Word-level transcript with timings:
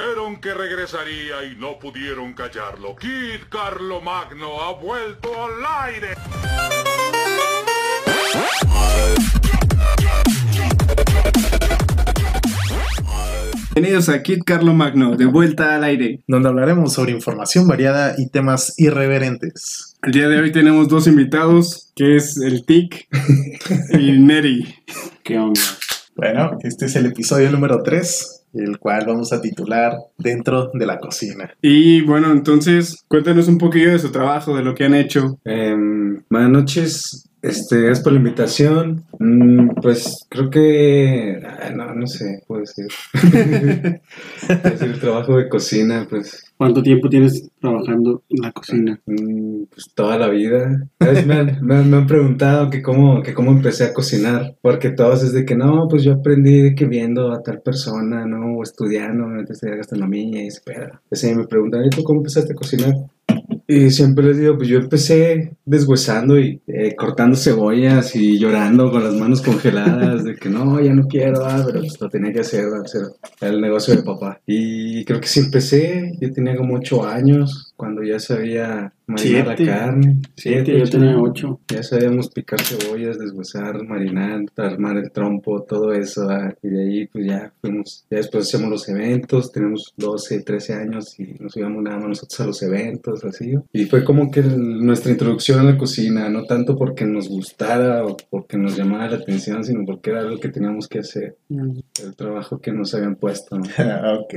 Dijeron 0.00 0.40
que 0.40 0.54
regresaría 0.54 1.44
y 1.44 1.56
no 1.56 1.78
pudieron 1.78 2.32
callarlo. 2.32 2.96
Kid 2.96 3.48
Carlo 3.50 4.00
Magno 4.00 4.62
ha 4.62 4.72
vuelto 4.72 5.28
al 5.44 5.84
aire. 5.84 6.14
Bienvenidos 13.74 14.08
a 14.08 14.22
Kit 14.22 14.42
Carlo 14.44 14.72
Magno, 14.72 15.16
de 15.16 15.26
vuelta 15.26 15.74
al 15.74 15.84
aire. 15.84 16.20
donde 16.26 16.48
hablaremos 16.48 16.94
sobre 16.94 17.12
información 17.12 17.68
variada 17.68 18.14
y 18.16 18.30
temas 18.30 18.72
irreverentes. 18.78 19.98
El 20.02 20.12
día 20.12 20.28
de 20.28 20.40
hoy 20.40 20.50
tenemos 20.50 20.88
dos 20.88 21.06
invitados, 21.08 21.92
que 21.94 22.16
es 22.16 22.38
el 22.38 22.64
Tic 22.64 23.06
y 23.98 24.12
Neri. 24.12 24.76
¿Qué 25.22 25.38
onda? 25.38 25.60
Bueno, 26.16 26.58
este 26.62 26.86
es 26.86 26.96
el 26.96 27.06
episodio 27.06 27.50
número 27.50 27.82
3, 27.82 28.39
el 28.54 28.78
cual 28.78 29.04
vamos 29.06 29.32
a 29.32 29.40
titular 29.40 29.96
Dentro 30.18 30.70
de 30.74 30.86
la 30.86 30.98
cocina. 30.98 31.50
Y 31.62 32.02
bueno, 32.02 32.30
entonces, 32.30 33.04
cuéntanos 33.08 33.48
un 33.48 33.58
poquillo 33.58 33.92
de 33.92 33.98
su 33.98 34.10
trabajo, 34.10 34.54
de 34.54 34.62
lo 34.62 34.74
que 34.74 34.84
han 34.84 34.94
hecho. 34.94 35.38
Em, 35.44 36.22
buenas 36.28 36.50
noches, 36.50 37.30
este, 37.42 37.80
gracias 37.80 38.00
por 38.00 38.12
la 38.12 38.18
invitación. 38.18 39.04
Mm, 39.18 39.70
pues 39.80 40.26
creo 40.28 40.50
que, 40.50 41.40
ah, 41.44 41.70
no, 41.74 41.94
no 41.94 42.06
sé, 42.06 42.42
puede 42.46 42.66
ser. 42.66 42.88
Puede 44.46 44.78
ser 44.78 44.88
el 44.90 45.00
trabajo 45.00 45.36
de 45.36 45.48
cocina, 45.48 46.06
pues, 46.08 46.49
¿Cuánto 46.60 46.82
tiempo 46.82 47.08
tienes 47.08 47.50
trabajando 47.58 48.22
en 48.28 48.42
la 48.42 48.52
cocina? 48.52 49.00
mm, 49.06 49.62
pues 49.70 49.94
toda 49.94 50.18
la 50.18 50.28
vida. 50.28 50.86
¿Sabes? 51.00 51.26
Me 51.26 51.34
han, 51.36 51.58
me 51.64 51.82
me 51.82 51.96
han 51.96 52.06
preguntado 52.06 52.68
que 52.68 52.82
cómo, 52.82 53.22
que 53.22 53.32
cómo 53.32 53.50
empecé 53.50 53.84
a 53.84 53.94
cocinar, 53.94 54.58
porque 54.60 54.90
todos 54.90 55.22
es 55.22 55.32
de 55.32 55.46
que 55.46 55.56
no, 55.56 55.88
pues 55.88 56.02
yo 56.02 56.12
aprendí 56.12 56.60
de 56.60 56.74
que 56.74 56.84
viendo 56.84 57.32
a 57.32 57.42
tal 57.42 57.62
persona, 57.62 58.26
¿no? 58.26 58.58
O 58.58 58.62
estudiando, 58.62 59.26
me 59.26 59.36
metí 59.36 59.52
a 59.52 59.54
estudiar 59.54 59.78
gastronomía 59.78 60.44
y 60.44 60.48
ese 60.48 60.60
pedo. 60.60 61.00
Entonces 61.04 61.34
me 61.34 61.46
preguntan, 61.46 61.86
¿y 61.86 61.88
tú 61.88 62.02
cómo 62.02 62.20
empezaste 62.20 62.52
a 62.52 62.56
cocinar? 62.56 62.92
Y 63.72 63.88
siempre 63.92 64.24
les 64.24 64.36
digo, 64.36 64.56
pues 64.56 64.68
yo 64.68 64.78
empecé 64.80 65.56
deshuesando 65.64 66.36
y 66.40 66.60
eh, 66.66 66.96
cortando 66.96 67.36
cebollas 67.36 68.16
y 68.16 68.36
llorando 68.36 68.90
con 68.90 69.04
las 69.04 69.14
manos 69.14 69.42
congeladas 69.42 70.24
de 70.24 70.34
que 70.34 70.48
no, 70.48 70.80
ya 70.80 70.92
no 70.92 71.06
quiero, 71.06 71.46
ah, 71.46 71.62
pero 71.64 71.78
pues 71.78 72.00
lo 72.00 72.08
tenía 72.08 72.32
que 72.32 72.40
hacer, 72.40 72.64
ser 72.86 73.02
el 73.40 73.60
negocio 73.60 73.94
de 73.94 74.02
papá. 74.02 74.40
Y 74.44 75.04
creo 75.04 75.20
que 75.20 75.28
sí 75.28 75.38
empecé, 75.38 76.18
yo 76.20 76.32
tenía 76.32 76.56
como 76.56 76.78
ocho 76.78 77.06
años 77.06 77.69
cuando 77.80 78.02
ya 78.02 78.18
sabía 78.20 78.92
marinar 79.06 79.46
la 79.46 79.56
carne. 79.66 80.16
Siete, 80.36 80.78
yo 80.78 80.84
tenía 80.88 81.18
ocho. 81.18 81.58
Ya 81.68 81.82
sabíamos 81.82 82.28
picar 82.28 82.60
cebollas, 82.60 83.18
deshuesar, 83.18 83.82
marinar, 83.84 84.42
armar 84.56 84.98
el 84.98 85.10
trompo, 85.10 85.62
todo 85.62 85.92
eso. 85.94 86.28
ah, 86.30 86.54
Y 86.62 86.68
de 86.68 86.82
ahí, 86.82 87.06
pues 87.06 87.26
ya 87.26 87.52
fuimos. 87.62 88.04
Ya 88.10 88.18
después 88.18 88.46
hacíamos 88.46 88.70
los 88.70 88.88
eventos, 88.90 89.50
tenemos 89.50 89.94
12, 89.96 90.42
13 90.42 90.74
años 90.74 91.18
y 91.18 91.34
nos 91.40 91.56
íbamos 91.56 91.82
nada 91.82 91.96
más 91.98 92.08
nosotros 92.10 92.38
a 92.40 92.46
los 92.46 92.62
eventos, 92.62 93.24
así. 93.24 93.54
Y 93.72 93.86
fue 93.86 94.04
como 94.04 94.30
que 94.30 94.40
el- 94.40 94.84
nuestra 94.84 95.10
introducción 95.10 95.58
a 95.60 95.64
la 95.64 95.78
cocina, 95.78 96.28
no 96.28 96.44
tanto 96.44 96.76
porque 96.76 97.06
nos 97.06 97.28
gustara 97.30 98.04
o 98.04 98.16
porque 98.28 98.58
nos 98.58 98.76
llamara 98.76 99.08
la 99.10 99.16
atención, 99.16 99.64
sino 99.64 99.84
porque 99.86 100.10
era 100.10 100.20
algo 100.20 100.38
que 100.38 100.50
teníamos 100.50 100.86
que 100.86 100.98
hacer, 101.00 101.36
el 101.48 102.14
trabajo 102.16 102.58
que 102.60 102.72
nos 102.72 102.94
habían 102.94 103.16
puesto. 103.16 103.56
¿no? 103.58 103.64
ok. 104.20 104.34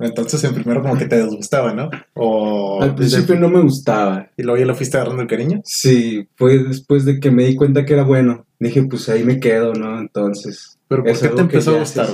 Entonces, 0.00 0.42
en 0.42 0.54
primero 0.54 0.82
como 0.82 0.96
que 0.98 1.04
te 1.06 1.22
disgustaba, 1.22 1.72
¿no? 1.72 1.88
O 2.14 2.61
Al 2.80 2.94
principio 2.94 3.34
no 3.36 3.48
me 3.48 3.60
gustaba. 3.62 4.28
y 4.36 4.42
luego 4.42 4.58
ya 4.58 4.66
lo 4.66 4.74
fuiste 4.74 4.96
agarrando 4.96 5.22
el 5.22 5.28
cariño. 5.28 5.60
Sí, 5.64 6.26
fue 6.36 6.58
después 6.58 7.04
de 7.04 7.20
que 7.20 7.30
me 7.30 7.44
di 7.44 7.56
cuenta 7.56 7.84
que 7.84 7.94
era 7.94 8.04
bueno. 8.04 8.46
Dije, 8.58 8.82
pues 8.84 9.08
ahí 9.08 9.24
me 9.24 9.40
quedo, 9.40 9.74
¿no? 9.74 9.98
Entonces. 9.98 10.78
Pero 10.88 11.04
¿por 11.04 11.18
qué 11.18 11.28
te 11.28 11.40
empezó 11.40 11.76
a 11.76 11.80
gustar? 11.80 12.08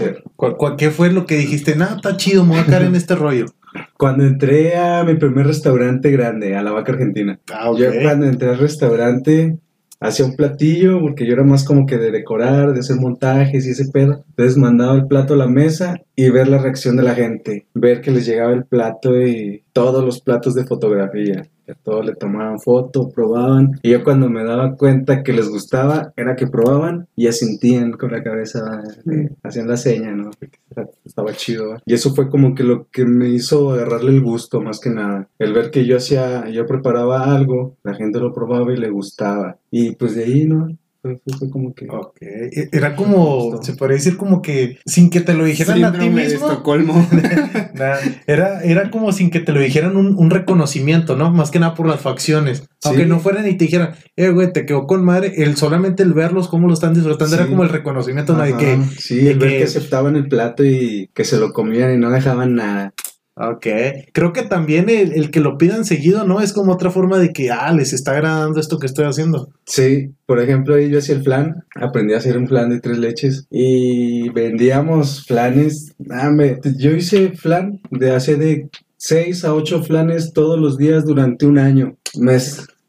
¿Qué 0.79 0.91
fue 0.91 1.11
lo 1.11 1.27
que 1.27 1.37
dijiste? 1.37 1.75
Nada, 1.77 1.97
está 1.97 2.17
chido, 2.17 2.45
me 2.45 2.53
voy 2.53 2.61
a 2.61 2.67
caer 2.67 2.83
en 2.83 2.95
este 2.95 3.17
rollo. 3.17 3.47
Cuando 3.97 4.25
entré 4.25 4.77
a 4.77 5.05
mi 5.05 5.15
primer 5.17 5.47
restaurante 5.47 6.11
grande, 6.11 6.57
a 6.57 6.63
la 6.63 6.71
Vaca 6.71 6.93
Argentina. 6.93 7.39
Ah, 7.53 7.71
ok. 7.71 7.79
Yo 7.79 7.91
cuando 8.03 8.27
entré 8.27 8.51
al 8.51 8.59
restaurante 8.59 9.59
hacía 10.01 10.27
un 10.27 10.37
platillo, 10.37 11.01
porque 11.01 11.27
yo 11.27 11.33
era 11.33 11.45
más 11.45 11.65
como 11.65 11.87
que 11.87 11.99
de 11.99 12.11
decorar, 12.11 12.73
de 12.73 12.81
hacer 12.81 12.97
montajes 12.97 13.67
y 13.67 13.71
ese 13.71 13.91
pedo. 13.91 14.25
Entonces 14.29 14.57
mandaba 14.57 14.95
el 14.95 15.07
plato 15.07 15.35
a 15.35 15.39
la 15.39 15.49
mesa 15.49 16.01
y 16.15 16.31
ver 16.31 16.49
la 16.49 16.59
reacción 16.59 16.97
de 16.97 17.03
la 17.03 17.15
gente. 17.15 17.67
Ver 17.75 18.01
que 18.01 18.11
les 18.11 18.27
llegaba 18.27 18.53
el 18.53 18.65
plato 18.65 19.21
y 19.21 19.65
todos 19.79 20.05
los 20.05 20.21
platos 20.21 20.55
de 20.55 20.67
fotografía. 20.67 21.47
Que 21.67 21.75
todos 21.75 22.05
le 22.05 22.15
tomaban 22.15 22.59
foto, 22.61 23.11
probaban. 23.11 23.79
Y 23.83 23.91
yo 23.91 24.03
cuando 24.03 24.29
me 24.29 24.43
daba 24.43 24.75
cuenta 24.75 25.23
que 25.23 25.33
les 25.33 25.49
gustaba, 25.49 26.13
era 26.17 26.35
que 26.35 26.47
probaban 26.47 27.07
y 27.15 27.27
asentían 27.27 27.93
con 27.93 28.11
la 28.11 28.23
cabeza, 28.23 28.61
eh, 29.11 29.29
hacían 29.43 29.69
la 29.69 29.77
seña, 29.77 30.13
¿no? 30.13 30.31
Porque 30.39 30.59
estaba 31.05 31.33
chido. 31.35 31.77
Y 31.85 31.95
eso 31.95 32.15
fue 32.15 32.29
como 32.31 32.55
que 32.55 32.65
lo 32.65 32.89
que 32.91 33.05
me 33.05 33.29
hizo 33.29 33.71
agarrarle 33.71 34.13
el 34.13 34.23
gusto, 34.23 34.61
más 34.61 34.81
que 34.81 34.91
nada. 34.91 35.29
El 35.39 35.53
ver 35.53 35.71
que 35.71 35.85
yo 35.85 35.99
hacía, 35.99 36.49
yo 36.49 36.67
preparaba 36.67 37.35
algo, 37.35 37.77
la 37.85 37.95
gente 37.95 38.19
lo 38.19 38.33
probaba 38.33 38.73
y 38.73 38.79
le 38.79 38.91
gustaba. 38.91 39.59
Y 39.71 39.95
pues 39.95 40.15
de 40.15 40.25
ahí, 40.25 40.47
¿no? 40.47 40.69
Fue, 41.01 41.17
fue- 41.25 41.39
fue 41.39 41.51
como 41.51 41.75
que... 41.75 41.87
Ok. 41.89 42.17
E- 42.23 42.69
Era 42.73 42.97
como, 42.97 43.63
se 43.63 43.75
podría 43.75 43.97
decir 43.97 44.17
como 44.17 44.43
que 44.43 44.79
sin 44.85 45.11
que 45.11 45.21
te 45.21 45.35
lo 45.35 45.45
dijeran 45.45 45.85
a 45.85 45.93
ti 45.93 45.99
Síndrome 46.01 46.23
de 46.25 46.31
mismo. 46.33 46.49
Estocolmo. 46.51 47.09
Nah, 47.79 47.95
era, 48.27 48.61
era 48.65 48.91
como 48.91 49.13
sin 49.13 49.31
que 49.31 49.39
te 49.39 49.53
lo 49.53 49.61
dijeran 49.61 49.97
un, 49.97 50.17
un 50.17 50.31
reconocimiento, 50.31 51.15
¿no? 51.15 51.31
Más 51.31 51.53
que 51.53 51.61
nada 51.61 51.75
por 51.75 51.87
las 51.87 52.01
facciones. 52.01 52.69
Aunque 52.83 53.05
Sí. 53.05 53.09
no 53.09 53.21
fueran 53.21 53.47
y 53.49 53.57
te 53.57 53.67
dijeran, 53.67 53.95
eh, 54.17 54.31
güey, 54.31 54.53
te 54.53 54.67
quedó 54.67 54.89
con 54.89 55.05
madre. 55.05 55.35
El 55.45 55.57
solamente 55.57 56.03
el 56.03 56.13
verlos, 56.13 56.49
cómo 56.49 56.67
lo 56.67 56.75
están 56.75 56.95
disfrutando, 56.95 57.37
era 57.37 57.47
como 57.47 57.63
el 57.63 57.69
reconocimiento, 57.69 58.33
¿no? 58.35 58.43
De 58.43 58.57
que, 58.57 58.81
sí, 58.99 59.17
de 59.21 59.31
el 59.31 59.39
ver 59.39 59.59
que 59.59 59.63
aceptaban 59.65 60.17
el 60.17 60.27
plato 60.29 60.65
y 60.65 61.09
que 61.15 61.25
se 61.25 61.39
lo 61.39 61.53
comían 61.53 61.95
y 61.95 61.99
no 61.99 62.11
dejaban 62.11 62.57
nada. 62.57 62.93
Ok. 63.41 63.67
Creo 64.13 64.33
que 64.33 64.43
también 64.43 64.89
el, 64.89 65.13
el 65.13 65.31
que 65.31 65.41
lo 65.41 65.57
pidan 65.59 65.85
seguido, 65.85 66.25
¿no? 66.25 66.41
Es 66.41 66.53
como 66.53 66.73
otra 66.73 66.91
forma 66.91 67.19
de 67.19 67.33
que, 67.33 67.51
ah, 67.51 67.73
les 67.73 67.93
está 67.93 68.13
agradando 68.13 68.61
esto 68.61 68.79
que 68.79 68.87
estoy 68.87 69.05
haciendo. 69.07 69.49
Sí, 69.67 70.11
por 70.27 70.41
ejemplo, 70.41 70.75
ahí 70.75 70.91
yo 70.91 70.99
hacía 70.99 71.15
el 71.17 71.23
flan, 71.23 71.65
aprendí 71.77 72.15
a 72.15 72.19
hacer 72.19 72.37
un 72.37 72.49
flan 72.49 72.71
de 72.71 72.81
tres 72.81 72.99
leches 72.99 73.47
y 73.51 74.29
vendíamos 74.31 75.25
flanes. 75.27 75.95
Ah, 76.11 76.31
me- 76.31 76.59
yo 76.79 76.91
hice 76.93 77.31
flan 77.33 77.81
de 77.91 78.11
hace 78.13 78.37
de 78.37 78.69
seis 78.97 79.45
a 79.45 79.55
ocho 79.55 79.83
flanes 79.83 80.33
todos 80.33 80.59
los 80.59 80.77
días 80.77 81.05
durante 81.05 81.47
un 81.47 81.59
año. 81.59 81.97
Me 82.19 82.37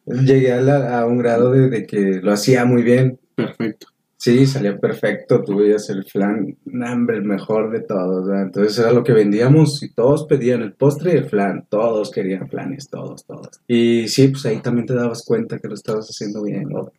llegué 0.07 0.53
a, 0.53 0.61
la- 0.61 0.99
a 0.99 1.05
un 1.05 1.17
grado 1.19 1.51
de, 1.51 1.69
de 1.69 1.85
que 1.85 2.19
lo 2.23 2.31
hacía 2.31 2.65
muy 2.65 2.81
bien. 2.83 3.19
Perfecto. 3.35 3.87
Sí, 4.21 4.45
salía 4.47 4.77
perfecto, 4.77 5.41
tú 5.45 5.55
veías 5.59 5.89
el 5.89 6.03
flan, 6.03 6.57
nah, 6.65 6.91
hombre, 6.91 7.15
el 7.15 7.23
mejor 7.23 7.71
de 7.71 7.79
todos, 7.79 8.27
¿verdad? 8.27 8.43
Entonces 8.47 8.77
era 8.77 8.91
lo 8.91 9.01
que 9.05 9.13
vendíamos 9.13 9.81
y 9.81 9.93
todos 9.93 10.25
pedían 10.25 10.61
el 10.61 10.73
postre 10.73 11.13
y 11.13 11.17
el 11.19 11.29
flan, 11.29 11.65
todos 11.69 12.11
querían 12.11 12.49
flanes, 12.49 12.89
todos, 12.89 13.25
todos. 13.25 13.61
Y 13.65 14.09
sí, 14.09 14.27
pues 14.27 14.45
ahí 14.45 14.57
también 14.61 14.85
te 14.87 14.93
dabas 14.93 15.23
cuenta 15.25 15.57
que 15.59 15.69
lo 15.69 15.73
estabas 15.73 16.07
haciendo 16.09 16.43
bien. 16.43 16.65
Ok. 16.75 16.95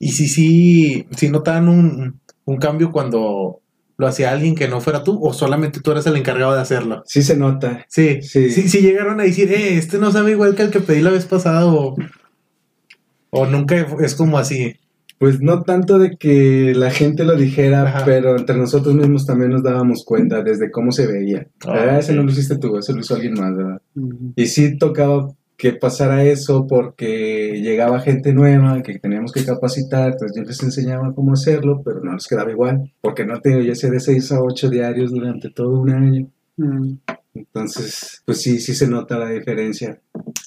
Y 0.00 0.08
si 0.10 0.26
sí, 0.26 1.06
si 1.16 1.28
notaban 1.30 1.68
un, 1.68 2.20
un 2.46 2.56
cambio 2.56 2.90
cuando 2.90 3.60
lo 3.96 4.06
hacía 4.08 4.32
alguien 4.32 4.56
que 4.56 4.66
no 4.66 4.80
fuera 4.80 5.04
tú, 5.04 5.24
o 5.24 5.32
solamente 5.32 5.78
tú 5.80 5.92
eras 5.92 6.06
el 6.08 6.16
encargado 6.16 6.52
de 6.54 6.60
hacerlo. 6.62 7.04
Sí 7.06 7.22
se 7.22 7.36
nota. 7.36 7.86
Sí, 7.88 8.22
sí, 8.22 8.50
Sí. 8.50 8.68
sí, 8.68 8.80
llegaron 8.80 9.20
a 9.20 9.22
decir, 9.22 9.52
eh, 9.52 9.76
este 9.76 9.98
no 9.98 10.10
sabe 10.10 10.32
igual 10.32 10.56
que 10.56 10.62
el 10.62 10.70
que 10.72 10.80
pedí 10.80 11.00
la 11.00 11.10
vez 11.10 11.26
pasada, 11.26 11.64
o, 11.66 11.94
o 13.30 13.46
nunca 13.46 13.86
es 14.00 14.16
como 14.16 14.36
así. 14.36 14.74
Pues 15.20 15.42
no 15.42 15.64
tanto 15.64 15.98
de 15.98 16.16
que 16.16 16.72
la 16.74 16.90
gente 16.90 17.24
lo 17.24 17.36
dijera, 17.36 17.82
Ajá. 17.82 18.04
pero 18.06 18.38
entre 18.38 18.56
nosotros 18.56 18.94
mismos 18.94 19.26
también 19.26 19.50
nos 19.50 19.62
dábamos 19.62 20.02
cuenta 20.02 20.42
desde 20.42 20.70
cómo 20.70 20.92
se 20.92 21.06
veía. 21.06 21.46
Ah, 21.66 21.74
Ah, 21.90 21.98
ese 21.98 22.14
no 22.14 22.22
lo 22.22 22.30
hiciste 22.30 22.56
tú, 22.56 22.78
ese 22.78 22.94
lo 22.94 23.00
hizo 23.00 23.16
alguien 23.16 23.34
más, 23.34 23.54
¿verdad? 23.54 23.82
Y 24.34 24.46
sí 24.46 24.78
tocaba 24.78 25.28
que 25.58 25.74
pasara 25.74 26.24
eso 26.24 26.66
porque 26.66 27.60
llegaba 27.62 28.00
gente 28.00 28.32
nueva 28.32 28.82
que 28.82 28.98
teníamos 28.98 29.30
que 29.30 29.44
capacitar, 29.44 30.12
entonces 30.12 30.34
yo 30.34 30.42
les 30.42 30.62
enseñaba 30.62 31.12
cómo 31.14 31.34
hacerlo, 31.34 31.82
pero 31.84 32.00
no 32.02 32.14
les 32.14 32.26
quedaba 32.26 32.50
igual, 32.50 32.90
porque 33.02 33.26
no 33.26 33.42
tengo 33.42 33.60
ya 33.60 33.74
sé 33.74 33.90
de 33.90 34.00
6 34.00 34.32
a 34.32 34.40
8 34.42 34.70
diarios 34.70 35.10
durante 35.10 35.50
todo 35.50 35.78
un 35.80 35.90
año. 35.90 36.28
Mm. 36.56 36.94
Entonces, 37.34 38.22
pues 38.24 38.42
sí, 38.42 38.58
sí 38.60 38.74
se 38.74 38.88
nota 38.88 39.18
la 39.18 39.28
diferencia. 39.30 40.00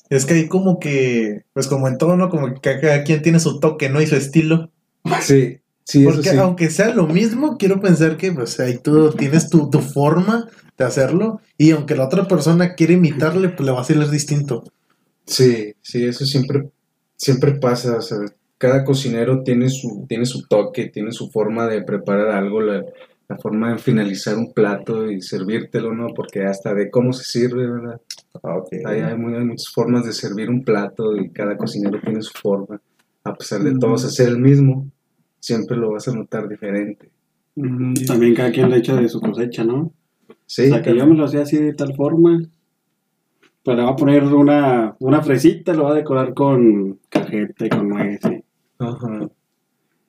Es 0.10 0.26
que 0.26 0.34
hay 0.34 0.48
como 0.48 0.80
que, 0.80 1.44
pues 1.54 1.68
como 1.68 1.88
en 1.88 1.98
todo, 1.98 2.18
¿no? 2.18 2.30
Como 2.30 2.54
que 2.54 2.80
cada 2.80 3.04
quien 3.04 3.22
tiene 3.22 3.40
su 3.40 3.60
toque, 3.60 3.90
¿no? 3.90 4.02
Y 4.02 4.08
su 4.08 4.16
estilo. 4.16 4.70
Sí, 5.22 5.60
sí, 5.84 6.02
eso 6.02 6.12
Porque 6.12 6.30
sí. 6.32 6.38
aunque 6.38 6.70
sea 6.70 6.94
lo 6.94 7.08
mismo, 7.08 7.58
quiero 7.58 7.80
pensar 7.80 8.18
que, 8.18 8.32
pues 8.32 8.60
ahí 8.60 8.78
tú 8.78 9.12
tienes 9.12 9.50
tu, 9.50 9.70
tu 9.70 9.80
forma 9.80 10.50
de 10.78 10.86
hacerlo. 10.86 11.42
Y 11.58 11.72
aunque 11.72 11.96
la 11.96 12.06
otra 12.06 12.28
persona 12.28 12.76
quiere 12.76 12.94
imitarle, 12.94 13.50
pues 13.50 13.66
le 13.66 13.72
va 13.72 13.82
a 13.82 13.86
salir 13.86 14.10
distinto. 14.10 14.64
Sí, 15.26 15.74
sí, 15.82 16.06
eso 16.06 16.26
siempre, 16.26 16.70
siempre 17.16 17.54
pasa. 17.54 17.98
O 17.98 18.02
sea, 18.02 18.20
cada 18.58 18.84
cocinero 18.84 19.44
tiene 19.44 19.70
su, 19.70 20.06
tiene 20.08 20.26
su 20.26 20.48
toque, 20.48 20.88
tiene 20.88 21.12
su 21.12 21.30
forma 21.30 21.68
de 21.68 21.82
preparar 21.82 22.32
algo, 22.32 22.62
la, 22.62 22.84
la 23.34 23.40
forma 23.40 23.72
de 23.74 23.78
finalizar 23.80 24.38
un 24.38 24.54
plato 24.54 25.10
y 25.12 25.22
servírtelo, 25.22 25.94
¿no? 25.94 26.08
Porque 26.16 26.44
hasta 26.44 26.74
de 26.74 26.90
cómo 26.90 27.14
se 27.14 27.24
sirve, 27.24 27.68
¿verdad? 27.70 28.00
Hay, 28.86 29.00
hay 29.02 29.18
muy- 29.18 29.36
hay 29.36 29.46
muchas 29.46 29.70
formas 29.74 30.06
de 30.06 30.14
servir 30.14 30.50
un 30.50 30.64
plato 30.64 31.16
y 31.18 31.30
cada 31.32 31.58
cocinero 31.58 32.00
tiene 32.00 32.22
su 32.22 32.32
forma. 32.40 32.80
A 33.24 33.34
pesar 33.34 33.62
de 33.64 33.78
todos 33.80 34.06
hacer 34.06 34.30
el 34.30 34.38
mismo, 34.40 34.88
siempre 35.40 35.78
lo 35.78 35.92
vas 35.92 36.08
a 36.08 36.14
notar 36.16 36.48
diferente. 36.48 37.10
Mm, 37.56 37.94
También 38.08 38.36
cada 38.36 38.52
quien 38.52 38.70
le 38.70 38.78
echa 38.78 38.96
de 38.96 39.08
su 39.10 39.20
cosecha, 39.20 39.64
¿no? 39.64 39.92
Sí, 40.46 40.64
o 40.64 40.70
sea, 40.70 40.82
que 40.82 40.96
yo 40.96 41.06
me 41.08 41.16
lo 41.16 41.26
hacía 41.26 41.42
así 41.42 41.58
de 41.58 41.74
tal 41.74 41.96
forma. 41.96 42.42
Pero 43.64 43.78
le 43.78 43.84
voy 43.84 43.94
a 43.94 43.96
poner 43.96 44.24
una, 44.26 44.96
una 45.00 45.22
fresita, 45.22 45.74
lo 45.74 45.84
voy 45.84 45.94
a 45.94 45.96
decorar 45.96 46.34
con 46.34 47.00
cajeta 47.10 47.66
y 47.66 47.70
con 47.70 47.88
nuez. 47.90 48.20
sí. 48.22 48.44
Ajá. 48.80 49.30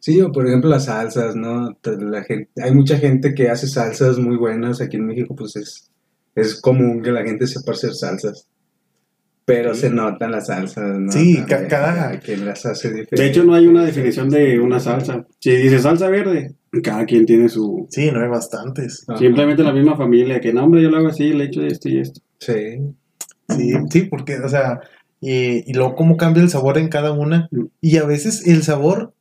Sí, 0.04 0.20
o 0.20 0.30
por 0.30 0.46
ejemplo 0.46 0.68
las 0.68 0.84
salsas, 0.84 1.34
¿no? 1.34 1.78
La 1.82 2.22
gente, 2.24 2.50
hay 2.62 2.74
mucha 2.74 2.98
gente 2.98 3.32
que 3.32 3.48
hace 3.48 3.66
salsas 3.66 4.18
muy 4.18 4.36
buenas. 4.36 4.82
Aquí 4.82 4.98
en 4.98 5.06
México, 5.06 5.34
pues 5.34 5.56
es, 5.56 5.90
es 6.34 6.60
común 6.60 7.00
que 7.02 7.10
la 7.10 7.22
gente 7.22 7.46
sepa 7.46 7.72
hacer 7.72 7.94
salsas. 7.94 8.46
Pero 9.46 9.74
se 9.74 9.88
notan 9.88 10.30
las 10.32 10.48
salsas, 10.48 10.98
¿no? 10.98 11.10
Sí, 11.10 11.36
También, 11.36 11.46
ca- 11.46 11.68
cada- 11.68 12.18
Quien 12.20 12.44
las 12.44 12.66
hace 12.66 12.88
diferente. 12.88 13.16
De 13.16 13.26
hecho, 13.28 13.44
no 13.44 13.54
hay 13.54 13.66
una 13.66 13.82
definición 13.82 14.28
de 14.28 14.60
una 14.60 14.78
salsa. 14.78 15.26
Si 15.40 15.50
dice 15.56 15.78
salsa 15.78 16.10
verde, 16.10 16.54
cada 16.82 17.06
quien 17.06 17.24
tiene 17.24 17.48
su. 17.48 17.86
Sí, 17.88 18.10
no 18.12 18.20
hay 18.22 18.28
bastantes. 18.28 19.04
Ajá. 19.08 19.18
Simplemente 19.18 19.62
la 19.62 19.72
misma 19.72 19.96
familia, 19.96 20.38
que 20.38 20.52
no, 20.52 20.64
hombre, 20.64 20.82
yo 20.82 20.90
lo 20.90 20.98
hago 20.98 21.08
así, 21.08 21.32
le 21.32 21.44
echo 21.44 21.62
esto 21.62 21.88
y 21.88 22.00
esto. 22.00 22.20
Sí. 22.40 22.78
Sí, 23.48 23.72
sí, 23.90 24.02
porque, 24.02 24.36
o 24.38 24.48
sea, 24.50 24.80
y, 25.20 25.70
y 25.70 25.72
luego 25.72 25.94
cómo 25.94 26.18
cambia 26.18 26.42
el 26.42 26.50
sabor 26.50 26.76
en 26.76 26.88
cada 26.88 27.12
una. 27.12 27.48
Mm. 27.50 27.64
Y 27.80 27.96
a 27.96 28.04
veces 28.04 28.46
el 28.46 28.62
sabor, 28.62 29.14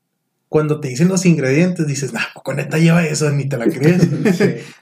cuando 0.53 0.79
te 0.79 0.89
dicen 0.89 1.07
los 1.07 1.25
ingredientes, 1.25 1.87
dices, 1.87 2.13
nah, 2.13 2.21
con 2.43 2.57
neta 2.57 2.77
lleva 2.77 3.03
eso, 3.03 3.27
ni 3.31 3.49
te 3.49 3.57
la 3.57 3.65
crees. 3.65 4.07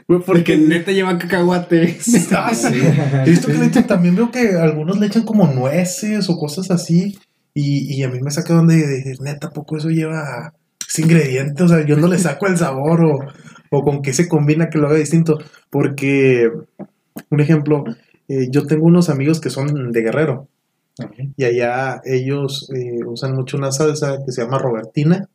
Porque 0.26 0.58
neta 0.58 0.92
lleva 0.92 1.18
cacahuate. 1.18 1.98
Ah, 2.36 2.54
sí. 2.54 2.82
He 3.26 3.30
visto 3.30 3.48
que 3.48 3.54
le 3.54 3.68
echan, 3.68 3.88
también 3.88 4.18
veo 4.18 4.32
que 4.32 4.58
algunos 4.58 5.00
le 5.00 5.08
echan 5.08 5.24
como 5.24 5.48
nueces 5.48 6.30
o 6.30 6.36
cosas 6.38 6.72
así. 6.72 7.18
Y, 7.54 7.96
y 7.96 8.04
a 8.04 8.10
mí 8.10 8.20
me 8.20 8.32
saca 8.32 8.62
de 8.64 8.86
decir, 8.86 9.22
neta, 9.22 9.52
poco 9.52 9.78
eso 9.78 9.88
lleva 9.88 10.54
ese 10.86 11.04
ingrediente. 11.04 11.64
O 11.64 11.70
sea, 11.70 11.86
yo 11.86 11.96
no 11.96 12.08
le 12.08 12.18
saco 12.18 12.48
el 12.48 12.58
sabor 12.58 13.06
o, 13.06 13.20
o 13.70 13.82
con 13.82 14.02
qué 14.02 14.12
se 14.12 14.28
combina 14.28 14.70
que 14.70 14.78
lo 14.78 14.90
haga 14.90 14.98
distinto. 14.98 15.38
Porque, 15.70 16.52
un 17.30 17.40
ejemplo, 17.40 17.86
eh, 18.28 18.50
yo 18.52 18.66
tengo 18.66 18.88
unos 18.88 19.10
amigos 19.10 19.40
que 19.40 19.50
son 19.50 19.94
de 19.94 20.02
Guerrero. 20.02 20.50
Y 21.38 21.46
allá 21.46 22.02
ellos 22.04 22.70
eh, 22.76 23.06
usan 23.06 23.36
mucho 23.36 23.56
una 23.56 23.72
salsa 23.72 24.18
que 24.26 24.34
se 24.34 24.42
llama 24.42 24.60
Robertina, 24.60 25.30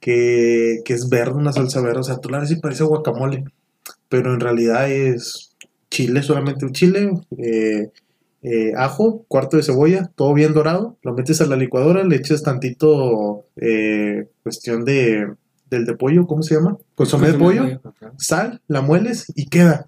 que, 0.00 0.80
que 0.84 0.94
es 0.94 1.08
verde, 1.08 1.34
una 1.34 1.52
salsa 1.52 1.80
verde. 1.80 2.00
O 2.00 2.04
sea, 2.04 2.18
tú 2.18 2.28
la 2.28 2.40
ves 2.40 2.50
y 2.50 2.60
parece 2.60 2.84
guacamole, 2.84 3.44
pero 4.08 4.34
en 4.34 4.40
realidad 4.40 4.90
es 4.90 5.54
chile, 5.90 6.22
solamente 6.22 6.64
un 6.64 6.72
chile, 6.72 7.10
eh, 7.38 7.90
eh, 8.42 8.72
ajo, 8.76 9.24
cuarto 9.28 9.56
de 9.56 9.62
cebolla, 9.62 10.10
todo 10.14 10.32
bien 10.34 10.54
dorado. 10.54 10.96
Lo 11.02 11.14
metes 11.14 11.40
a 11.40 11.46
la 11.46 11.56
licuadora, 11.56 12.04
le 12.04 12.16
echas 12.16 12.42
tantito 12.42 13.44
eh, 13.56 14.28
cuestión 14.42 14.84
de, 14.84 15.32
del 15.70 15.84
de 15.84 15.94
pollo, 15.94 16.26
¿cómo 16.26 16.42
se 16.42 16.54
llama? 16.54 16.76
Consomé 16.94 17.32
de 17.32 17.38
pollo, 17.38 17.80
sal, 18.16 18.60
la 18.68 18.80
mueles 18.80 19.32
y 19.34 19.46
queda. 19.46 19.86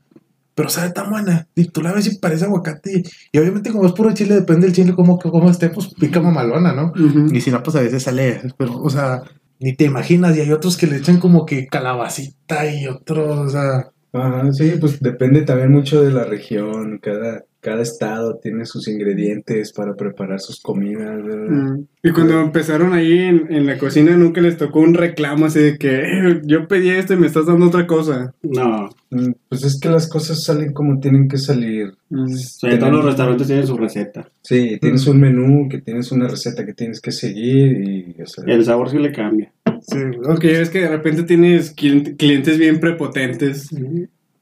Pero 0.54 0.68
sabe 0.68 0.90
tan 0.90 1.08
buena. 1.10 1.46
Y 1.54 1.66
tú 1.66 1.80
la 1.80 1.92
ves 1.92 2.06
y 2.12 2.18
parece 2.18 2.44
aguacate. 2.44 3.04
Y 3.32 3.38
obviamente, 3.38 3.70
como 3.70 3.86
es 3.86 3.92
puro 3.92 4.12
chile, 4.12 4.34
depende 4.34 4.66
del 4.66 4.74
chile 4.74 4.94
cómo, 4.94 5.18
cómo 5.18 5.48
esté, 5.48 5.70
pues 5.70 5.94
pica 5.94 6.20
mamalona, 6.20 6.74
¿no? 6.74 6.92
Y 7.32 7.40
si 7.40 7.50
no, 7.50 7.62
pues 7.62 7.76
a 7.76 7.80
veces 7.80 8.02
sale. 8.02 8.42
Pero, 8.58 8.76
o 8.78 8.90
sea, 8.90 9.22
ni 9.60 9.74
te 9.74 9.84
imaginas. 9.84 10.36
Y 10.36 10.40
hay 10.40 10.52
otros 10.52 10.76
que 10.76 10.86
le 10.86 10.96
echan 10.96 11.20
como 11.20 11.46
que 11.46 11.68
calabacita 11.68 12.70
y 12.72 12.86
otros, 12.86 13.38
o 13.38 13.48
sea. 13.48 13.90
Ajá, 14.12 14.52
sí, 14.52 14.72
pues 14.80 15.00
depende 15.00 15.42
también 15.42 15.70
mucho 15.70 16.02
de 16.02 16.10
la 16.10 16.24
región. 16.24 16.98
Cada, 16.98 17.44
cada 17.60 17.82
estado 17.82 18.38
tiene 18.42 18.64
sus 18.66 18.88
ingredientes 18.88 19.72
para 19.72 19.94
preparar 19.94 20.40
sus 20.40 20.60
comidas. 20.60 21.20
Mm. 21.22 21.82
Y 22.02 22.10
cuando 22.12 22.40
empezaron 22.40 22.92
ahí 22.94 23.18
en, 23.18 23.52
en 23.52 23.66
la 23.66 23.76
cocina, 23.76 24.16
nunca 24.16 24.40
les 24.40 24.56
tocó 24.56 24.80
un 24.80 24.94
reclamo 24.94 25.44
así 25.46 25.58
de 25.60 25.76
que 25.78 26.00
"Eh, 26.00 26.40
yo 26.44 26.66
pedí 26.66 26.88
esto 26.88 27.12
y 27.14 27.18
me 27.18 27.26
estás 27.26 27.46
dando 27.46 27.66
otra 27.66 27.86
cosa. 27.86 28.32
No. 28.42 28.88
Mm, 29.10 29.32
Pues 29.48 29.64
es 29.64 29.78
que 29.78 29.88
las 29.90 30.08
cosas 30.08 30.42
salen 30.42 30.72
como 30.72 30.98
tienen 31.00 31.28
que 31.28 31.36
salir. 31.36 31.92
Mm. 32.08 32.22
O 32.24 32.28
sea, 32.36 32.78
todos 32.78 32.92
los 32.92 33.04
restaurantes 33.04 33.46
tienen 33.46 33.66
su 33.66 33.76
receta. 33.76 34.28
Sí, 34.42 34.78
tienes 34.80 35.06
un 35.06 35.20
menú, 35.20 35.68
que 35.68 35.80
tienes 35.82 36.10
una 36.12 36.28
receta 36.28 36.64
que 36.64 36.72
tienes 36.74 37.00
que 37.00 37.12
seguir 37.12 37.82
y, 38.16 38.22
o 38.22 38.26
sea, 38.26 38.44
Y 38.46 38.52
el 38.52 38.64
sabor 38.64 38.88
sí 38.90 38.98
le 38.98 39.12
cambia. 39.12 39.52
Sí, 39.82 39.98
porque 40.22 40.60
es 40.60 40.70
que 40.70 40.80
de 40.80 40.88
repente 40.88 41.22
tienes 41.24 41.74
client- 41.74 42.16
clientes 42.16 42.58
bien 42.58 42.80
prepotentes, 42.80 43.68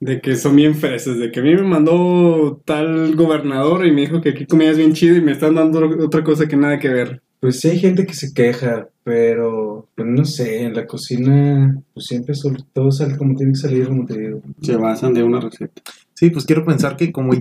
de 0.00 0.20
que 0.20 0.36
son 0.36 0.54
bien 0.56 0.74
fresas, 0.74 1.18
de 1.18 1.30
que 1.30 1.40
a 1.40 1.42
mí 1.42 1.54
me 1.54 1.62
mandó 1.62 2.60
tal 2.64 3.16
gobernador 3.16 3.86
y 3.86 3.92
me 3.92 4.02
dijo 4.02 4.20
que 4.20 4.30
aquí 4.30 4.46
comías 4.46 4.76
bien 4.76 4.92
chido 4.92 5.16
y 5.16 5.20
me 5.20 5.32
están 5.32 5.54
dando 5.54 6.04
otra 6.04 6.22
cosa 6.22 6.46
que 6.46 6.56
nada 6.56 6.78
que 6.78 6.88
ver. 6.88 7.22
pues 7.40 7.60
sí 7.60 7.68
hay 7.68 7.78
gente 7.78 8.06
que 8.06 8.14
se 8.14 8.32
queja, 8.32 8.88
pero 9.02 9.88
pues 9.94 10.08
no 10.08 10.24
sé, 10.24 10.62
en 10.62 10.74
la 10.74 10.86
cocina 10.86 11.80
pues 11.94 12.06
siempre 12.06 12.34
sobre 12.34 12.62
todo 12.72 12.92
sale 12.92 13.16
como 13.16 13.36
tiene 13.36 13.52
que 13.52 13.58
salir, 13.58 13.88
como 13.88 14.06
te 14.06 14.18
digo. 14.18 14.42
Se 14.62 14.76
basan 14.76 15.14
de 15.14 15.22
una 15.22 15.40
receta. 15.40 15.82
Sí, 16.14 16.30
pues 16.30 16.46
quiero 16.46 16.64
pensar 16.64 16.96
que 16.96 17.12
como, 17.12 17.32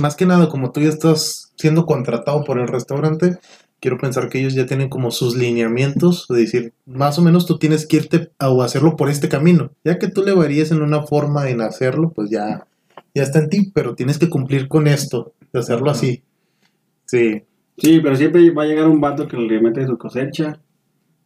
más 0.00 0.16
que 0.16 0.26
nada, 0.26 0.48
como 0.48 0.72
tú 0.72 0.80
ya 0.80 0.88
estás 0.88 1.52
siendo 1.56 1.86
contratado 1.86 2.42
por 2.42 2.58
el 2.58 2.66
restaurante, 2.66 3.38
quiero 3.84 3.98
pensar 3.98 4.30
que 4.30 4.40
ellos 4.40 4.54
ya 4.54 4.64
tienen 4.64 4.88
como 4.88 5.10
sus 5.10 5.36
lineamientos, 5.36 6.26
de 6.30 6.38
decir, 6.38 6.72
más 6.86 7.18
o 7.18 7.22
menos 7.22 7.44
tú 7.44 7.58
tienes 7.58 7.86
que 7.86 7.98
irte 7.98 8.30
a 8.38 8.48
o 8.48 8.62
hacerlo 8.62 8.96
por 8.96 9.10
este 9.10 9.28
camino. 9.28 9.72
Ya 9.84 9.98
que 9.98 10.08
tú 10.08 10.22
le 10.22 10.32
varíes 10.32 10.70
en 10.70 10.80
una 10.80 11.02
forma 11.02 11.50
en 11.50 11.60
hacerlo, 11.60 12.10
pues 12.14 12.30
ya, 12.30 12.66
ya 13.14 13.22
está 13.22 13.40
en 13.40 13.50
ti, 13.50 13.70
pero 13.74 13.94
tienes 13.94 14.18
que 14.18 14.30
cumplir 14.30 14.68
con 14.68 14.86
esto, 14.86 15.34
de 15.52 15.58
hacerlo 15.58 15.90
así. 15.90 16.22
Sí. 17.04 17.42
Sí, 17.76 18.00
pero 18.00 18.16
siempre 18.16 18.50
va 18.52 18.62
a 18.62 18.66
llegar 18.66 18.88
un 18.88 19.02
vato 19.02 19.28
que 19.28 19.36
le 19.36 19.60
mete 19.60 19.86
su 19.86 19.98
cosecha. 19.98 20.58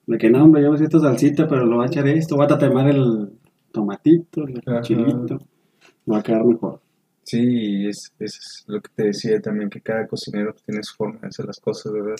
De 0.09 0.19
que 0.19 0.29
no, 0.29 0.43
hombre, 0.43 0.61
yo 0.61 0.73
me 0.73 0.85
esta 0.85 0.99
salsita, 0.99 1.47
pero 1.47 1.65
lo 1.65 1.77
va 1.77 1.85
a 1.85 1.87
echar 1.87 2.09
esto. 2.09 2.37
Va 2.37 2.47
a 2.47 2.49
tatemar 2.49 2.89
el 2.89 3.35
tomatito, 3.71 4.49
el 4.49 4.61
Ajá. 4.67 4.81
chilito. 4.81 5.39
Va 6.11 6.19
a 6.19 6.23
quedar 6.25 6.45
mejor. 6.45 6.81
Sí, 7.23 7.87
es, 7.87 8.13
es 8.19 8.65
lo 8.67 8.81
que 8.81 8.91
te 8.97 9.05
decía 9.05 9.41
también, 9.41 9.71
que 9.71 9.81
cada 9.81 10.09
cocinero 10.09 10.57
tiene 10.67 10.83
su 10.83 10.97
forma 10.97 11.21
de 11.21 11.29
hacer 11.29 11.47
las 11.47 11.61
cosas, 11.61 11.93
¿verdad? 11.93 12.17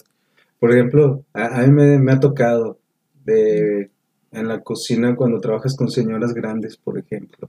Por 0.61 0.73
ejemplo, 0.73 1.25
a, 1.33 1.61
a 1.61 1.67
mí 1.67 1.73
me, 1.73 1.99
me 1.99 2.13
ha 2.13 2.21
tocado 2.21 2.79
de, 3.25 3.91
en 4.33 4.49
la 4.49 4.61
cocina 4.63 5.15
cuando 5.17 5.41
trabajas 5.41 5.77
con 5.77 5.91
señoras 5.91 6.35
grandes, 6.35 6.77
por 6.77 6.99
ejemplo. 6.99 7.49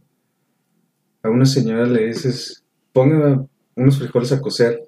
A 1.23 1.29
una 1.29 1.45
señora 1.45 1.85
le 1.85 2.07
dices, 2.07 2.63
ponga 2.93 3.45
unos 3.75 3.97
frijoles 3.97 4.31
a 4.31 4.41
cocer. 4.41 4.83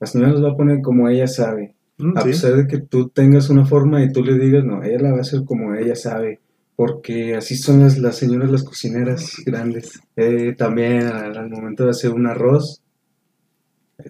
La 0.00 0.06
señora 0.06 0.32
los 0.32 0.44
va 0.44 0.50
a 0.52 0.56
poner 0.56 0.80
como 0.82 1.08
ella 1.08 1.26
sabe. 1.26 1.74
Mm, 1.98 2.16
A 2.16 2.22
sí. 2.22 2.28
pesar 2.28 2.56
de 2.56 2.66
que 2.66 2.78
tú 2.78 3.08
tengas 3.08 3.50
una 3.50 3.64
forma 3.66 4.02
y 4.02 4.12
tú 4.12 4.24
le 4.24 4.38
digas, 4.38 4.64
no, 4.64 4.82
ella 4.82 4.98
la 5.00 5.12
va 5.12 5.18
a 5.18 5.22
hacer 5.22 5.44
como 5.44 5.74
ella 5.74 5.94
sabe. 5.96 6.40
Porque 6.76 7.36
así 7.36 7.54
son 7.56 7.80
las, 7.80 7.98
las 7.98 8.16
señoras, 8.16 8.50
las 8.50 8.64
cocineras 8.64 9.36
grandes. 9.46 10.00
Eh, 10.16 10.54
también 10.56 11.02
al, 11.06 11.36
al 11.36 11.50
momento 11.50 11.84
de 11.84 11.90
hacer 11.90 12.10
un 12.12 12.26
arroz, 12.26 12.82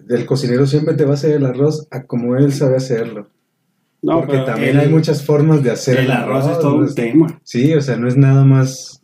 el 0.09 0.25
cocinero 0.25 0.65
siempre 0.65 0.95
te 0.95 1.05
va 1.05 1.11
a 1.11 1.13
hacer 1.13 1.35
el 1.35 1.45
arroz 1.45 1.87
a 1.91 2.03
como 2.03 2.35
él 2.35 2.51
sabe 2.53 2.77
hacerlo. 2.77 3.29
No, 4.01 4.17
porque 4.19 4.33
pero 4.33 4.45
también 4.45 4.71
el- 4.71 4.79
hay 4.79 4.89
muchas 4.89 5.25
formas 5.25 5.63
de 5.63 5.71
hacer 5.71 5.97
El 5.99 6.11
arroz 6.11 6.45
es 6.47 6.59
todo 6.59 6.77
¿no? 6.81 6.87
un 6.87 6.93
tema. 6.95 7.39
Sí, 7.43 7.73
o 7.73 7.81
sea, 7.81 7.97
no 7.97 8.07
es 8.07 8.15
nada 8.17 8.43
más. 8.45 9.01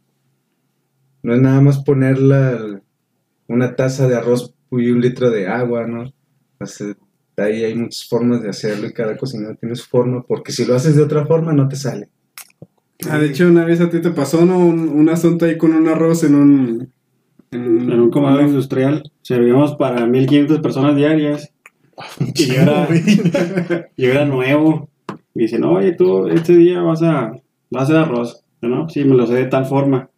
No 1.24 1.34
es 1.34 1.42
nada 1.42 1.62
más 1.62 1.80
poner 1.84 2.20
la- 2.20 2.82
una 3.48 3.76
taza 3.76 4.08
de 4.08 4.16
arroz 4.16 4.54
y 4.72 4.90
un 4.90 5.02
litro 5.02 5.30
de 5.30 5.48
agua, 5.48 5.86
¿no? 5.88 6.04
O 6.60 6.66
sea, 6.66 6.96
ahí 7.38 7.64
hay 7.64 7.76
muchas 7.76 8.08
formas 8.08 8.42
de 8.42 8.50
hacerlo 8.50 8.88
y 8.88 8.94
cada 8.94 9.18
cocinero 9.18 9.56
tiene 9.56 9.76
su 9.76 9.88
forma, 9.88 10.24
porque 10.28 10.52
si 10.52 10.66
lo 10.66 10.76
haces 10.76 10.96
de 10.96 11.04
otra 11.04 11.26
forma 11.26 11.52
no 11.54 11.68
te 11.68 11.76
sale. 11.76 12.10
Ah, 13.10 13.18
de 13.18 13.28
hecho, 13.28 13.48
una 13.48 13.66
vez 13.66 13.82
a 13.82 13.90
ti 13.90 14.00
te 14.00 14.12
pasó 14.12 14.46
¿no? 14.46 14.60
un, 14.60 14.88
un 14.88 15.10
asunto 15.10 15.46
ahí 15.46 15.58
con 15.58 15.74
un 15.74 15.88
arroz 15.88 16.24
en 16.24 16.36
un... 16.36 16.94
En 17.54 18.00
un 18.00 18.10
comedor 18.12 18.44
industrial 18.44 19.04
servíamos 19.24 19.76
para 19.76 20.06
1500 20.06 20.60
personas 20.62 20.96
diarias. 20.96 21.52
Y 22.36 22.46
yo 22.46 22.62
era, 22.62 22.88
yo 23.98 24.10
era 24.10 24.26
nuevo. 24.26 24.90
Y 25.34 25.42
dicen, 25.42 25.64
oye, 25.64 25.94
tú 25.94 26.28
este 26.28 26.56
día 26.56 26.82
vas 26.82 27.02
a, 27.04 27.32
vas 27.70 27.82
a 27.82 27.84
hacer 27.84 27.96
arroz. 27.98 28.44
No, 28.62 28.90
sí, 28.90 29.04
me 29.04 29.16
lo 29.16 29.26
sé 29.26 29.36
de 29.36 29.46
tal 29.46 29.66
forma. 29.66 30.10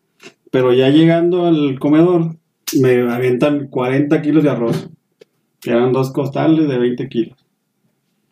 Pero 0.52 0.74
ya 0.74 0.90
llegando 0.90 1.46
al 1.46 1.80
comedor, 1.80 2.36
me 2.80 3.12
avientan 3.12 3.68
40 3.68 4.22
kilos 4.22 4.44
de 4.44 4.50
arroz. 4.50 4.90
Que 5.62 5.72
eran 5.72 5.94
dos 5.94 6.12
costales 6.12 6.68
de 6.68 6.78
20 6.78 7.08
kilos. 7.08 7.46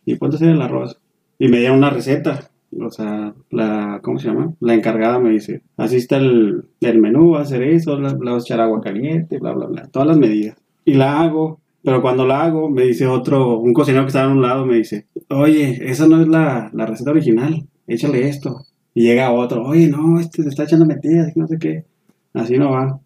¿Y 0.06 0.18
cuánto 0.18 0.36
es 0.36 0.42
el 0.42 0.62
arroz? 0.62 1.00
Y 1.40 1.48
me 1.48 1.60
dieron 1.60 1.78
una 1.78 1.90
receta. 1.90 2.52
O 2.80 2.90
sea, 2.90 3.34
la, 3.50 4.00
¿cómo 4.02 4.20
se 4.20 4.28
llama? 4.28 4.54
La 4.60 4.74
encargada 4.74 5.20
me 5.20 5.32
dice, 5.32 5.62
así 5.78 5.98
está 5.98 6.18
el, 6.18 6.66
el 6.80 7.00
menú, 7.00 7.32
va 7.32 7.40
a 7.40 7.44
hacer 7.44 7.64
eso, 7.64 8.00
le 8.00 8.10
le 8.10 8.32
vas 8.32 8.44
a 8.44 8.46
echar 8.46 8.62
agua 8.62 8.82
caliente, 8.82 9.40
bla, 9.40 9.52
bla, 9.52 9.66
bla. 9.68 9.88
Todas 9.88 10.08
las 10.08 10.18
medidas. 10.18 10.58
Y 10.86 10.94
la 10.94 11.22
hago, 11.22 11.61
pero 11.84 12.02
cuando 12.02 12.26
la 12.28 12.44
hago, 12.44 12.70
me 12.70 12.84
dice 12.84 13.08
otro, 13.08 13.58
un 13.60 13.74
cocinero 13.74 14.04
que 14.04 14.08
estaba 14.10 14.30
a 14.30 14.34
un 14.34 14.42
lado, 14.42 14.66
me 14.66 14.76
dice, 14.78 15.08
oye, 15.30 15.80
esa 15.90 16.08
no 16.08 16.22
es 16.22 16.28
la, 16.28 16.70
la 16.74 16.86
receta 16.86 17.12
original, 17.12 17.66
échale 17.88 18.28
esto. 18.28 18.66
Y 18.94 19.04
llega 19.04 19.32
otro, 19.32 19.64
oye, 19.64 19.88
no, 19.88 20.20
este 20.20 20.44
se 20.44 20.50
está 20.50 20.64
echando 20.64 20.86
metidas, 20.86 21.36
no 21.36 21.48
sé 21.48 21.58
qué. 21.60 21.86
Así 22.34 22.58
no 22.58 22.72
va. 22.72 23.00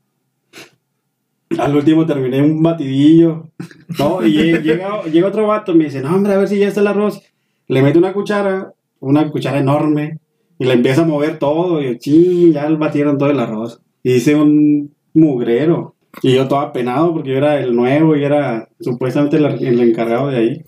Al 1.58 1.76
último 1.76 2.06
terminé 2.06 2.42
un 2.42 2.62
batidillo. 2.62 3.50
No, 4.00 4.26
y 4.26 4.34
lle- 4.36 4.62
llega, 4.62 5.04
llega 5.04 5.28
otro 5.28 5.48
vato 5.48 5.74
me 5.76 5.86
dice, 5.86 6.02
no, 6.02 6.14
hombre, 6.16 6.34
a 6.34 6.38
ver 6.38 6.48
si 6.48 6.58
ya 6.58 6.68
está 6.68 6.82
el 6.82 6.88
arroz. 6.88 7.22
Le 7.68 7.82
mete 7.82 7.98
una 7.98 8.14
cuchara, 8.14 8.74
una 9.00 9.30
cuchara 9.32 9.60
enorme, 9.60 10.20
y 10.60 10.66
le 10.66 10.74
empieza 10.74 11.04
a 11.04 11.06
mover 11.06 11.38
todo. 11.40 11.82
Y 11.82 11.86
yo, 11.86 11.94
ching, 11.96 12.52
ya 12.52 12.68
batieron 12.72 13.18
todo 13.18 13.30
el 13.30 13.40
arroz. 13.40 13.80
Y 14.04 14.14
hice 14.16 14.36
un 14.36 14.94
mugrero. 15.14 15.95
Y 16.22 16.36
yo 16.36 16.48
todo 16.48 16.60
apenado 16.60 17.14
porque 17.14 17.32
yo 17.32 17.38
era 17.38 17.60
el 17.60 17.76
nuevo 17.76 18.16
y 18.16 18.24
era 18.24 18.68
supuestamente 18.80 19.38
el, 19.38 19.46
el 19.46 19.80
encargado 19.82 20.30
de 20.30 20.38
ahí. 20.38 20.64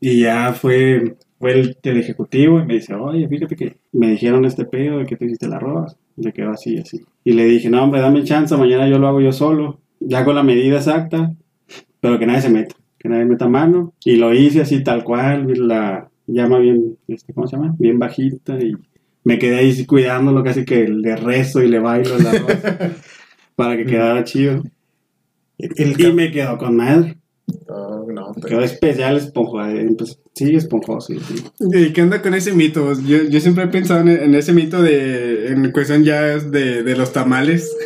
Y 0.00 0.20
ya 0.20 0.52
fue, 0.52 1.16
fue 1.38 1.52
el, 1.52 1.76
el 1.82 1.96
ejecutivo 1.98 2.60
y 2.60 2.64
me 2.64 2.74
dice, 2.74 2.94
oye, 2.94 3.28
fíjate 3.28 3.56
que 3.56 3.76
me 3.92 4.10
dijeron 4.10 4.44
este 4.44 4.64
pedo 4.64 4.98
de 4.98 5.06
que 5.06 5.16
tú 5.16 5.24
hiciste 5.24 5.46
el 5.46 5.52
arroz. 5.52 5.96
De 6.16 6.32
que 6.32 6.44
va 6.44 6.52
así 6.52 6.74
y 6.74 6.78
así. 6.78 7.00
Y 7.24 7.32
le 7.32 7.44
dije, 7.44 7.70
no, 7.70 7.82
hombre, 7.82 8.00
dame 8.00 8.24
chance, 8.24 8.56
mañana 8.56 8.88
yo 8.88 8.98
lo 8.98 9.08
hago 9.08 9.20
yo 9.20 9.32
solo. 9.32 9.78
Ya 10.00 10.24
con 10.24 10.34
la 10.34 10.42
medida 10.42 10.76
exacta, 10.76 11.34
pero 12.00 12.18
que 12.18 12.26
nadie 12.26 12.42
se 12.42 12.50
meta. 12.50 12.74
Que 12.98 13.08
nadie 13.08 13.24
meta 13.24 13.48
mano. 13.48 13.92
Y 14.04 14.16
lo 14.16 14.34
hice 14.34 14.62
así 14.62 14.82
tal 14.82 15.04
cual, 15.04 15.52
la 15.68 16.08
llama 16.26 16.58
bien, 16.58 16.98
este, 17.08 17.32
¿cómo 17.32 17.46
se 17.46 17.56
llama? 17.56 17.74
Bien 17.78 17.98
bajita 17.98 18.58
y 18.60 18.74
me 19.24 19.38
quedé 19.38 19.56
ahí 19.56 19.86
cuidándolo, 19.86 20.42
casi 20.42 20.64
que 20.64 20.86
le 20.88 21.16
rezo 21.16 21.62
y 21.62 21.68
le 21.68 21.80
bailo 21.80 22.16
el 22.16 22.26
arroz 22.26 22.52
para 23.56 23.76
que 23.76 23.84
quedara 23.84 24.24
chido. 24.24 24.62
El 25.58 26.00
Y 26.00 26.12
me 26.12 26.30
quedó 26.30 26.56
con 26.56 26.76
madre. 26.76 27.18
No, 27.66 28.04
no, 28.06 28.32
pero- 28.34 28.46
Quedó 28.46 28.60
especial 28.62 29.16
esponjoso. 29.16 29.70
Pues, 29.96 30.18
sí, 30.34 30.54
esponjoso. 30.54 31.14
sí, 31.14 31.18
sí. 31.26 31.44
¿Y 31.72 31.92
qué 31.92 32.02
onda 32.02 32.20
con 32.22 32.34
ese 32.34 32.52
mito? 32.52 32.92
Yo, 33.00 33.24
yo 33.24 33.40
siempre 33.40 33.64
he 33.64 33.68
pensado 33.68 34.00
en, 34.00 34.08
en 34.08 34.34
ese 34.34 34.52
mito 34.52 34.82
de, 34.82 35.48
en 35.48 35.70
cuestión 35.72 36.04
ya 36.04 36.22
de, 36.38 36.82
de 36.82 36.96
los 36.96 37.12
tamales. 37.12 37.70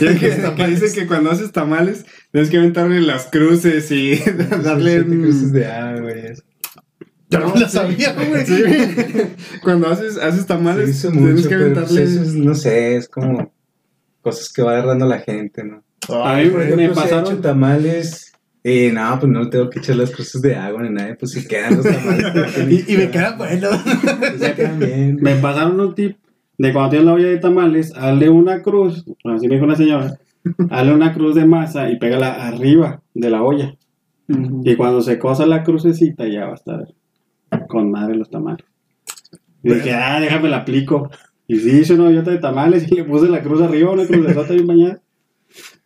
Ya 0.00 0.16
que, 0.16 0.30
que 0.56 0.66
dice 0.68 0.92
que 0.94 1.06
cuando 1.08 1.30
haces 1.32 1.50
tamales 1.50 2.06
tienes 2.30 2.48
que 2.48 2.58
aventarle 2.58 3.00
las 3.00 3.26
cruces 3.26 3.90
y 3.90 4.16
darle 4.62 5.04
cruces 5.04 5.52
de 5.52 5.66
agua. 5.66 6.12
Yo 7.28 7.40
no 7.40 7.54
la 7.56 7.68
sabía, 7.68 8.12
güey. 8.12 8.46
Sí. 8.46 8.62
Cuando 9.64 9.88
haces, 9.88 10.16
haces 10.16 10.46
tamales 10.46 11.00
tienes 11.00 11.20
mucho, 11.20 11.48
que 11.48 11.56
pues 11.56 11.60
aventarle... 11.72 12.02
eso 12.04 12.22
es, 12.22 12.34
no 12.34 12.54
sé, 12.54 12.96
es 12.96 13.08
como 13.08 13.52
cosas 14.20 14.52
que 14.52 14.62
va 14.62 14.72
agarrando 14.78 15.06
la 15.06 15.18
gente, 15.20 15.64
¿no? 15.64 15.82
A 16.08 16.36
mí 16.36 16.48
Por 16.48 16.58
me 16.60 16.64
ejemplo, 16.64 16.76
si 16.76 16.82
he 16.84 16.88
pasaron- 17.02 17.32
hecho 17.32 17.40
tamales, 17.42 18.32
eh, 18.64 18.90
no, 18.92 19.18
pues 19.20 19.32
no 19.32 19.40
le 19.44 19.50
tengo 19.50 19.70
que 19.70 19.78
echar 19.78 19.96
las 19.96 20.10
cruces 20.10 20.40
de 20.42 20.56
agua 20.56 20.82
ni 20.82 20.90
nada, 20.90 21.16
pues 21.18 21.32
si 21.32 21.46
quedan 21.46 21.76
los 21.76 21.84
tamales. 21.86 22.58
y, 22.88 22.92
y 22.92 22.96
me. 22.96 23.06
Pues 23.06 23.60
quedan 24.56 24.78
bien. 24.78 25.18
Me 25.20 25.36
pasaron 25.36 25.78
un 25.80 25.94
tip 25.94 26.16
de 26.58 26.72
cuando 26.72 26.90
tienes 26.90 27.06
la 27.06 27.12
olla 27.14 27.28
de 27.28 27.38
tamales, 27.38 27.92
hazle 27.96 28.28
una 28.28 28.60
cruz, 28.62 29.04
así 29.24 29.48
me 29.48 29.54
dijo 29.54 29.64
una 29.64 29.76
señora, 29.76 30.18
hazle 30.70 30.92
una 30.94 31.12
cruz 31.14 31.34
de 31.34 31.46
masa 31.46 31.90
y 31.90 31.98
pégala 31.98 32.46
arriba 32.48 33.02
de 33.14 33.30
la 33.30 33.42
olla. 33.42 33.74
Y 34.64 34.76
cuando 34.76 35.00
se 35.00 35.18
cosa 35.18 35.44
la 35.46 35.64
crucecita 35.64 36.26
ya 36.28 36.44
va 36.46 36.52
a 36.52 36.54
estar 36.54 36.86
con 37.68 37.90
madre 37.90 38.14
los 38.14 38.30
tamales. 38.30 38.64
Y 39.62 39.74
dije, 39.74 39.92
ah, 39.92 40.20
déjame 40.20 40.48
la 40.48 40.58
aplico. 40.58 41.10
Y 41.48 41.58
sí, 41.58 41.80
hice 41.80 41.94
una 41.94 42.04
ollota 42.04 42.30
de 42.30 42.38
tamales 42.38 42.90
y 42.90 42.94
le 42.94 43.04
puse 43.04 43.28
la 43.28 43.42
cruz 43.42 43.60
arriba, 43.60 43.90
una 43.90 44.06
cruzesota 44.06 44.52
bien 44.54 44.66
bañada. 44.68 45.00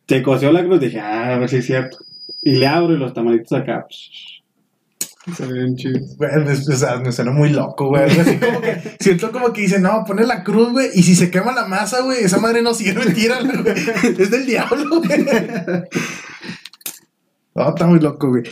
Se 0.09 0.23
coció 0.23 0.53
la 0.53 0.65
cruz, 0.65 0.81
dije, 0.81 1.01
ah, 1.01 1.35
a 1.35 1.39
ver 1.39 1.49
si 1.49 1.57
es 1.57 1.67
cierto. 1.67 1.99
Y 2.43 2.57
le 2.57 2.67
abro 2.67 2.95
y 2.95 2.99
los 2.99 3.15
tamalitos 3.15 3.53
acá. 3.53 3.87
Se 5.35 5.47
ven 5.47 5.75
chidos. 5.77 6.17
Me, 6.19 6.53
o 6.53 6.77
sea, 6.77 6.97
me 6.99 7.11
suena 7.11 7.31
muy 7.31 7.49
loco, 7.49 7.89
güey. 7.89 8.05
Así 8.05 8.37
como 8.37 8.61
que, 8.61 8.97
siento 9.01 9.33
como 9.33 9.53
que 9.55 9.63
dice, 9.63 9.81
no, 9.81 10.05
pone 10.07 10.27
la 10.27 10.45
cruz, 10.45 10.73
güey, 10.73 10.91
y 10.95 11.03
si 11.03 11.15
se 11.15 11.31
quema 11.31 11.53
la 11.53 11.67
masa, 11.67 12.03
güey, 12.03 12.23
esa 12.25 12.39
madre 12.39 12.61
no 12.61 12.75
sirve, 12.75 13.11
tírala, 13.13 13.51
güey. 13.63 13.75
Es 14.19 14.31
del 14.31 14.45
diablo, 14.45 15.01
güey. 15.01 15.25
No, 17.55 17.69
está 17.69 17.87
muy 17.87 18.01
loco, 18.01 18.31
güey. 18.31 18.43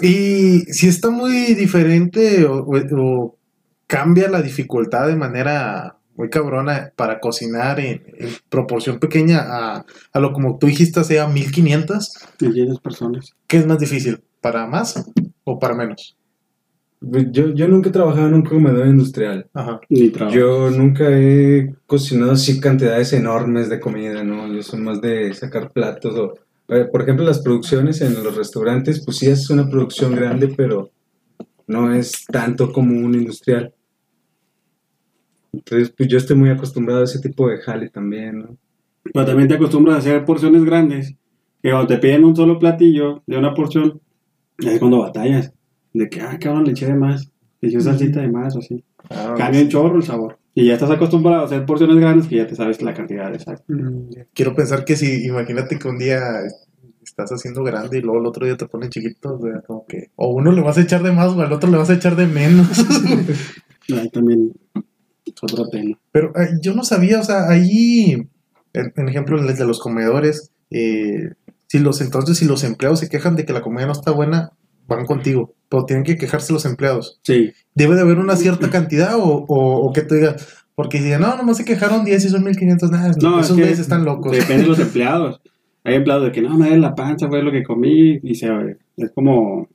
Y 0.00 0.60
si 0.72 0.88
está 0.88 1.10
muy 1.10 1.54
diferente 1.54 2.44
o, 2.46 2.64
o- 2.64 2.96
o 2.98 3.38
cambia 3.86 4.28
la 4.30 4.40
dificultad 4.40 5.06
de 5.08 5.16
manera 5.16 5.98
muy 6.16 6.30
cabrona 6.30 6.92
para 6.96 7.20
cocinar 7.20 7.78
en, 7.80 8.02
en 8.18 8.30
proporción 8.48 8.98
pequeña 8.98 9.40
a, 9.40 9.84
a 10.12 10.20
lo 10.20 10.32
como 10.32 10.58
tú 10.58 10.66
dijiste, 10.66 11.02
sea 11.04 11.26
1500, 11.28 12.12
Millones 12.40 12.78
personas. 12.80 13.34
¿qué 13.46 13.58
es 13.58 13.66
más 13.66 13.78
difícil? 13.78 14.20
¿Para 14.40 14.66
más 14.66 15.04
o 15.44 15.58
para 15.58 15.74
menos? 15.74 16.16
Pues 16.98 17.26
Yo, 17.30 17.50
yo 17.54 17.68
nunca 17.68 17.90
he 17.90 17.92
trabajado 17.92 18.26
en 18.28 18.34
un 18.34 18.42
comedor 18.42 18.86
industrial. 18.86 19.46
Ajá. 19.52 19.80
Ni 19.90 20.08
trabajo. 20.08 20.36
Yo 20.36 20.70
nunca 20.70 21.04
he 21.10 21.74
cocinado 21.86 22.32
así 22.32 22.58
cantidades 22.58 23.12
enormes 23.12 23.68
de 23.68 23.78
comida, 23.80 24.24
¿no? 24.24 24.52
Yo 24.52 24.62
soy 24.62 24.80
más 24.80 25.00
de 25.00 25.32
sacar 25.34 25.72
platos 25.72 26.14
o... 26.16 26.34
eh, 26.68 26.86
Por 26.90 27.02
ejemplo, 27.02 27.24
las 27.24 27.40
producciones 27.40 28.00
en 28.00 28.14
los 28.24 28.34
restaurantes, 28.34 29.04
pues 29.04 29.18
sí 29.18 29.26
es 29.28 29.50
una 29.50 29.68
producción 29.68 30.14
grande, 30.14 30.48
pero 30.56 30.90
no 31.66 31.92
es 31.92 32.24
tanto 32.26 32.72
como 32.72 32.96
un 32.98 33.14
industrial. 33.14 33.72
Entonces, 35.56 35.92
pues 35.96 36.08
yo 36.08 36.18
estoy 36.18 36.36
muy 36.36 36.50
acostumbrado 36.50 37.00
a 37.00 37.04
ese 37.04 37.20
tipo 37.20 37.48
de 37.48 37.58
jale 37.58 37.88
también, 37.88 38.40
¿no? 38.40 38.56
Pero 39.02 39.24
también 39.24 39.48
te 39.48 39.54
acostumbras 39.54 39.96
a 39.96 39.98
hacer 39.98 40.24
porciones 40.24 40.64
grandes. 40.64 41.14
Que 41.62 41.70
cuando 41.70 41.86
te 41.86 41.98
piden 41.98 42.24
un 42.24 42.36
solo 42.36 42.58
platillo 42.58 43.22
de 43.26 43.38
una 43.38 43.54
porción, 43.54 44.00
es 44.58 44.78
cuando 44.78 45.00
batallas. 45.00 45.52
De 45.92 46.08
que, 46.08 46.20
ah, 46.20 46.38
cabrón, 46.38 46.64
le 46.64 46.72
eché 46.72 46.86
de 46.86 46.94
más. 46.94 47.30
Le 47.60 47.68
eché 47.68 47.80
salsita 47.80 48.20
de 48.20 48.28
más 48.28 48.54
o 48.56 48.58
así. 48.58 48.84
Ah, 49.10 49.34
Cambia 49.36 49.62
un 49.62 49.68
chorro 49.68 49.96
el 49.96 50.02
sabor. 50.02 50.38
Y 50.54 50.66
ya 50.66 50.74
estás 50.74 50.90
acostumbrado 50.90 51.42
a 51.42 51.44
hacer 51.44 51.64
porciones 51.64 51.96
grandes 51.96 52.26
que 52.28 52.36
ya 52.36 52.46
te 52.46 52.54
sabes 52.54 52.82
la 52.82 52.94
cantidad 52.94 53.32
exacta. 53.34 53.64
Mm, 53.68 54.10
Quiero 54.34 54.54
pensar 54.54 54.84
que 54.84 54.96
si, 54.96 55.26
imagínate 55.26 55.78
que 55.78 55.88
un 55.88 55.98
día 55.98 56.20
estás 57.02 57.30
haciendo 57.30 57.62
grande 57.62 57.98
y 57.98 58.02
luego 58.02 58.20
el 58.20 58.26
otro 58.26 58.46
día 58.46 58.56
te 58.56 58.66
ponen 58.66 58.90
chiquito, 58.90 59.36
o 59.36 59.40
sea, 59.40 59.60
como 59.66 59.86
que 59.86 60.10
o 60.16 60.34
uno 60.34 60.52
le 60.52 60.60
vas 60.62 60.76
a 60.78 60.82
echar 60.82 61.02
de 61.02 61.12
más 61.12 61.32
o 61.32 61.40
al 61.40 61.52
otro 61.52 61.70
le 61.70 61.76
vas 61.76 61.90
a 61.90 61.94
echar 61.94 62.16
de 62.16 62.26
menos. 62.26 62.68
Ahí 63.94 64.08
también 64.10 64.52
otro 65.42 65.68
tema. 65.68 65.98
Pero 66.12 66.32
eh, 66.36 66.58
yo 66.60 66.74
no 66.74 66.84
sabía, 66.84 67.20
o 67.20 67.24
sea, 67.24 67.48
ahí, 67.48 68.28
en, 68.72 68.92
en 68.96 69.08
ejemplo, 69.08 69.38
el 69.38 69.56
de 69.56 69.66
los 69.66 69.80
comedores, 69.80 70.50
eh, 70.70 71.30
si 71.66 71.78
los 71.78 72.00
entonces 72.00 72.38
si 72.38 72.44
los 72.44 72.64
empleados 72.64 73.00
se 73.00 73.08
quejan 73.08 73.36
de 73.36 73.44
que 73.44 73.52
la 73.52 73.62
comida 73.62 73.86
no 73.86 73.92
está 73.92 74.10
buena, 74.10 74.52
van 74.86 75.04
contigo, 75.06 75.54
pero 75.68 75.84
tienen 75.84 76.04
que 76.04 76.16
quejarse 76.16 76.52
los 76.52 76.64
empleados. 76.64 77.20
Sí, 77.22 77.52
¿Debe 77.74 77.96
de 77.96 78.02
haber 78.02 78.18
una 78.18 78.36
cierta 78.36 78.70
cantidad 78.70 79.16
o, 79.16 79.44
o, 79.48 79.86
o 79.86 79.92
que 79.92 80.02
te 80.02 80.16
diga? 80.16 80.36
Porque 80.76 80.98
si 80.98 81.08
no, 81.10 81.36
nomás 81.36 81.56
se 81.56 81.64
quejaron 81.64 82.04
10 82.04 82.26
y 82.26 82.28
son 82.28 82.44
1500, 82.44 82.90
nada, 82.90 83.12
no, 83.22 83.40
es 83.40 83.46
esos 83.46 83.56
que 83.56 83.62
güeyes 83.62 83.78
están 83.78 84.04
locos. 84.04 84.30
Depende 84.30 84.64
de 84.64 84.68
los 84.68 84.78
empleados. 84.80 85.40
Hay 85.82 85.94
empleados 85.94 86.24
de 86.26 86.32
que 86.32 86.42
no, 86.42 86.56
me 86.58 86.68
da 86.68 86.76
la 86.76 86.94
panza, 86.94 87.28
fue 87.28 87.42
lo 87.42 87.50
que 87.50 87.62
comí. 87.62 88.20
Y 88.22 88.34
se, 88.34 88.48
es 88.98 89.10
como 89.14 89.68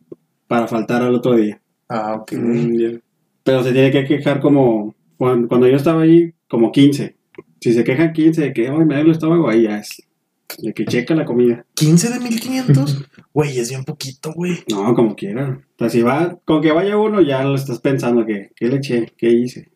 para 0.47 0.67
faltar 0.67 1.01
al 1.01 1.15
otro 1.15 1.35
día. 1.35 1.59
Ah, 1.89 2.15
ok. 2.21 2.33
mm. 2.33 2.99
Pero 3.43 3.63
se 3.63 3.71
tiene 3.71 3.89
que 3.89 4.05
quejar 4.05 4.39
como, 4.39 4.93
cuando, 5.27 5.47
cuando 5.47 5.67
yo 5.67 5.75
estaba 5.75 6.01
ahí, 6.01 6.33
como 6.49 6.71
15. 6.71 7.15
Si 7.59 7.73
se 7.73 7.83
quejan 7.83 8.11
15 8.11 8.41
de 8.41 8.53
que, 8.53 8.67
ay, 8.67 8.85
me 8.85 8.95
da 8.95 9.01
el 9.01 9.11
estómago, 9.11 9.47
ahí 9.49 9.63
ya 9.63 9.77
es. 9.77 10.01
De 10.57 10.73
que 10.73 10.83
checa 10.85 11.13
la 11.13 11.25
comida. 11.25 11.63
15 11.75 12.09
de 12.09 12.19
1500, 12.19 13.05
güey, 13.33 13.59
es 13.59 13.69
bien 13.69 13.83
poquito, 13.83 14.33
güey. 14.33 14.57
No, 14.69 14.93
como 14.95 15.15
quiera. 15.15 15.61
O 15.75 15.77
sea, 15.77 15.89
si 15.89 16.01
va, 16.01 16.39
con 16.43 16.61
que 16.61 16.71
vaya 16.71 16.97
uno, 16.97 17.21
ya 17.21 17.43
lo 17.43 17.53
estás 17.55 17.79
pensando 17.79 18.25
que, 18.25 18.49
¿qué 18.55 18.67
le 18.67 18.77
eché? 18.77 19.13
¿Qué 19.15 19.29
hice? 19.29 19.71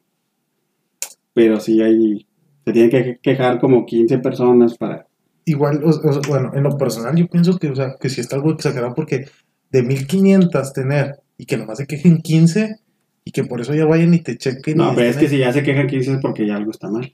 Pero 1.34 1.60
sí 1.60 1.82
hay, 1.82 2.28
se 2.66 2.74
tiene 2.74 2.90
que 2.90 3.20
quejar 3.22 3.60
como 3.60 3.86
15 3.86 4.18
personas 4.20 4.78
para... 4.78 5.08
Igual, 5.46 5.84
o- 5.84 5.90
o- 5.90 6.22
bueno, 6.28 6.52
en 6.56 6.64
lo 6.64 6.75
personal 6.78 7.16
yo 7.16 7.28
pienso 7.28 7.58
que, 7.60 7.70
o 7.70 7.75
sea, 7.75 7.96
que 8.00 8.10
si 8.10 8.20
está 8.22 8.36
algo 8.36 8.52
exagerado 8.52 8.96
porque 8.96 9.25
de 9.70 9.84
1500 9.84 10.74
tener 10.74 11.20
y 11.38 11.46
que 11.46 11.58
nomás 11.58 11.78
se 11.78 11.86
quejen 11.86 12.18
15 12.22 12.78
y 13.25 13.32
que 13.32 13.44
por 13.44 13.60
eso 13.60 13.74
ya 13.74 13.86
vayan 13.86 14.13
y 14.13 14.20
te 14.20 14.38
chequen. 14.38 14.77
No, 14.77 14.94
pero 14.96 15.10
es 15.10 15.17
que 15.17 15.27
si 15.27 15.39
ya 15.39 15.51
se 15.51 15.63
quejan 15.63 15.88
15 15.88 16.13
es 16.13 16.17
porque 16.22 16.46
ya 16.46 16.55
algo 16.55 16.72
está 16.72 16.89
mal. 16.89 17.13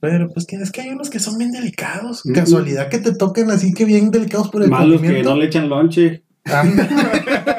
Pero 0.00 0.28
pues 0.30 0.46
que 0.46 0.56
es 0.56 0.72
que 0.72 0.80
hay 0.80 0.88
unos 0.88 1.10
que 1.10 1.20
son 1.20 1.38
bien 1.38 1.52
delicados. 1.52 2.22
Casualidad 2.34 2.88
que 2.88 2.98
te 2.98 3.14
toquen 3.14 3.50
así 3.50 3.72
que 3.72 3.84
bien 3.84 4.10
delicados 4.10 4.48
por 4.48 4.64
el 4.64 4.70
Malos 4.70 5.00
que 5.00 5.22
no 5.22 5.36
le 5.36 5.46
echan 5.46 5.68
lonche. 5.68 6.24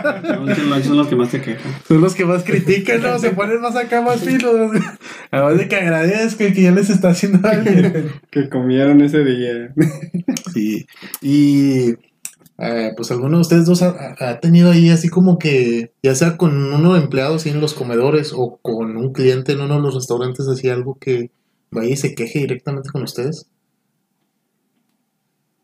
No 0.04 0.84
son 0.84 0.98
los 0.98 1.08
que 1.08 1.16
más 1.16 1.30
te 1.30 1.40
quejan. 1.40 1.72
son 1.88 2.02
los 2.02 2.14
que 2.14 2.26
más 2.26 2.44
critican, 2.44 3.02
¿no? 3.02 3.18
Se 3.18 3.30
ponen 3.30 3.62
más 3.62 3.76
acá, 3.76 4.02
más 4.02 4.20
finos. 4.20 4.72
Además 5.32 5.58
de 5.58 5.68
que 5.70 5.76
agradezco 5.78 6.44
y 6.44 6.54
que 6.54 6.64
ya 6.64 6.72
les 6.72 6.90
está 6.90 7.10
haciendo 7.10 7.48
algo. 7.48 7.72
Que 8.30 8.50
comieron 8.50 9.02
ese 9.02 9.24
día. 9.24 9.74
Sí. 10.54 10.86
Y 11.22 11.94
eh, 12.60 12.92
pues 12.96 13.12
alguno 13.12 13.38
de 13.38 13.42
ustedes 13.42 13.66
dos 13.66 13.82
ha, 13.82 14.16
ha 14.20 14.40
tenido 14.40 14.72
ahí 14.72 14.90
así 14.90 15.10
como 15.10 15.38
que, 15.38 15.92
ya 16.04 16.16
sea 16.16 16.38
con 16.38 16.74
uno 16.74 16.94
de 16.94 17.02
empleados 17.02 17.42
así 17.42 17.50
en 17.50 17.62
los 17.62 17.74
comedores 17.74 18.32
o 18.36 18.60
con 18.62 18.96
un 18.96 19.12
cliente 19.12 19.54
en 19.54 19.62
uno 19.62 19.76
de 19.76 19.82
los 19.82 19.96
restaurantes, 19.96 20.48
así 20.48 20.70
algo 20.70 20.98
que 21.00 21.32
vaya 21.72 21.90
y 21.90 21.98
se 21.98 22.14
queje 22.16 22.40
directamente 22.40 22.90
con 22.90 23.04
ustedes. 23.04 23.48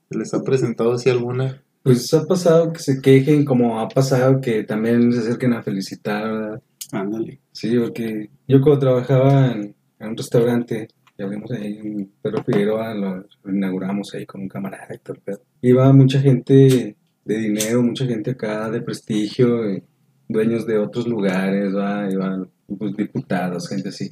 ¿Se 0.10 0.17
¿Les 0.17 0.34
ha 0.34 0.43
presentado 0.43 0.93
así 0.93 1.10
alguna? 1.10 1.62
Pues 1.84 2.12
ha 2.13 2.25
pasado 2.25 2.74
que 2.74 2.79
se 2.79 3.01
quejen, 3.01 3.46
como 3.46 3.79
ha 3.79 3.88
pasado 3.88 4.41
que 4.41 4.63
también 4.63 5.13
se 5.13 5.19
acerquen 5.19 5.53
a 5.53 5.63
felicitar, 5.63 6.24
¿verdad? 6.24 6.62
Ándale. 6.91 7.39
Sí, 7.51 7.77
porque 7.77 8.29
yo 8.48 8.62
cuando 8.62 8.79
trabajaba 8.79 9.51
en, 9.51 9.75
en 10.00 10.08
un 10.10 10.17
restaurante, 10.17 10.88
y 11.20 11.22
abrimos 11.22 11.52
ahí 11.52 11.78
en 11.84 12.12
Pedro 12.22 12.44
Figueroa, 12.46 12.94
lo, 12.94 13.26
lo 13.44 13.54
inauguramos 13.54 14.14
ahí 14.14 14.26
con 14.26 14.42
un 14.42 14.48
camarada, 14.48 14.88
Héctor 14.90 15.20
Pedro. 15.20 15.42
Iba 15.62 15.92
mucha 15.92 16.22
gente 16.22 16.96
de 17.26 17.38
dinero, 17.38 17.84
mucha 17.84 18.06
gente 18.06 18.32
acá 18.32 18.70
de 18.72 18.82
prestigio, 18.82 19.70
y 19.70 19.84
dueños 20.30 20.66
de 20.66 20.78
otros 20.78 21.08
lugares, 21.08 21.76
¿va? 21.76 22.10
iban 22.10 22.50
pues, 22.78 22.96
diputados, 22.96 23.68
gente 23.68 23.90
así. 23.90 24.12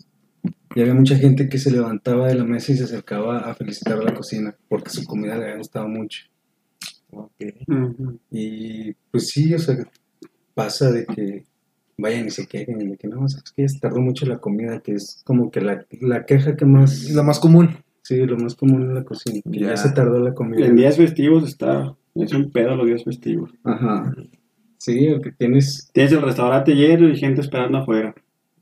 Y 0.76 0.82
había 0.82 0.94
mucha 0.94 1.16
gente 1.16 1.48
que 1.48 1.58
se 1.58 1.72
levantaba 1.72 2.28
de 2.28 2.36
la 2.36 2.44
mesa 2.44 2.74
y 2.74 2.76
se 2.78 2.84
acercaba 2.84 3.40
a 3.40 3.56
felicitar 3.56 4.00
a 4.00 4.04
la 4.04 4.14
cocina, 4.14 4.54
porque 4.68 4.90
su 4.90 5.06
comida 5.06 5.38
le 5.38 5.46
había 5.46 5.58
gustado 5.58 5.88
mucho. 5.88 6.26
Ok. 7.12 7.42
Ujú. 7.68 8.20
Y 8.32 8.94
pues 9.10 9.30
sí, 9.30 9.54
o 9.54 9.60
sea, 9.60 9.78
pasa 10.54 10.92
de 10.92 11.06
que 11.06 11.46
vayan 11.98 12.28
y 12.28 12.32
se 12.32 12.48
quejen, 12.48 12.78
de 12.80 12.98
que 12.98 13.08
no, 13.08 13.26
es 13.26 13.42
que 13.56 13.64
ya 13.64 13.68
se 13.70 13.80
tardó 13.80 14.00
mucho 14.02 14.26
la 14.26 14.38
comida, 14.38 14.80
que 14.82 14.94
es 14.94 15.22
como 15.26 15.50
que 15.52 15.62
la, 15.62 15.86
la 16.02 16.26
queja 16.26 16.56
que 16.56 16.66
más, 16.66 17.10
La 17.12 17.24
más 17.24 17.40
común. 17.40 17.70
sí, 18.04 18.18
lo 18.26 18.38
más 18.38 18.56
común 18.56 18.84
en 18.84 18.94
la 18.96 19.04
cocina, 19.04 19.42
que 19.52 19.60
ya, 19.60 19.70
Ya. 19.70 19.78
se 19.78 19.92
tardó 19.92 20.20
la 20.20 20.34
comida. 20.34 20.66
En 20.66 20.76
días 20.76 20.98
festivos 20.98 21.44
está. 21.48 21.96
Es 22.16 22.34
un 22.34 22.52
pedo 22.52 22.76
los 22.76 22.88
días 22.88 23.04
festivos. 23.04 23.52
Ajá. 23.64 24.14
Sí, 24.80 25.08
o 25.10 25.22
que 25.22 25.32
tienes, 25.32 25.90
Tienes 25.94 26.12
el 26.14 26.22
restaurante 26.22 26.74
lleno 26.74 27.10
y 27.10 27.18
gente 27.18 27.42
esperando 27.42 27.80
afuera. 27.80 28.14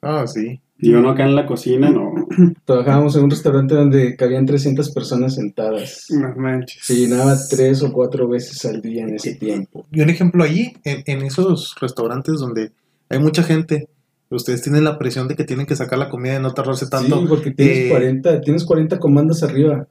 Ah, 0.02 0.26
sí. 0.28 0.60
Y 0.78 0.94
uno 0.94 1.10
acá 1.12 1.24
en 1.26 1.36
la 1.36 1.46
cocina, 1.46 1.90
no. 1.90 2.14
trabajábamos 2.66 3.16
en 3.16 3.24
un 3.24 3.30
restaurante 3.30 3.76
donde 3.76 4.16
cabían 4.18 4.46
300 4.46 4.92
personas 4.92 5.36
sentadas. 5.36 6.08
No 6.10 6.36
manches. 6.36 6.80
Se 6.86 6.96
llenaba 6.96 7.36
tres 7.50 7.82
o 7.82 7.92
cuatro 7.94 8.28
veces 8.28 8.64
al 8.66 8.82
día 8.82 9.04
en 9.04 9.16
ese 9.16 9.36
tiempo. 9.36 9.86
Y 9.92 10.02
un 10.02 10.10
ejemplo 10.10 10.44
allí, 10.44 10.74
en, 10.84 11.04
en 11.06 11.22
esos 11.26 11.76
restaurantes 11.80 12.36
donde 12.40 12.72
hay 13.10 13.20
mucha 13.20 13.44
gente, 13.44 13.90
ustedes 14.30 14.62
tienen 14.62 14.84
la 14.84 14.98
presión 14.98 15.28
de 15.28 15.36
que 15.36 15.44
tienen 15.44 15.66
que 15.66 15.76
sacar 15.76 16.00
la 16.00 16.10
comida 16.10 16.38
y 16.38 16.42
no 16.42 16.54
tardarse 16.54 16.88
tanto. 16.88 17.22
Sí, 17.22 17.26
porque 17.28 17.52
tienes, 17.52 17.78
eh, 17.78 17.90
40, 17.90 18.42
tienes 18.42 18.66
40 18.66 19.00
comandas 19.00 19.44
arriba 19.44 19.88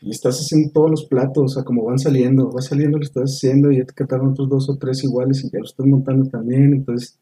y 0.00 0.10
estás 0.10 0.38
haciendo 0.38 0.70
todos 0.72 0.90
los 0.90 1.04
platos, 1.06 1.44
o 1.44 1.48
sea, 1.48 1.64
como 1.64 1.84
van 1.84 1.98
saliendo, 1.98 2.50
va 2.50 2.60
saliendo, 2.60 2.98
lo 2.98 3.04
estás 3.04 3.34
haciendo 3.36 3.70
y 3.70 3.78
ya 3.78 3.84
te 3.84 3.94
quedaron 3.94 4.28
otros 4.28 4.48
dos 4.48 4.68
o 4.68 4.76
tres 4.76 5.02
iguales 5.04 5.42
y 5.44 5.50
ya 5.50 5.58
lo 5.58 5.64
estás 5.64 5.86
montando 5.86 6.28
también, 6.28 6.74
entonces, 6.74 7.18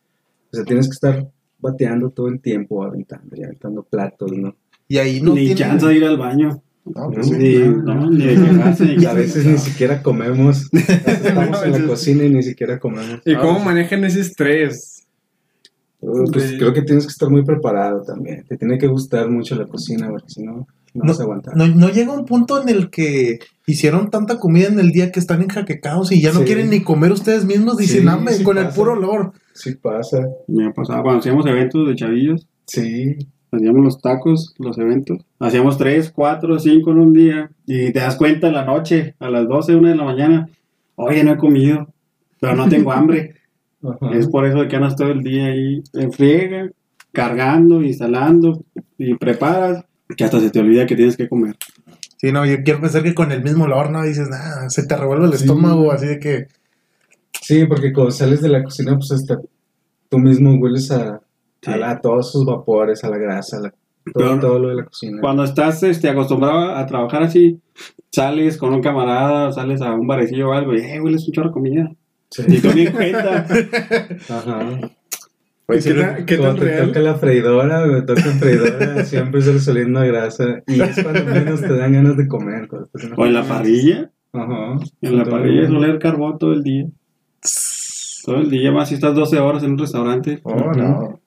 o 0.53 0.57
sea, 0.57 0.65
tienes 0.65 0.89
que 0.89 0.95
estar 0.95 1.29
bateando 1.59 2.11
todo 2.11 2.29
el 2.29 2.41
tiempo, 2.41 2.83
aventando 2.83 3.37
y 3.37 3.45
aventando 3.45 3.83
platos, 3.85 4.33
¿no? 4.33 4.57
Y 4.89 4.99
ahí 4.99 5.21
no 5.21 5.35
ni 5.35 5.47
tienen... 5.47 5.57
chance 5.57 5.87
de 5.87 5.95
ir 5.95 6.05
al 6.05 6.19
baño. 6.19 6.61
No, 6.85 7.11
pues 7.13 7.29
sí. 7.29 7.35
Ni, 7.35 7.59
no, 7.59 8.11
ni 8.11 8.27
de 8.27 8.97
Y 9.01 9.05
a 9.07 9.13
veces 9.13 9.47
ni 9.47 9.57
siquiera 9.59 10.03
comemos, 10.03 10.69
estamos 10.73 11.63
en 11.65 11.73
la 11.73 11.87
cocina 11.87 12.25
y 12.25 12.31
ni 12.31 12.43
siquiera 12.43 12.81
comemos. 12.81 13.21
¿Y 13.25 13.37
cómo 13.37 13.61
manejan 13.61 14.05
ese 14.05 14.21
estrés? 14.21 14.92
Pues 16.03 16.55
creo 16.59 16.73
que 16.73 16.83
tienes 16.83 17.07
que 17.07 17.13
estar 17.13 17.31
muy 17.31 17.45
preparado 17.45 18.03
también, 18.03 18.45
te 18.49 18.57
tiene 18.57 18.77
que 18.77 18.89
gustar 18.89 19.31
mucho 19.31 19.55
la 19.55 19.67
cocina, 19.67 20.09
porque 20.11 20.29
si 20.31 20.43
no, 20.43 20.67
no 20.95 21.05
vas 21.07 21.21
a 21.21 21.23
aguantar. 21.23 21.57
No, 21.57 21.69
no 21.69 21.89
llega 21.91 22.13
un 22.13 22.25
punto 22.27 22.61
en 22.61 22.69
el 22.69 22.91
que 22.91 23.39
hicieron 23.67 24.11
tanta 24.11 24.39
comida 24.41 24.67
en 24.67 24.81
el 24.81 24.91
día 24.91 25.13
que 25.13 25.21
están 25.21 25.43
enjaquecados 25.43 26.11
y 26.11 26.21
ya 26.21 26.33
no 26.33 26.41
Sí. 26.41 26.47
quieren 26.47 26.71
ni 26.71 26.83
comer 26.83 27.13
ustedes 27.13 27.45
mismos. 27.45 27.77
Dicen, 27.77 28.09
hambre, 28.09 28.35
sí 28.35 28.43
con 28.43 28.59
el 28.59 28.69
puro 28.69 28.95
olor. 28.95 29.33
Sí 29.55 29.77
pasa, 29.77 30.27
Me 30.49 30.67
ha 30.67 30.73
pasado 30.73 31.03
cuando 31.03 31.21
hacíamos 31.21 31.47
eventos 31.47 31.87
de 31.89 31.95
chavillos. 31.95 32.47
sí, 32.67 33.17
Hacíamos 33.55 33.85
los 33.85 34.01
tacos, 34.01 34.55
los 34.59 34.79
eventos. 34.79 35.19
Hacíamos 35.39 35.77
tres, 35.77 36.11
cuatro, 36.11 36.59
cinco 36.59 36.91
en 36.93 36.99
un 37.01 37.13
día. 37.13 37.51
Y 37.67 37.93
te 37.93 37.99
das 38.01 38.17
cuenta 38.17 38.49
en 38.49 38.55
la 38.55 38.65
noche, 38.65 39.15
a 39.21 39.29
las 39.29 39.47
12, 39.47 39.77
una 39.77 39.91
de 39.91 39.97
la 39.97 40.05
mañana. 40.05 40.49
Oye, 40.95 41.23
no 41.23 41.33
he 41.33 41.37
comido, 41.37 41.87
pero 42.41 42.57
no 42.57 42.67
tengo 42.71 42.93
hambre. 42.93 43.35
Ajá. 43.83 44.11
Es 44.17 44.29
por 44.29 44.47
eso 44.47 44.59
de 44.63 44.69
que 44.69 44.77
andas 44.77 44.97
todo 44.97 45.09
el 45.11 45.23
día 45.23 45.47
ahí 45.47 45.83
en 45.95 46.13
friega, 46.13 46.71
cargando, 47.13 47.83
instalando 47.83 48.65
y 48.99 49.15
preparas, 49.15 49.85
que 50.17 50.25
hasta 50.25 50.41
se 50.41 50.51
te 50.51 50.61
olvida 50.61 50.87
que 50.87 50.97
tienes 50.97 51.17
que 51.17 51.29
comer. 51.29 51.57
Sí, 52.19 52.31
no, 52.31 52.47
yo 52.47 52.63
quiero 52.63 52.81
pensar 52.81 53.03
que 53.03 53.15
con 53.15 53.33
el 53.33 53.43
mismo 53.43 53.65
olor, 53.65 53.91
¿no? 53.91 54.03
Dices, 54.03 54.29
nada, 54.29 54.71
se 54.71 54.87
te 54.87 54.97
revuelve 54.97 55.27
el 55.27 55.33
Sí. 55.33 55.45
estómago, 55.45 55.91
así 55.91 56.07
de 56.07 56.19
que... 56.21 56.47
Sí, 57.41 57.67
porque 57.67 57.93
cuando 57.93 58.13
sales 58.13 58.41
de 58.41 58.49
la 58.49 58.63
cocina, 58.63 58.95
pues 58.97 59.11
hasta 59.11 59.41
tú 60.09 60.19
mismo 60.19 60.55
hueles 60.55 60.91
a, 60.93 61.21
Sí. 61.63 61.71
a, 61.73 61.77
la- 61.77 61.91
a 61.93 62.01
todos 62.01 62.31
sus 62.31 62.45
vapores, 62.45 63.03
a 63.03 63.11
la 63.11 63.19
grasa, 63.19 63.57
a 63.57 63.61
la- 63.63 63.71
todo, 63.71 63.77
Pero- 64.15 64.39
todo 64.41 64.59
lo 64.61 64.69
de 64.69 64.75
la 64.77 64.85
cocina. 64.85 65.19
Cuando 65.21 65.43
estás 65.45 65.83
este, 65.83 66.09
acostumbrado 66.09 66.77
a 66.77 66.87
trabajar 66.87 67.25
así, 67.25 67.59
sales 68.13 68.57
con 68.59 68.73
un 68.75 68.81
camarada, 68.83 69.51
sales 69.53 69.81
a 69.83 69.95
un 69.95 70.07
barecillo 70.07 70.51
o 70.51 70.53
algo 70.53 70.75
y, 70.75 70.79
eh, 70.81 71.01
hueles 71.01 71.27
un 71.27 71.33
chorro 71.33 71.49
de 71.49 71.55
comida. 71.55 71.91
Sí. 72.33 72.43
Y 72.49 72.59
tú 72.61 72.69
ni 72.75 72.87
en 72.87 72.93
cuenta. 72.93 73.47
Ajá. 74.29 74.91
Pues, 75.67 75.85
¿Qué 75.85 75.95
tan, 75.95 76.27
qué 76.27 76.37
tan 76.37 76.57
Cuando 76.57 76.65
te 76.65 76.83
toca 76.83 77.01
la 77.01 77.15
freidora, 77.15 77.87
me 77.87 78.03
toca 78.03 78.25
en 78.25 78.39
freidora, 78.39 79.05
siempre 79.05 79.41
sale 79.43 79.61
saliendo 79.61 80.01
a 80.01 80.05
grasa. 80.05 80.63
Y 80.67 80.81
es 80.81 81.03
cuando 81.03 81.25
menos 81.25 81.61
te 81.61 81.77
dan 81.77 81.93
ganas 81.93 82.17
de 82.17 82.27
comer. 82.27 82.65
estás 82.65 83.13
O 83.17 83.27
en 83.27 83.35
la 83.35 83.45
parrilla. 83.45 84.11
Ajá. 84.33 84.79
En 85.01 85.17
la 85.17 85.25
parrilla 85.25 85.63
es 85.63 85.71
oler 85.71 85.99
carbón 85.99 86.39
todo 86.39 86.53
el 86.53 86.63
día. 86.63 86.87
Todo 88.25 88.37
el 88.37 88.51
día, 88.51 88.73
más 88.73 88.89
si 88.89 88.95
estás 88.95 89.15
12 89.15 89.39
horas 89.39 89.63
en 89.63 89.73
un 89.73 89.79
restaurante. 89.79 90.41
Oh, 90.45 90.73
no. 90.73 91.21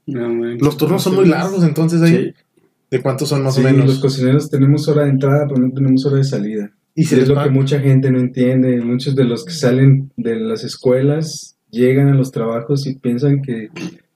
Los 0.60 0.78
turnos 0.78 1.04
son 1.04 1.16
muy 1.16 1.26
largos, 1.26 1.64
entonces 1.64 2.02
ahí... 2.02 2.16
Sí. 2.16 2.34
¿De 2.92 3.02
cuántos 3.02 3.30
son 3.30 3.44
más 3.44 3.56
Sí, 3.56 3.62
o 3.62 3.64
menos? 3.64 3.86
los 3.88 4.00
cocineros 4.00 4.50
tenemos 4.50 4.88
hora 4.88 5.04
de 5.04 5.10
entrada, 5.10 5.48
pero 5.48 5.60
no 5.60 5.74
tenemos 5.74 6.06
hora 6.06 6.18
de 6.18 6.24
salida. 6.24 6.72
Y 6.96 7.04
se 7.04 7.20
es 7.20 7.28
lo 7.28 7.44
que 7.44 7.50
mucha 7.50 7.80
gente 7.80 8.10
no 8.10 8.20
entiende. 8.20 8.82
Muchos 8.82 9.16
de 9.16 9.26
los 9.26 9.44
que 9.44 9.52
salen 9.52 10.12
de 10.16 10.38
las 10.38 10.64
escuelas 10.64 11.58
llegan 11.70 12.08
a 12.08 12.16
los 12.16 12.32
trabajos 12.32 12.88
y 12.88 12.96
piensan 12.96 13.42
que 13.42 13.70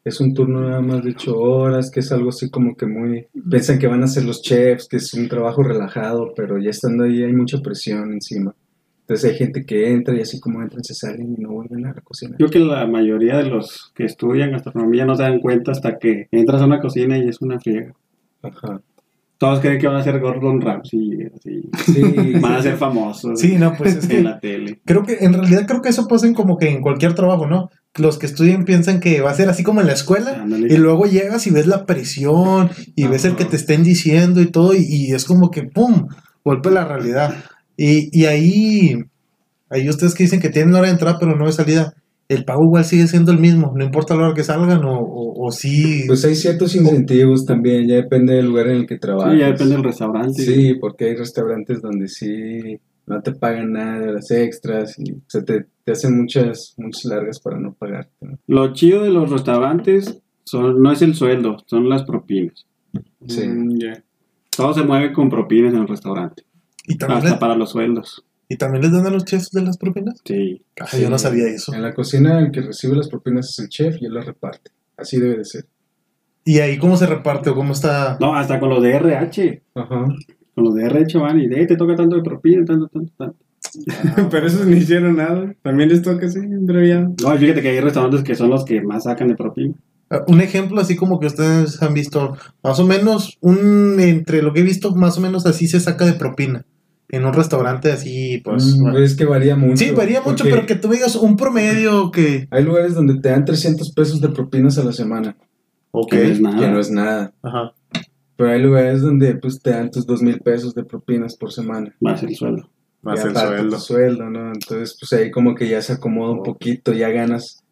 es 0.06 0.22
un 0.22 0.34
turno 0.34 0.62
nada 0.62 0.82
más 0.82 1.04
de 1.04 1.12
ocho 1.12 1.38
horas, 1.38 1.92
que 1.92 2.00
es 2.00 2.12
algo 2.14 2.30
así 2.30 2.50
como 2.50 2.76
que 2.76 2.86
muy... 2.86 3.28
Piensan 3.50 3.80
que 3.80 3.88
van 3.88 4.02
a 4.02 4.08
ser 4.08 4.24
los 4.24 4.42
chefs, 4.42 4.88
que 4.88 4.96
es 4.96 5.14
un 5.14 5.28
trabajo 5.28 5.62
relajado, 5.62 6.32
pero 6.36 6.58
ya 6.58 6.70
estando 6.70 7.04
ahí 7.04 7.22
hay 7.22 7.34
mucha 7.34 7.60
presión 7.60 8.14
encima. 8.14 8.56
Entonces 9.02 9.32
hay 9.32 9.38
gente 9.38 9.66
que 9.66 9.90
entra 9.90 10.16
y 10.16 10.22
así 10.22 10.40
como 10.40 10.62
entran 10.62 10.84
se 10.84 10.94
salen 10.94 11.36
y 11.38 11.42
no 11.42 11.50
vuelven 11.50 11.86
a 11.86 11.94
la 11.94 12.02
cocina. 12.02 12.38
Yo 12.40 12.48
creo 12.48 12.68
que 12.68 12.74
la 12.74 12.88
mayoría 12.88 13.38
de 13.38 13.50
los 13.50 13.92
que 13.94 14.06
estudian 14.06 14.52
gastronomía 14.52 15.04
no 15.04 15.16
se 15.16 15.24
dan 15.24 15.40
cuenta 15.40 15.72
hasta 15.72 15.98
que 15.98 16.28
entras 16.32 16.62
a 16.62 16.66
una 16.66 16.80
cocina 16.80 17.18
y 17.18 17.28
es 17.28 17.42
una 17.42 17.60
friega. 17.60 17.94
Ajá. 18.42 18.82
Todos 19.40 19.62
creen 19.62 19.80
que 19.80 19.88
van 19.88 19.96
a 19.96 20.04
ser 20.04 20.20
Gordon 20.20 20.60
Ramsay, 20.60 21.32
así. 21.34 21.62
Sí, 21.86 22.34
Van 22.42 22.56
a 22.56 22.62
ser 22.62 22.76
famosos 22.76 23.40
Sí, 23.40 23.56
no, 23.58 23.74
pues 23.74 23.96
es 23.96 24.06
que... 24.08 24.18
en 24.18 24.26
la 24.26 24.40
tele. 24.40 24.82
Creo 24.86 25.04
que 25.04 25.20
en 25.22 25.32
realidad 25.32 25.66
creo 25.66 25.82
que 25.82 25.88
eso 25.88 26.08
pasa 26.10 26.28
en 26.28 26.34
como 26.34 26.58
que 26.58 26.70
en 26.70 26.82
cualquier 26.82 27.16
trabajo, 27.16 27.48
¿no? 27.48 27.70
Los 27.96 28.18
que 28.20 28.26
estudian 28.26 28.66
piensan 28.66 29.00
que 29.00 29.22
va 29.22 29.32
a 29.32 29.36
ser 29.36 29.48
así 29.48 29.64
como 29.64 29.80
en 29.80 29.88
la 29.88 29.94
escuela 29.94 30.42
Ándale. 30.44 30.68
y 30.72 30.78
luego 30.78 31.06
llegas 31.06 31.48
y 31.48 31.52
ves 31.52 31.68
la 31.68 31.86
presión 31.86 32.70
y 32.96 33.08
ves 33.08 33.24
el 33.24 33.38
que 33.38 33.46
te 33.46 33.56
estén 33.56 33.82
diciendo 33.84 34.42
y 34.42 34.48
todo 34.48 34.76
y, 34.76 34.84
y 34.88 35.14
es 35.14 35.24
como 35.24 35.50
que 35.52 35.64
¡pum! 35.64 36.08
golpe 36.44 36.70
la 36.70 36.84
realidad. 36.86 37.34
Y, 37.78 38.10
y 38.12 38.26
ahí, 38.26 39.06
ahí 39.70 39.88
ustedes 39.88 40.16
que 40.16 40.24
dicen 40.24 40.42
que 40.42 40.50
tienen 40.50 40.76
hora 40.76 40.88
de 40.88 40.92
entrada 40.92 41.18
pero 41.18 41.38
no 41.38 41.46
de 41.46 41.54
salida, 41.54 41.94
el 42.30 42.46
pago 42.46 42.64
igual 42.64 42.86
sigue 42.86 43.08
siendo 43.08 43.32
el 43.32 43.40
mismo, 43.40 43.74
no 43.76 43.84
importa 43.84 44.16
la 44.16 44.28
hora 44.28 44.36
que 44.36 44.44
salgan 44.44 44.86
o, 44.86 45.00
o, 45.00 45.48
o 45.48 45.52
sí. 45.52 46.04
Pues 46.06 46.24
hay 46.24 46.36
ciertos 46.36 46.76
incentivos 46.76 47.44
también, 47.46 47.88
ya 47.88 47.96
depende 47.96 48.36
del 48.36 48.46
lugar 48.46 48.68
en 48.68 48.78
el 48.78 48.86
que 48.88 49.00
trabajas. 49.00 49.34
Sí, 49.34 49.40
ya 49.40 49.48
depende 49.48 49.76
del 49.76 49.84
restaurante. 49.84 50.42
Sí, 50.44 50.76
porque 50.80 51.06
hay 51.06 51.16
restaurantes 51.16 51.82
donde 51.82 52.08
sí 52.08 52.80
no 53.08 53.22
te 53.24 53.32
pagan 53.32 53.74
nada 53.74 54.00
de 54.00 54.14
las 54.14 54.30
extras 54.30 54.98
y 55.00 55.16
se 55.26 55.42
te, 55.42 55.66
te 55.84 55.92
hacen 55.92 56.16
muchas, 56.16 56.76
muchas 56.78 57.06
largas 57.06 57.40
para 57.40 57.60
no 57.60 57.74
pagarte. 57.74 58.14
¿no? 58.22 58.38
Lo 58.46 58.72
chido 58.74 59.04
de 59.04 59.10
los 59.10 59.32
restaurantes 59.32 60.22
son, 60.44 60.82
no 60.82 60.92
es 60.92 61.02
el 61.02 61.16
sueldo, 61.16 61.58
son 61.66 61.90
las 61.90 62.04
propinas. 62.04 62.68
Sí. 63.28 63.48
Mm, 63.48 63.80
ya. 63.80 64.04
Todo 64.56 64.76
se 64.76 64.84
mueve 64.84 65.12
con 65.12 65.30
propinas 65.30 65.74
en 65.74 65.80
el 65.80 65.88
restaurante. 65.88 66.44
y, 66.88 66.98
también 66.98 67.26
Hasta 67.26 67.40
para 67.40 67.56
los 67.56 67.72
sueldos. 67.72 68.24
Y 68.50 68.58
también 68.58 68.82
les 68.84 68.92
dan 68.92 69.06
a 69.06 69.10
los 69.12 69.24
chefs 69.26 69.52
de 69.52 69.62
las 69.62 69.78
propinas. 69.78 70.20
Sí. 70.26 70.62
Ah, 70.82 70.98
yo 70.98 71.10
no 71.10 71.18
sabía 71.20 71.48
eso. 71.48 71.74
En 71.74 71.82
la 71.84 71.94
cocina 71.94 72.40
el 72.40 72.52
que 72.52 72.62
recibe 72.62 72.96
las 72.96 73.08
propinas 73.08 73.50
es 73.50 73.60
el 73.60 73.70
chef 73.70 74.02
y 74.02 74.06
él 74.08 74.14
las 74.14 74.26
reparte. 74.26 74.72
Así 74.98 75.20
debe 75.20 75.38
de 75.38 75.46
ser. 75.46 75.66
Y 76.44 76.60
ahí 76.60 76.78
cómo 76.78 76.98
se 76.98 77.06
reparte 77.06 77.52
o 77.52 77.56
cómo 77.56 77.74
está. 77.74 78.18
No, 78.20 78.36
hasta 78.36 78.60
con 78.60 78.70
los 78.70 78.82
de 78.82 78.94
RH. 78.96 79.64
Ajá. 79.76 80.06
Con 80.56 80.64
los 80.64 80.74
de 80.74 80.86
RH 80.86 81.18
van 81.20 81.40
y 81.40 81.48
de 81.48 81.62
"Eh, 81.62 81.68
te 81.68 81.76
toca 81.78 81.96
tanto 81.96 82.16
de 82.16 82.24
propina, 82.24 82.66
tanto, 82.66 82.88
tanto, 82.88 83.14
tanto. 83.18 83.38
Pero 84.32 84.48
esos 84.48 84.66
ni 84.66 84.78
hicieron 84.78 85.16
nada. 85.18 85.54
También 85.62 85.90
les 85.90 86.02
toca 86.02 86.26
así, 86.26 86.40
abreviado. 86.40 87.14
No, 87.22 87.38
fíjate 87.38 87.62
que 87.62 87.70
hay 87.70 87.80
restaurantes 87.80 88.24
que 88.24 88.36
son 88.36 88.50
los 88.50 88.66
que 88.66 88.82
más 88.82 89.04
sacan 89.04 89.28
de 89.28 89.36
propina. 89.36 89.76
Ah, 90.10 90.24
Un 90.28 90.42
ejemplo 90.42 90.82
así 90.82 90.96
como 90.96 91.20
que 91.20 91.28
ustedes 91.28 91.82
han 91.84 91.94
visto, 91.94 92.36
más 92.64 92.80
o 92.80 92.86
menos, 92.88 93.38
un 93.42 94.00
entre 94.00 94.42
lo 94.42 94.54
que 94.54 94.62
he 94.62 94.64
visto, 94.64 94.96
más 94.96 95.18
o 95.20 95.22
menos 95.22 95.46
así 95.46 95.68
se 95.68 95.80
saca 95.80 96.06
de 96.06 96.14
propina. 96.14 96.66
En 97.12 97.26
un 97.26 97.34
restaurante 97.34 97.92
así, 97.92 98.40
pues. 98.44 98.78
Mm, 98.78 98.82
bueno. 98.82 99.00
Es 99.00 99.16
que 99.16 99.26
varía 99.26 99.56
mucho. 99.56 99.78
sí, 99.78 99.92
varía 99.92 100.22
mucho, 100.22 100.44
pero 100.44 100.66
que 100.66 100.76
tú 100.76 100.90
digas 100.90 101.16
un 101.16 101.36
promedio 101.38 102.12
que. 102.12 102.48
Hay 102.52 102.64
lugares 102.64 102.94
donde 102.94 103.20
te 103.20 103.30
dan 103.30 103.46
300 103.46 103.92
pesos 103.94 104.22
de 104.22 104.30
propinas 104.30 104.78
a 104.78 104.84
la 104.84 104.94
semana, 104.94 105.36
Ok. 105.92 106.12
Que 106.12 106.18
no 106.18 106.32
es 106.32 106.40
nada. 106.42 106.60
que 106.60 106.68
no 106.68 106.80
es 106.80 106.92
nada. 106.92 107.34
Ajá. 107.42 107.74
Pero 108.36 108.52
hay 108.52 108.62
lugares 108.62 109.02
donde 109.02 109.36
pues 109.36 109.60
te 109.62 109.72
dan 109.72 109.92
tus 109.92 110.06
2 110.06 110.22
mil 110.22 110.40
pesos 110.40 110.74
de 110.74 110.84
propinas 110.86 111.36
por 111.36 111.52
semana. 111.52 111.94
Más 112.00 112.24
el 112.24 112.36
sueldo. 112.36 112.70
Más 113.02 113.26
el 113.26 113.36
sueldo. 113.36 113.76
tu 113.76 113.82
sueldo, 113.82 114.30
¿no? 114.30 114.54
Entonces, 114.54 114.96
pues 115.00 115.12
ahí 115.14 115.32
como 115.32 115.56
que 115.56 115.68
ya 115.68 115.82
se 115.82 115.94
acomoda 115.94 116.32
un 116.34 116.44
poquito, 116.44 116.94
ya 116.94 117.10
ganas 117.10 117.64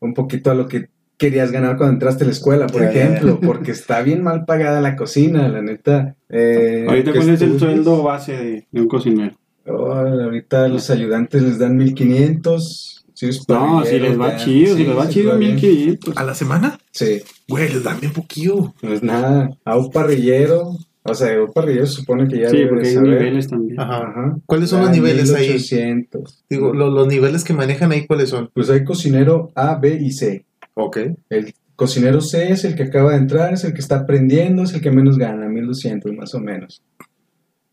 un 0.00 0.14
poquito 0.14 0.50
a 0.50 0.54
lo 0.54 0.68
que 0.68 0.88
querías 1.16 1.50
ganar 1.52 1.76
cuando 1.76 1.94
entraste 1.94 2.24
a 2.24 2.26
la 2.26 2.32
escuela, 2.32 2.66
por 2.66 2.82
Ya, 2.82 2.92
ya, 2.92 3.04
ejemplo, 3.04 3.40
porque 3.40 3.70
está 3.70 4.02
bien 4.02 4.22
mal 4.22 4.44
pagada 4.44 4.80
la 4.80 4.96
cocina, 4.96 5.48
la 5.48 5.62
neta. 5.62 6.16
Eh, 6.28 6.84
Ahorita, 6.88 7.12
¿cuál 7.12 7.30
es 7.30 7.42
el 7.42 7.58
sueldo 7.58 8.02
base 8.02 8.32
de, 8.36 8.66
de 8.70 8.80
un 8.80 8.88
cocinero? 8.88 9.36
Oh, 9.66 9.92
ahorita 9.92 10.68
los 10.68 10.90
ayudantes 10.90 11.42
les 11.42 11.58
dan 11.58 11.76
1500. 11.76 13.04
Si 13.14 13.26
No, 13.48 13.84
si 13.84 13.98
les 14.00 14.18
va 14.20 14.30
dan- 14.30 14.38
chido, 14.38 14.76
si 14.76 14.82
sí, 14.82 14.88
les 14.88 14.98
va 14.98 15.06
sí 15.06 15.12
chido, 15.12 15.38
bien. 15.38 15.54
1500. 15.54 16.16
¿A 16.16 16.24
la 16.24 16.34
semana? 16.34 16.78
Sí, 16.90 17.22
Güey, 17.48 17.68
les 17.72 17.84
dan 17.84 18.00
bien 18.00 18.12
poquillo. 18.12 18.74
no 18.82 18.92
es 18.92 19.02
nada. 19.02 19.50
A 19.64 19.76
un 19.76 19.90
parrillero 19.90 20.76
O 21.06 21.14
sea, 21.14 21.40
un 21.42 21.52
parrillero 21.52 21.86
se 21.86 21.96
supone 21.96 22.26
que 22.26 22.40
ya 22.40 22.48
Sí, 22.50 22.64
porque 22.68 22.88
hay 22.88 22.94
saber. 22.94 23.10
niveles 23.20 23.48
también. 23.48 23.78
Ajá. 23.78 23.98
Ajá. 24.08 24.36
¿Cuáles 24.46 24.70
son 24.70 24.80
los 24.80 24.90
niveles 24.90 25.32
ahí? 25.34 25.48
1800. 25.48 26.44
Digo, 26.50 26.72
lo- 26.72 26.90
los 26.90 27.06
niveles 27.06 27.44
que 27.44 27.52
manejan 27.52 27.92
ahí, 27.92 28.06
¿cuáles 28.06 28.30
son? 28.30 28.50
Pues 28.54 28.68
hay 28.70 28.84
cocinero 28.84 29.52
A, 29.54 29.76
B 29.76 29.98
y 30.00 30.12
C. 30.12 30.44
Ok. 30.74 30.98
El 31.30 31.54
cocinero 31.76 32.20
C 32.20 32.50
es 32.50 32.64
el 32.64 32.74
que 32.74 32.84
acaba 32.84 33.12
de 33.12 33.18
entrar, 33.18 33.54
es 33.54 33.64
el 33.64 33.72
que 33.72 33.80
está 33.80 34.00
aprendiendo, 34.00 34.62
es 34.62 34.74
el 34.74 34.80
que 34.80 34.90
menos 34.90 35.18
gana, 35.18 35.48
1200 35.48 36.12
más 36.12 36.34
o 36.34 36.40
menos. 36.40 36.82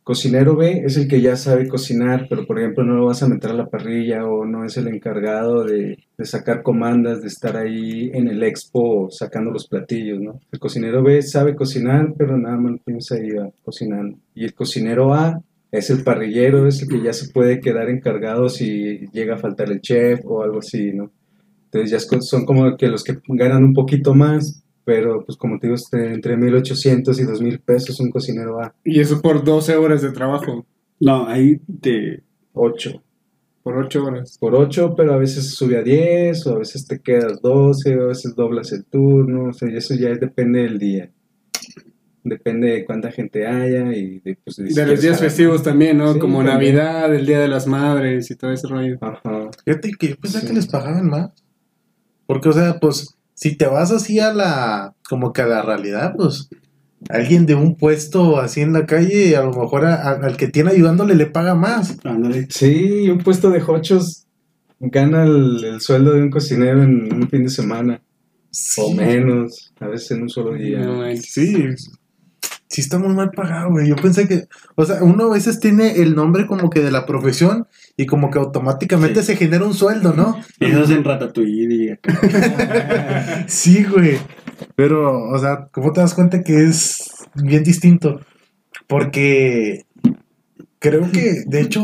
Cocinero 0.03 0.55
B 0.55 0.81
es 0.83 0.97
el 0.97 1.07
que 1.07 1.21
ya 1.21 1.35
sabe 1.35 1.67
cocinar, 1.67 2.25
pero 2.27 2.47
por 2.47 2.57
ejemplo 2.59 2.83
no 2.83 2.95
lo 2.95 3.05
vas 3.05 3.21
a 3.21 3.27
meter 3.27 3.51
a 3.51 3.53
la 3.53 3.67
parrilla 3.67 4.25
o 4.25 4.45
no 4.45 4.65
es 4.65 4.75
el 4.77 4.87
encargado 4.87 5.63
de, 5.63 5.99
de 6.17 6.25
sacar 6.25 6.63
comandas, 6.63 7.21
de 7.21 7.27
estar 7.27 7.55
ahí 7.55 8.09
en 8.11 8.27
el 8.27 8.41
expo 8.43 9.09
sacando 9.11 9.51
los 9.51 9.67
platillos, 9.67 10.19
¿no? 10.19 10.39
El 10.51 10.59
cocinero 10.59 11.03
B 11.03 11.21
sabe 11.21 11.55
cocinar, 11.55 12.15
pero 12.17 12.35
nada 12.35 12.57
más 12.57 12.81
tienes 12.83 13.11
ahí 13.11 13.29
cocinando. 13.63 14.17
Y 14.33 14.43
el 14.43 14.55
cocinero 14.55 15.13
A 15.13 15.39
es 15.71 15.91
el 15.91 16.03
parrillero, 16.03 16.67
es 16.67 16.81
el 16.81 16.89
que 16.89 17.03
ya 17.03 17.13
se 17.13 17.31
puede 17.31 17.59
quedar 17.59 17.87
encargado 17.89 18.49
si 18.49 19.07
llega 19.13 19.35
a 19.35 19.39
faltar 19.39 19.71
el 19.71 19.81
chef 19.81 20.21
o 20.25 20.41
algo 20.41 20.59
así, 20.59 20.93
¿no? 20.93 21.11
Entonces 21.73 21.91
ya 21.91 22.19
son 22.21 22.45
como 22.45 22.75
que 22.75 22.87
los 22.87 23.03
que 23.03 23.17
ganan 23.29 23.63
un 23.63 23.73
poquito 23.73 24.13
más, 24.13 24.63
pero 24.83 25.23
pues 25.25 25.37
como 25.37 25.57
te 25.57 25.67
digo, 25.67 25.75
este, 25.75 26.13
entre 26.13 26.35
1800 26.35 27.17
y 27.19 27.23
2000 27.23 27.59
pesos 27.59 27.99
un 28.01 28.11
cocinero 28.11 28.59
a 28.61 28.75
Y 28.83 28.99
eso 28.99 29.21
por 29.21 29.43
12 29.43 29.77
horas 29.77 30.01
de 30.01 30.11
trabajo. 30.11 30.65
No, 30.99 31.27
ahí 31.27 31.57
te. 31.81 32.23
8. 32.53 33.01
Por 33.63 33.77
8 33.77 34.03
horas. 34.03 34.37
Por 34.39 34.55
8, 34.55 34.95
pero 34.97 35.13
a 35.13 35.17
veces 35.17 35.51
sube 35.55 35.77
a 35.77 35.83
10, 35.83 36.45
o 36.47 36.55
a 36.55 36.59
veces 36.59 36.85
te 36.87 36.99
quedas 36.99 37.41
12, 37.41 37.97
o 37.97 38.03
a 38.03 38.07
veces 38.07 38.35
doblas 38.35 38.71
el 38.73 38.83
turno, 38.85 39.49
o 39.49 39.53
sea, 39.53 39.69
y 39.71 39.77
eso 39.77 39.93
ya 39.95 40.09
depende 40.15 40.63
del 40.63 40.77
día. 40.79 41.09
Depende 42.23 42.67
de 42.67 42.85
cuánta 42.85 43.11
gente 43.11 43.47
haya 43.47 43.91
y 43.95 44.19
de, 44.19 44.37
pues, 44.43 44.57
de 44.57 44.67
si 44.69 44.75
De 44.75 44.85
los 44.85 45.01
días 45.01 45.19
festivos 45.19 45.63
también, 45.63 45.97
¿no? 45.97 46.13
Sí, 46.13 46.19
Como 46.19 46.43
también. 46.43 46.75
Navidad, 46.75 47.15
el 47.15 47.25
Día 47.25 47.39
de 47.39 47.47
las 47.47 47.65
Madres 47.65 48.29
y 48.29 48.35
todo 48.35 48.51
ese 48.51 48.67
rollo. 48.67 48.97
Ajá. 49.01 49.49
Fíjate 49.65 49.91
que 49.97 50.09
yo 50.09 50.15
pensé 50.17 50.41
Sí. 50.41 50.47
que 50.47 50.53
les 50.53 50.67
pagaban 50.67 51.07
más. 51.07 51.31
Porque, 52.31 52.47
o 52.47 52.53
sea, 52.53 52.79
pues, 52.79 53.17
si 53.33 53.57
te 53.57 53.65
vas 53.67 53.91
así 53.91 54.19
a 54.21 54.33
la, 54.33 54.93
como 55.09 55.33
que 55.33 55.41
a 55.41 55.47
la 55.47 55.61
realidad, 55.63 56.13
pues, 56.15 56.47
alguien 57.09 57.45
de 57.45 57.55
un 57.55 57.75
puesto 57.75 58.39
así 58.39 58.61
en 58.61 58.71
la 58.71 58.85
calle, 58.85 59.35
a 59.35 59.41
lo 59.43 59.49
mejor 59.51 59.83
a- 59.85 59.95
a- 59.95 60.11
al 60.11 60.37
que 60.37 60.47
tiene 60.47 60.71
ayudándole 60.71 61.15
le 61.15 61.25
paga 61.25 61.55
más. 61.55 61.97
Sí, 62.49 63.09
un 63.09 63.17
puesto 63.17 63.49
de 63.49 63.61
hochos 63.61 64.27
gana 64.79 65.23
el, 65.25 65.61
el 65.65 65.81
sueldo 65.81 66.13
de 66.13 66.21
un 66.21 66.29
cocinero 66.29 66.81
en 66.83 67.13
un 67.13 67.27
fin 67.29 67.43
de 67.43 67.49
semana, 67.49 68.01
o 68.77 68.93
menos, 68.93 69.73
a 69.81 69.87
veces 69.87 70.11
en 70.11 70.21
un 70.23 70.29
solo 70.29 70.53
día. 70.53 70.79
No. 70.79 71.03
Sí, 71.17 71.65
sí 72.69 72.81
está 72.81 72.97
muy 72.97 73.13
mal 73.13 73.31
pagado, 73.31 73.71
güey. 73.71 73.89
Yo 73.89 73.95
pensé 73.97 74.27
que, 74.27 74.45
o 74.75 74.85
sea, 74.85 75.03
uno 75.03 75.25
a 75.25 75.33
veces 75.33 75.59
tiene 75.59 76.01
el 76.01 76.15
nombre 76.15 76.47
como 76.47 76.69
que 76.69 76.79
de 76.79 76.91
la 76.91 77.05
profesión 77.05 77.67
y 77.97 78.05
como 78.05 78.29
que 78.31 78.39
automáticamente 78.39 79.21
Sí. 79.21 79.27
se 79.27 79.35
genera 79.37 79.65
un 79.65 79.73
sueldo, 79.73 80.13
¿no? 80.13 80.37
Eso 80.59 80.83
es 80.83 80.89
en 80.89 81.03
Ratatouille. 81.03 81.99
Sí, 83.47 83.83
güey. 83.83 84.17
Pero, 84.75 85.29
o 85.29 85.37
sea, 85.39 85.67
¿cómo 85.71 85.91
te 85.91 86.01
das 86.01 86.13
cuenta 86.13 86.41
que 86.43 86.63
es 86.65 86.97
bien 87.35 87.63
distinto? 87.63 88.19
Porque 88.87 89.85
creo 90.79 91.11
que, 91.11 91.43
de 91.45 91.61
hecho, 91.61 91.81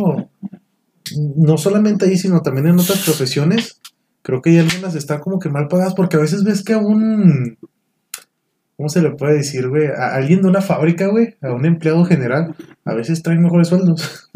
no 1.36 1.58
solamente 1.58 2.06
ahí, 2.06 2.18
sino 2.18 2.42
también 2.42 2.68
en 2.68 2.80
otras 2.80 3.04
profesiones, 3.04 3.80
creo 4.22 4.42
que 4.42 4.50
hay 4.52 4.58
algunas 4.60 4.96
están 4.96 5.20
como 5.20 5.40
que 5.40 5.50
mal 5.50 5.68
pagadas 5.68 5.94
porque 5.96 6.18
a 6.18 6.22
veces 6.22 6.44
ves 6.44 6.64
que 6.64 6.74
a 6.74 6.80
un... 6.80 7.58
¿Cómo 8.78 8.90
se 8.90 9.02
le 9.02 9.10
puede 9.10 9.38
decir, 9.38 9.68
güey? 9.70 9.88
A 9.88 10.14
alguien 10.14 10.44
de 10.44 10.50
una 10.50 10.62
fábrica, 10.62 11.08
güey, 11.08 11.36
a 11.42 11.52
un 11.52 11.66
empleado 11.66 12.06
general, 12.06 12.56
a 12.86 12.94
veces 12.94 13.24
traen 13.24 13.42
mejores 13.42 13.70
sueldos. 13.70 14.30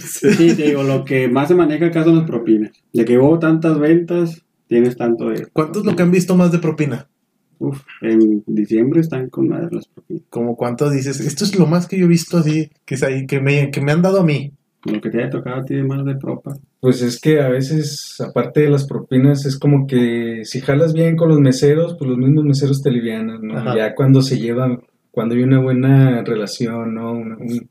Sí, 0.00 0.54
te 0.56 0.64
digo, 0.64 0.82
lo 0.82 1.04
que 1.04 1.28
más 1.28 1.46
se 1.46 1.54
maneja 1.54 1.86
acá 1.86 2.02
son 2.02 2.16
las 2.16 2.26
propinas. 2.26 2.72
De 2.92 3.04
que 3.04 3.16
hubo 3.18 3.38
tantas 3.38 3.78
ventas, 3.78 4.42
tienes 4.66 4.96
tanto 4.96 5.28
de. 5.28 5.46
¿Cuánto 5.52 5.78
es 5.78 5.84
lo 5.86 5.94
que 5.94 6.02
han 6.02 6.10
visto 6.10 6.36
más 6.36 6.50
de 6.50 6.58
propina? 6.58 7.06
Uf, 7.58 7.82
en 8.02 8.42
diciembre 8.46 9.00
están 9.00 9.30
con 9.30 9.48
madre 9.48 9.68
las 9.70 9.86
propinas. 9.86 10.24
Como 10.28 10.56
cuánto 10.56 10.90
dices, 10.90 11.20
esto 11.20 11.44
es 11.44 11.56
lo 11.56 11.66
más 11.66 11.86
que 11.86 11.98
yo 11.98 12.06
he 12.06 12.08
visto 12.08 12.38
así, 12.38 12.70
que 12.84 12.96
es 12.96 13.02
ahí, 13.04 13.28
que 13.28 13.40
me, 13.40 13.70
que 13.70 13.80
me 13.80 13.92
han 13.92 14.02
dado 14.02 14.20
a 14.20 14.24
mí. 14.24 14.54
Lo 14.92 15.00
que 15.00 15.10
te 15.10 15.18
haya 15.18 15.30
tocado 15.30 15.56
a 15.60 15.64
ti 15.64 15.74
de 15.74 15.82
más 15.82 16.04
de 16.04 16.14
propa. 16.16 16.56
Pues 16.80 17.02
es 17.02 17.20
que 17.20 17.40
a 17.40 17.48
veces, 17.48 18.16
aparte 18.20 18.60
de 18.60 18.70
las 18.70 18.86
propinas, 18.86 19.44
es 19.46 19.58
como 19.58 19.86
que 19.86 20.42
si 20.44 20.60
jalas 20.60 20.92
bien 20.94 21.16
con 21.16 21.28
los 21.28 21.40
meseros, 21.40 21.96
pues 21.98 22.08
los 22.08 22.18
mismos 22.18 22.44
meseros 22.44 22.82
te 22.82 22.88
alivianan, 22.90 23.42
¿no? 23.42 23.58
Ajá. 23.58 23.76
Ya 23.76 23.94
cuando 23.94 24.22
se 24.22 24.38
llevan, 24.38 24.80
cuando 25.10 25.34
hay 25.34 25.42
una 25.42 25.60
buena 25.60 26.22
relación, 26.22 26.94
¿no? 26.94 27.12
Una, 27.12 27.36
un- 27.36 27.68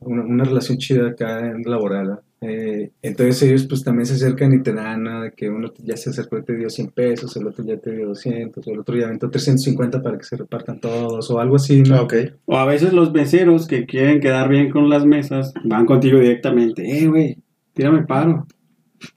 una, 0.00 0.22
una 0.22 0.44
relación 0.44 0.76
chida 0.78 1.08
acá 1.08 1.40
laboral, 1.64 2.08
¿no? 2.08 2.20
Eh, 2.46 2.90
entonces 3.00 3.42
ellos 3.42 3.66
pues 3.66 3.82
también 3.82 4.04
se 4.04 4.14
acercan 4.14 4.52
y 4.52 4.62
te 4.62 4.74
dan, 4.74 5.04
¿no? 5.04 5.22
De 5.22 5.32
que 5.32 5.48
uno 5.48 5.72
ya 5.78 5.96
se 5.96 6.10
acercó 6.10 6.36
y 6.36 6.42
te 6.42 6.54
dio 6.54 6.68
100 6.68 6.88
pesos, 6.88 7.34
el 7.36 7.46
otro 7.46 7.64
ya 7.64 7.78
te 7.78 7.90
dio 7.90 8.08
200, 8.08 8.66
el 8.66 8.78
otro 8.78 8.96
ya 8.96 9.06
aventó 9.06 9.30
350 9.30 10.02
para 10.02 10.18
que 10.18 10.24
se 10.24 10.36
repartan 10.36 10.78
todos, 10.78 11.30
o 11.30 11.40
algo 11.40 11.56
así, 11.56 11.82
¿no? 11.82 12.06
O 12.44 12.56
a 12.56 12.66
veces 12.66 12.92
los 12.92 13.12
meseros 13.12 13.66
que 13.66 13.86
quieren 13.86 14.20
quedar 14.20 14.50
bien 14.50 14.70
con 14.70 14.90
las 14.90 15.06
mesas 15.06 15.54
van 15.64 15.86
contigo 15.86 16.18
directamente. 16.18 16.98
Eh, 16.98 17.08
güey, 17.08 17.38
tírame 17.72 18.04
paro. 18.04 18.46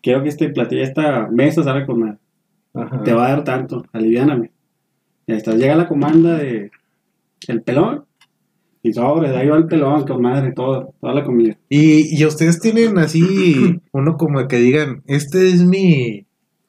Quiero 0.01 0.23
que 0.23 0.29
este 0.29 0.47
platillo, 0.49 0.83
esta 0.83 1.27
mesa 1.27 1.63
salga 1.63 1.85
con. 1.85 2.17
Ajá. 2.73 3.03
Te 3.03 3.11
va 3.11 3.27
a 3.27 3.29
dar 3.31 3.43
tanto, 3.43 3.85
aliviáname. 3.91 4.51
Y 5.25 5.33
ahí 5.33 5.37
está, 5.37 5.53
llega 5.53 5.75
la 5.75 5.89
comanda 5.89 6.37
de 6.37 6.71
el 7.47 7.61
pelón. 7.61 8.05
Y 8.87 8.93
sobre, 8.93 9.29
de 9.29 9.37
ahí 9.37 9.47
va 9.49 9.57
el 9.57 9.67
pelón 9.67 10.05
con 10.05 10.21
madre, 10.21 10.51
todo, 10.53 10.93
toda 11.01 11.13
la 11.13 11.23
comida. 11.23 11.57
Y, 11.69 12.17
y 12.17 12.25
ustedes 12.25 12.59
tienen 12.59 12.97
así, 12.97 13.79
uno 13.91 14.17
como 14.17 14.47
que 14.47 14.57
digan, 14.57 15.03
este 15.07 15.49
es 15.49 15.63
mi, 15.65 16.25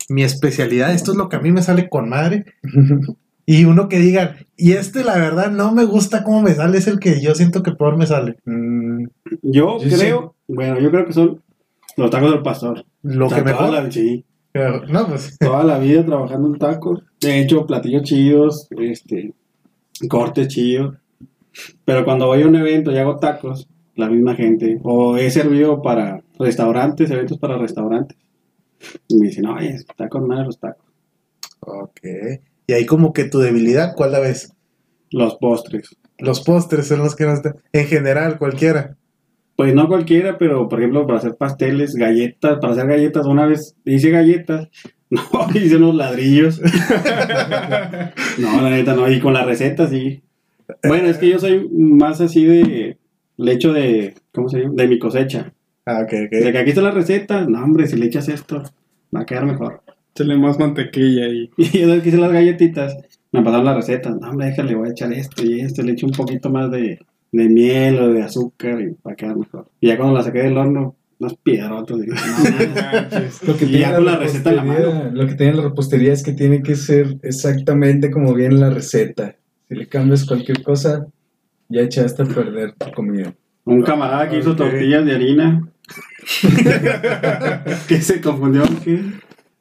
mi 0.08 0.22
especialidad, 0.22 0.92
esto 0.92 1.12
es 1.12 1.18
lo 1.18 1.28
que 1.28 1.36
a 1.36 1.40
mí 1.40 1.52
me 1.52 1.62
sale 1.62 1.88
con 1.88 2.08
madre. 2.08 2.44
Y 3.46 3.64
uno 3.64 3.88
que 3.88 3.98
digan, 3.98 4.36
y 4.56 4.72
este 4.72 5.04
la 5.04 5.16
verdad 5.16 5.50
no 5.50 5.72
me 5.74 5.84
gusta 5.84 6.22
cómo 6.22 6.42
me 6.42 6.54
sale, 6.54 6.78
es 6.78 6.86
el 6.86 6.98
que 6.98 7.20
yo 7.22 7.34
siento 7.34 7.62
que 7.62 7.72
peor 7.72 7.96
me 7.96 8.06
sale. 8.06 8.36
Mm, 8.44 9.04
Yo 9.42 9.78
creo, 9.78 10.34
bueno, 10.48 10.78
yo 10.80 10.90
creo 10.90 11.06
que 11.06 11.12
son 11.14 11.40
los 11.96 12.10
tacos 12.10 12.30
del 12.32 12.42
pastor. 12.42 12.84
Lo 13.02 13.26
O 13.26 13.28
sea, 13.30 13.38
que 13.44 13.50
toda 13.52 13.66
mejor. 13.70 13.84
la- 13.84 13.90
sí, 13.90 14.24
pero, 14.52 14.86
no, 14.86 15.06
pues. 15.08 15.36
toda 15.38 15.64
la 15.64 15.78
vida 15.78 16.04
trabajando 16.04 16.48
en 16.48 16.58
tacos. 16.58 17.00
He 17.22 17.40
hecho 17.40 17.64
platillos 17.66 18.02
chidos, 18.02 18.68
este, 18.78 19.32
cortes 20.08 20.48
chidos. 20.48 20.96
Pero 21.84 22.04
cuando 22.04 22.26
voy 22.26 22.42
a 22.42 22.46
un 22.46 22.56
evento 22.56 22.92
y 22.92 22.98
hago 22.98 23.16
tacos, 23.16 23.68
la 23.94 24.08
misma 24.08 24.34
gente. 24.34 24.78
O 24.84 25.16
he 25.16 25.30
servido 25.30 25.82
para 25.82 26.22
restaurantes, 26.38 27.10
eventos 27.10 27.38
para 27.38 27.58
restaurantes. 27.58 28.16
Y 29.08 29.18
me 29.18 29.26
dicen, 29.26 29.46
oye, 29.46 29.70
está 29.70 30.08
con 30.08 30.26
madre 30.26 30.44
los 30.44 30.58
tacos. 30.58 30.86
Ok. 31.60 32.00
Y 32.66 32.72
ahí 32.72 32.86
como 32.86 33.12
que 33.12 33.24
tu 33.24 33.38
debilidad, 33.38 33.94
¿cuál 33.96 34.12
la 34.12 34.20
ves? 34.20 34.54
Los 35.10 35.36
postres. 35.36 35.96
Los 36.18 36.42
postres 36.42 36.86
son 36.86 37.00
los 37.00 37.16
que 37.16 37.24
no 37.24 37.32
están. 37.32 37.56
En 37.72 37.86
general, 37.86 38.38
cualquiera. 38.38 38.96
Pues 39.56 39.74
no 39.74 39.88
cualquiera, 39.88 40.38
pero 40.38 40.68
por 40.68 40.78
ejemplo, 40.78 41.06
para 41.06 41.18
hacer 41.18 41.36
pasteles, 41.36 41.96
galletas, 41.96 42.58
para 42.60 42.74
hacer 42.74 42.86
galletas, 42.86 43.26
una 43.26 43.46
vez 43.46 43.74
hice 43.84 44.10
galletas, 44.10 44.68
no, 45.10 45.22
hice 45.54 45.76
unos 45.76 45.96
ladrillos. 45.96 46.60
no, 48.38 48.60
la 48.60 48.70
neta 48.70 48.94
no, 48.94 49.10
y 49.10 49.18
con 49.18 49.32
la 49.32 49.44
receta 49.44 49.88
sí. 49.88 50.22
Bueno, 50.86 51.08
es 51.08 51.18
que 51.18 51.28
yo 51.28 51.38
soy 51.38 51.68
más 51.70 52.20
así 52.20 52.44
de 52.44 52.98
lecho 53.36 53.72
de, 53.72 54.14
¿cómo 54.32 54.48
se 54.48 54.60
llama? 54.60 54.74
De 54.76 54.88
mi 54.88 54.98
cosecha. 54.98 55.52
Ah, 55.86 56.02
ok, 56.02 56.10
De 56.10 56.46
ok. 56.46 56.52
que 56.52 56.58
aquí 56.58 56.70
está 56.70 56.82
la 56.82 56.90
receta, 56.90 57.46
no 57.46 57.62
hombre, 57.62 57.86
si 57.86 57.96
le 57.96 58.06
echas 58.06 58.28
esto, 58.28 58.62
va 59.14 59.20
a 59.20 59.26
quedar 59.26 59.46
mejor. 59.46 59.82
Échale 60.14 60.36
más 60.36 60.58
mantequilla 60.58 61.28
y. 61.28 61.50
Y 61.56 61.78
yo 61.78 62.02
que 62.02 62.08
hice 62.08 62.18
las 62.18 62.32
galletitas, 62.32 62.96
me 63.32 63.42
pasaron 63.42 63.64
la 63.64 63.74
receta, 63.74 64.10
no 64.10 64.30
hombre, 64.30 64.46
déjale, 64.48 64.74
voy 64.74 64.88
a 64.88 64.92
echar 64.92 65.12
esto 65.12 65.44
y 65.44 65.60
esto, 65.60 65.82
le 65.82 65.92
echo 65.92 66.06
un 66.06 66.12
poquito 66.12 66.50
más 66.50 66.70
de, 66.70 66.98
de 67.32 67.48
miel 67.48 67.98
o 68.00 68.12
de 68.12 68.22
azúcar 68.22 68.80
y 68.80 68.96
va 69.06 69.12
a 69.12 69.16
quedar 69.16 69.36
mejor. 69.36 69.68
Y 69.80 69.88
ya 69.88 69.96
cuando 69.96 70.14
la 70.16 70.22
saqué 70.22 70.40
del 70.40 70.56
horno, 70.58 70.96
unos 71.20 71.36
piedrotos, 71.36 72.00
dije, 72.00 72.12
no. 72.14 73.20
Lo 73.52 73.56
que 73.56 73.66
tiene 73.66 74.00
la 74.00 74.16
receta 74.16 74.50
en 74.50 74.56
la 74.56 74.62
repostería, 74.62 75.10
lo 75.12 75.26
que 75.26 75.34
tiene 75.34 75.54
la 75.54 75.62
repostería 75.62 76.12
es 76.12 76.22
que 76.22 76.32
tiene 76.32 76.62
que 76.62 76.76
ser 76.76 77.16
exactamente 77.22 78.10
como 78.10 78.34
viene 78.34 78.56
la 78.56 78.70
receta. 78.70 79.36
Si 79.68 79.74
le 79.74 79.86
cambias 79.86 80.24
cualquier 80.24 80.62
cosa, 80.62 81.06
ya 81.68 81.82
echaste 81.82 82.22
a 82.22 82.26
perder 82.26 82.72
tu 82.72 82.90
comida. 82.92 83.34
Un 83.64 83.82
camarada 83.82 84.28
que 84.30 84.38
hizo 84.38 84.56
tortillas 84.56 85.04
de 85.04 85.14
harina. 85.14 85.68
que 87.88 88.00
se 88.00 88.20
confundió 88.20 88.62
que, 88.84 89.02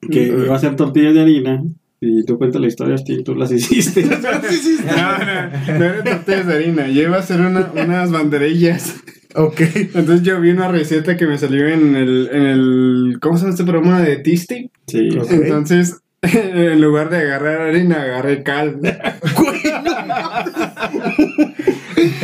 que 0.10 0.24
iba 0.28 0.54
a 0.54 0.58
hacer 0.58 0.76
tortillas 0.76 1.14
de 1.14 1.22
harina. 1.22 1.64
Y 2.00 2.24
tú 2.26 2.38
cuentas 2.38 2.62
la 2.62 2.68
historia, 2.68 2.98
Steve, 2.98 3.24
tú 3.26 3.36
las 3.36 3.52
hiciste. 3.52 4.04
No, 4.06 4.16
no, 4.22 5.80
no 5.80 5.86
eran 5.86 6.04
tortillas 6.04 6.48
de 6.48 6.54
harina. 6.54 6.88
Yo 6.88 7.02
iba 7.04 7.18
a 7.18 7.20
hacer 7.20 7.42
una- 7.42 7.72
unas 7.76 8.12
banderillas. 8.12 8.96
Ok. 9.36 9.60
Entonces 9.94 10.24
yo 10.24 10.40
vi 10.40 10.52
una 10.52 10.68
receta 10.70 11.18
que 11.18 11.28
me 11.28 11.38
salió 11.38 11.68
en 11.68 11.96
el, 11.96 12.30
en 12.32 12.42
el 12.44 13.18
¿cómo 13.20 13.36
se 13.38 13.42
llama 13.44 13.54
este 13.56 13.66
programa 13.66 14.02
de 14.02 14.16
Tisty? 14.18 14.72
Sí. 14.88 15.10
Entonces, 15.30 16.00
en 16.22 16.80
lugar 16.82 17.10
de 17.10 17.18
agarrar 17.18 17.62
harina, 17.62 18.02
agarré 18.04 18.42
cal. 18.44 18.80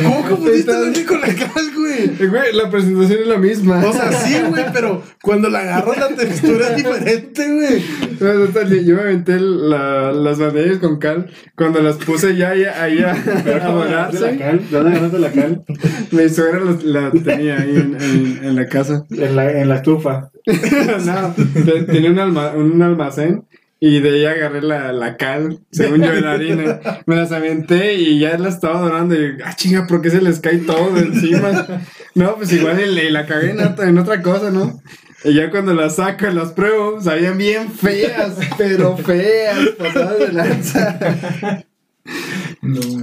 ¿Cómo 0.02 0.22
confundiste 0.28 0.72
la 0.72 0.78
harina 0.78 1.06
con 1.06 1.20
la 1.20 1.26
cal, 1.28 1.70
güey? 1.76 2.04
Eh, 2.04 2.26
Güey, 2.28 2.52
la 2.54 2.70
presentación 2.70 3.20
es 3.22 3.26
la 3.26 3.38
misma. 3.38 3.84
O 3.84 3.92
sea, 3.92 4.12
sí, 4.12 4.36
güey, 4.48 4.64
pero 4.72 5.02
cuando 5.22 5.48
la 5.50 5.60
agarras 5.60 5.98
la 5.98 6.08
textura 6.16 6.68
es 6.68 6.76
diferente, 6.76 7.52
güey. 7.54 7.84
No, 8.20 8.46
total, 8.46 8.84
yo 8.84 8.94
me 8.96 9.02
aventé 9.02 9.38
la- 9.40 10.12
las 10.12 10.38
banderillas 10.38 10.78
con 10.78 10.98
cal. 10.98 11.30
Cuando 11.56 11.80
las 11.82 11.96
puse 11.96 12.36
ya 12.36 12.50
ahí, 12.50 12.64
ahí 12.64 12.98
a, 13.02 13.12
a 13.12 14.08
¿De 14.10 14.20
la 14.20 14.36
cal? 14.38 14.58
¿De 14.70 14.76
dónde 14.78 14.90
agarraste 14.96 15.18
la 15.18 15.32
cal? 15.32 15.62
mi 16.12 16.28
suegra 16.28 16.60
la, 16.84 17.00
la 17.10 17.10
tenía 17.10 17.60
ahí 17.60 17.76
en, 17.76 17.96
en- 18.00 18.40
en 18.44 18.56
la 18.56 18.66
casa. 18.66 19.04
En 19.10 19.36
la, 19.36 19.50
en 19.50 19.68
la 19.68 19.76
estufa. 19.76 20.30
no, 20.46 21.34
te- 21.64 21.82
tenía 21.84 22.10
un, 22.10 22.18
alma- 22.18 22.52
un 22.54 22.80
almacén 22.82 23.44
y 23.86 24.00
de 24.00 24.08
ahí 24.08 24.24
agarré 24.24 24.62
la, 24.62 24.92
la 24.92 25.18
cal, 25.18 25.58
según 25.70 26.02
yo, 26.02 26.10
de 26.10 26.22
la 26.22 26.32
harina. 26.32 26.80
Me 27.04 27.16
las 27.16 27.32
aventé 27.32 27.92
y 27.96 28.18
ya 28.18 28.38
la 28.38 28.48
estaba 28.48 28.80
dorando. 28.80 29.14
Y, 29.14 29.36
ah, 29.44 29.54
chinga, 29.54 29.86
¿por 29.86 30.00
qué 30.00 30.08
se 30.08 30.22
les 30.22 30.40
cae 30.40 30.56
todo 30.56 30.96
encima? 30.96 31.66
No, 32.14 32.36
pues 32.36 32.50
igual 32.52 32.80
y, 32.80 33.10
la 33.10 33.26
cagué 33.26 33.50
en 33.50 33.98
otra 33.98 34.22
cosa, 34.22 34.50
¿no? 34.50 34.80
Y 35.22 35.34
ya 35.34 35.50
cuando 35.50 35.74
las 35.74 35.96
saco 35.96 36.26
y 36.26 36.32
las 36.32 36.52
pruebo, 36.52 36.98
sabían 37.02 37.36
bien 37.36 37.72
feas, 37.72 38.38
pero 38.56 38.96
feas, 38.96 39.58
pasadas 39.76 40.18
de 40.18 40.32
lanza. 40.32 40.98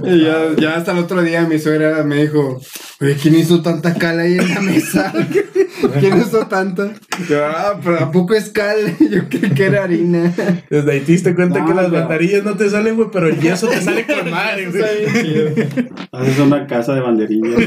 Y 0.04 0.24
ya, 0.24 0.54
ya 0.58 0.76
hasta 0.76 0.92
el 0.92 0.98
otro 0.98 1.22
día 1.22 1.42
mi 1.46 1.58
suegra 1.58 2.02
me 2.02 2.22
dijo, 2.22 2.60
oye, 3.00 3.16
¿quién 3.20 3.36
hizo 3.36 3.62
tanta 3.62 3.94
cal 3.94 4.18
ahí 4.18 4.36
en 4.38 4.48
la 4.48 4.60
mesa? 4.60 5.12
¿Quién 6.00 6.18
hizo 6.18 6.46
tanta? 6.46 6.92
Yo, 7.28 7.44
ah, 7.46 7.78
pero 7.82 7.98
¿a 7.98 8.10
poco 8.10 8.34
es 8.34 8.50
cal? 8.50 8.78
Yo 9.10 9.28
creí 9.28 9.50
que 9.52 9.64
era 9.66 9.84
harina. 9.84 10.32
Desde 10.70 10.92
ahí 10.92 11.00
te 11.00 11.12
diste 11.12 11.34
cuenta 11.34 11.60
No, 11.60 11.66
que 11.66 11.74
las 11.74 11.90
banderillas 11.90 12.44
no 12.44 12.56
te 12.56 12.68
salen, 12.70 12.96
güey, 12.96 13.08
pero 13.12 13.28
el 13.28 13.40
yeso 13.40 13.68
te 13.68 13.80
sale 13.80 14.04
con 14.06 14.30
madre, 14.30 14.64
Está 14.64 14.78
güey. 14.78 14.98
bien 15.00 15.24
chido. 15.24 15.88
Haces 16.12 16.38
una 16.38 16.66
casa 16.66 16.94
de 16.94 17.00
banderillas. 17.00 17.60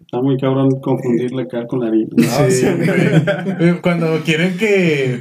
Está 0.00 0.20
muy 0.22 0.36
cabrón 0.38 0.78
confundir 0.80 1.32
la 1.32 1.46
cal 1.48 1.66
con 1.66 1.80
la 1.80 1.86
harina. 1.88 2.10
No, 2.16 2.50
sí, 2.50 2.66
güey. 2.66 3.68
Eh, 3.70 3.78
Cuando 3.82 4.20
quieren 4.24 4.56
que. 4.58 5.18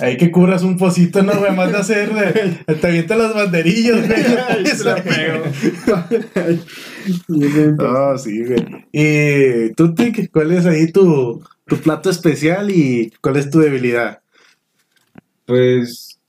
Ahí 0.00 0.16
que 0.16 0.30
curras 0.30 0.62
un 0.62 0.76
pocito, 0.76 1.22
no, 1.22 1.36
güey, 1.38 1.54
más 1.54 1.72
de 1.72 1.78
hacer. 1.78 2.10
eh, 2.68 2.74
Te 2.80 2.86
avientan 2.86 3.18
las 3.18 3.34
banderillas, 3.34 4.06
güey. 4.06 4.20
Ahí 4.48 4.66
se 4.66 4.84
la 4.84 4.96
pego. 4.96 5.44
No, 7.76 8.18
sí, 8.18 8.44
güey. 8.44 8.64
Y 8.92 9.72
tú, 9.74 9.94
Tic, 9.94 10.30
¿cuál 10.32 10.52
es 10.52 10.66
ahí 10.66 10.90
tu, 10.92 11.42
tu 11.66 11.76
plato 11.78 12.10
especial 12.10 12.70
y 12.70 13.12
cuál 13.20 13.36
es 13.36 13.50
tu 13.50 13.58
debilidad? 13.60 14.20
Pues, 15.46 16.20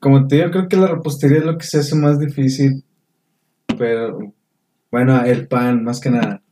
como 0.00 0.26
te 0.26 0.36
digo, 0.36 0.50
creo 0.50 0.68
que 0.68 0.76
la 0.76 0.88
repostería 0.88 1.38
es 1.38 1.44
lo 1.44 1.56
que 1.58 1.66
se 1.66 1.78
hace 1.78 1.94
más 1.94 2.18
difícil. 2.18 2.84
Pero, 3.78 4.34
bueno, 4.90 5.24
el 5.24 5.46
pan, 5.48 5.84
más 5.84 6.00
que 6.00 6.10
nada. 6.10 6.42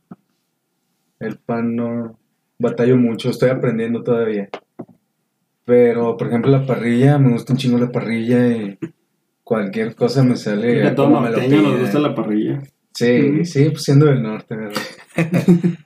El 1.19 1.37
pan 1.37 1.75
no 1.75 2.17
batallo 2.59 2.97
mucho, 2.97 3.29
estoy 3.29 3.49
aprendiendo 3.49 4.03
todavía. 4.03 4.49
Pero, 5.65 6.17
por 6.17 6.27
ejemplo, 6.27 6.51
la 6.51 6.65
parrilla, 6.65 7.17
me 7.17 7.31
gusta 7.31 7.53
un 7.53 7.59
chingo 7.59 7.77
la 7.77 7.91
parrilla 7.91 8.47
y 8.47 8.77
cualquier 9.43 9.95
cosa 9.95 10.23
me 10.23 10.35
sale 10.35 10.83
a 10.85 10.93
todo 10.95 11.07
como 11.07 11.21
me 11.21 11.29
lo 11.29 11.37
norteño 11.37 11.61
nos 11.61 11.79
gusta 11.79 11.99
la 11.99 12.15
parrilla. 12.15 12.61
Sí, 12.93 13.45
sí, 13.45 13.69
pues 13.69 13.83
siendo 13.83 14.05
del 14.07 14.21
norte, 14.21 14.55
¿verdad? 14.55 14.81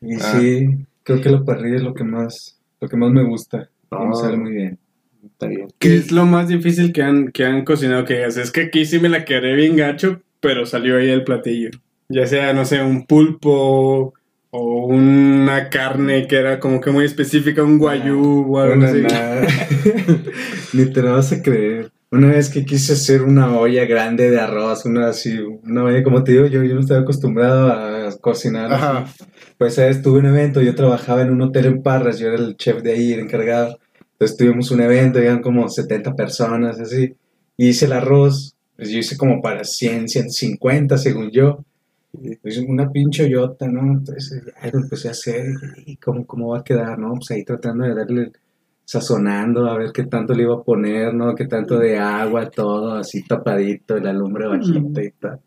y 0.00 0.14
Ah. 0.14 0.38
sí, 0.40 0.68
creo 1.02 1.20
que 1.20 1.30
la 1.30 1.42
parrilla 1.44 1.76
es 1.76 1.82
lo 1.82 1.94
que 1.94 2.04
más, 2.04 2.58
lo 2.80 2.88
que 2.88 2.96
más 2.96 3.10
me 3.10 3.22
gusta. 3.24 3.68
y 3.90 4.06
me 4.06 4.14
sale 4.14 4.36
muy 4.36 4.52
bien. 4.52 4.78
Está 5.24 5.46
bien. 5.46 5.68
¿Qué 5.78 5.96
es 5.96 6.12
lo 6.12 6.26
más 6.26 6.48
difícil 6.48 6.92
que 6.92 7.02
han, 7.02 7.28
que 7.32 7.44
han 7.44 7.64
cocinado? 7.64 8.04
Que 8.04 8.14
digas, 8.14 8.36
es 8.36 8.50
que 8.50 8.62
aquí 8.62 8.84
sí 8.84 8.98
me 8.98 9.08
la 9.08 9.24
quedé 9.24 9.54
bien 9.54 9.76
gacho, 9.76 10.20
pero 10.40 10.66
salió 10.66 10.96
ahí 10.98 11.08
el 11.10 11.24
platillo. 11.24 11.70
Ya 12.08 12.26
sea, 12.26 12.52
no 12.52 12.64
sé, 12.66 12.82
un 12.82 13.06
pulpo 13.06 14.14
o 14.56 14.86
una 14.86 15.68
carne 15.68 16.28
que 16.28 16.36
era 16.36 16.60
como 16.60 16.80
que 16.80 16.92
muy 16.92 17.04
específica, 17.04 17.64
un 17.64 17.76
guayú 17.76 18.54
o 18.54 18.60
algo 18.60 18.84
así. 18.84 19.02
Ni 20.72 20.86
te 20.92 21.02
lo 21.02 21.14
vas 21.14 21.32
a 21.32 21.42
creer. 21.42 21.90
Una 22.12 22.28
vez 22.28 22.50
que 22.50 22.64
quise 22.64 22.92
hacer 22.92 23.22
una 23.22 23.58
olla 23.58 23.84
grande 23.84 24.30
de 24.30 24.38
arroz, 24.38 24.84
una 24.84 25.08
así, 25.08 25.40
una 25.40 25.82
olla, 25.82 26.04
como 26.04 26.22
te 26.22 26.30
digo, 26.30 26.46
yo, 26.46 26.62
yo 26.62 26.74
no 26.74 26.82
estaba 26.82 27.00
acostumbrado 27.00 27.66
a 27.66 28.16
cocinar. 28.20 28.72
así. 28.72 28.84
Ajá. 28.84 29.06
Pues 29.58 29.74
¿sabes? 29.74 30.02
tuve 30.02 30.20
un 30.20 30.26
evento, 30.26 30.62
yo 30.62 30.76
trabajaba 30.76 31.22
en 31.22 31.30
un 31.30 31.42
hotel 31.42 31.66
en 31.66 31.82
Parras, 31.82 32.20
yo 32.20 32.28
era 32.28 32.36
el 32.36 32.56
chef 32.56 32.80
de 32.80 32.92
ahí, 32.92 33.12
el 33.12 33.20
encargado. 33.20 33.80
Entonces 34.12 34.36
tuvimos 34.36 34.70
un 34.70 34.82
evento, 34.82 35.18
eran 35.18 35.42
como 35.42 35.68
70 35.68 36.14
personas, 36.14 36.78
así. 36.78 37.16
Y 37.56 37.70
hice 37.70 37.86
el 37.86 37.92
arroz, 37.92 38.54
pues 38.76 38.88
yo 38.90 39.00
hice 39.00 39.16
como 39.16 39.42
para 39.42 39.64
100, 39.64 40.08
150 40.08 40.96
según 40.96 41.32
yo. 41.32 41.64
Pues 42.42 42.58
una 42.58 42.90
pinche 42.90 43.24
hoyota, 43.24 43.66
¿no? 43.66 43.80
Entonces 43.80 44.42
ya 44.44 44.70
lo 44.70 44.80
empecé 44.80 45.08
a 45.08 45.12
hacer 45.12 45.46
y 45.84 45.96
cómo, 45.96 46.26
cómo 46.26 46.48
va 46.50 46.58
a 46.58 46.64
quedar, 46.64 46.98
¿no? 46.98 47.14
Pues 47.14 47.30
ahí 47.30 47.44
tratando 47.44 47.84
de 47.84 47.94
darle, 47.94 48.32
sazonando, 48.84 49.66
a 49.66 49.76
ver 49.76 49.92
qué 49.92 50.04
tanto 50.04 50.34
le 50.34 50.44
iba 50.44 50.54
a 50.54 50.62
poner, 50.62 51.14
¿no? 51.14 51.34
Qué 51.34 51.46
tanto 51.46 51.78
de 51.78 51.98
agua, 51.98 52.50
todo 52.50 52.94
así 52.94 53.24
tapadito, 53.24 53.98
la 53.98 54.12
lumbre 54.12 54.46
bajita 54.46 55.02
y 55.02 55.10
tal. 55.12 55.40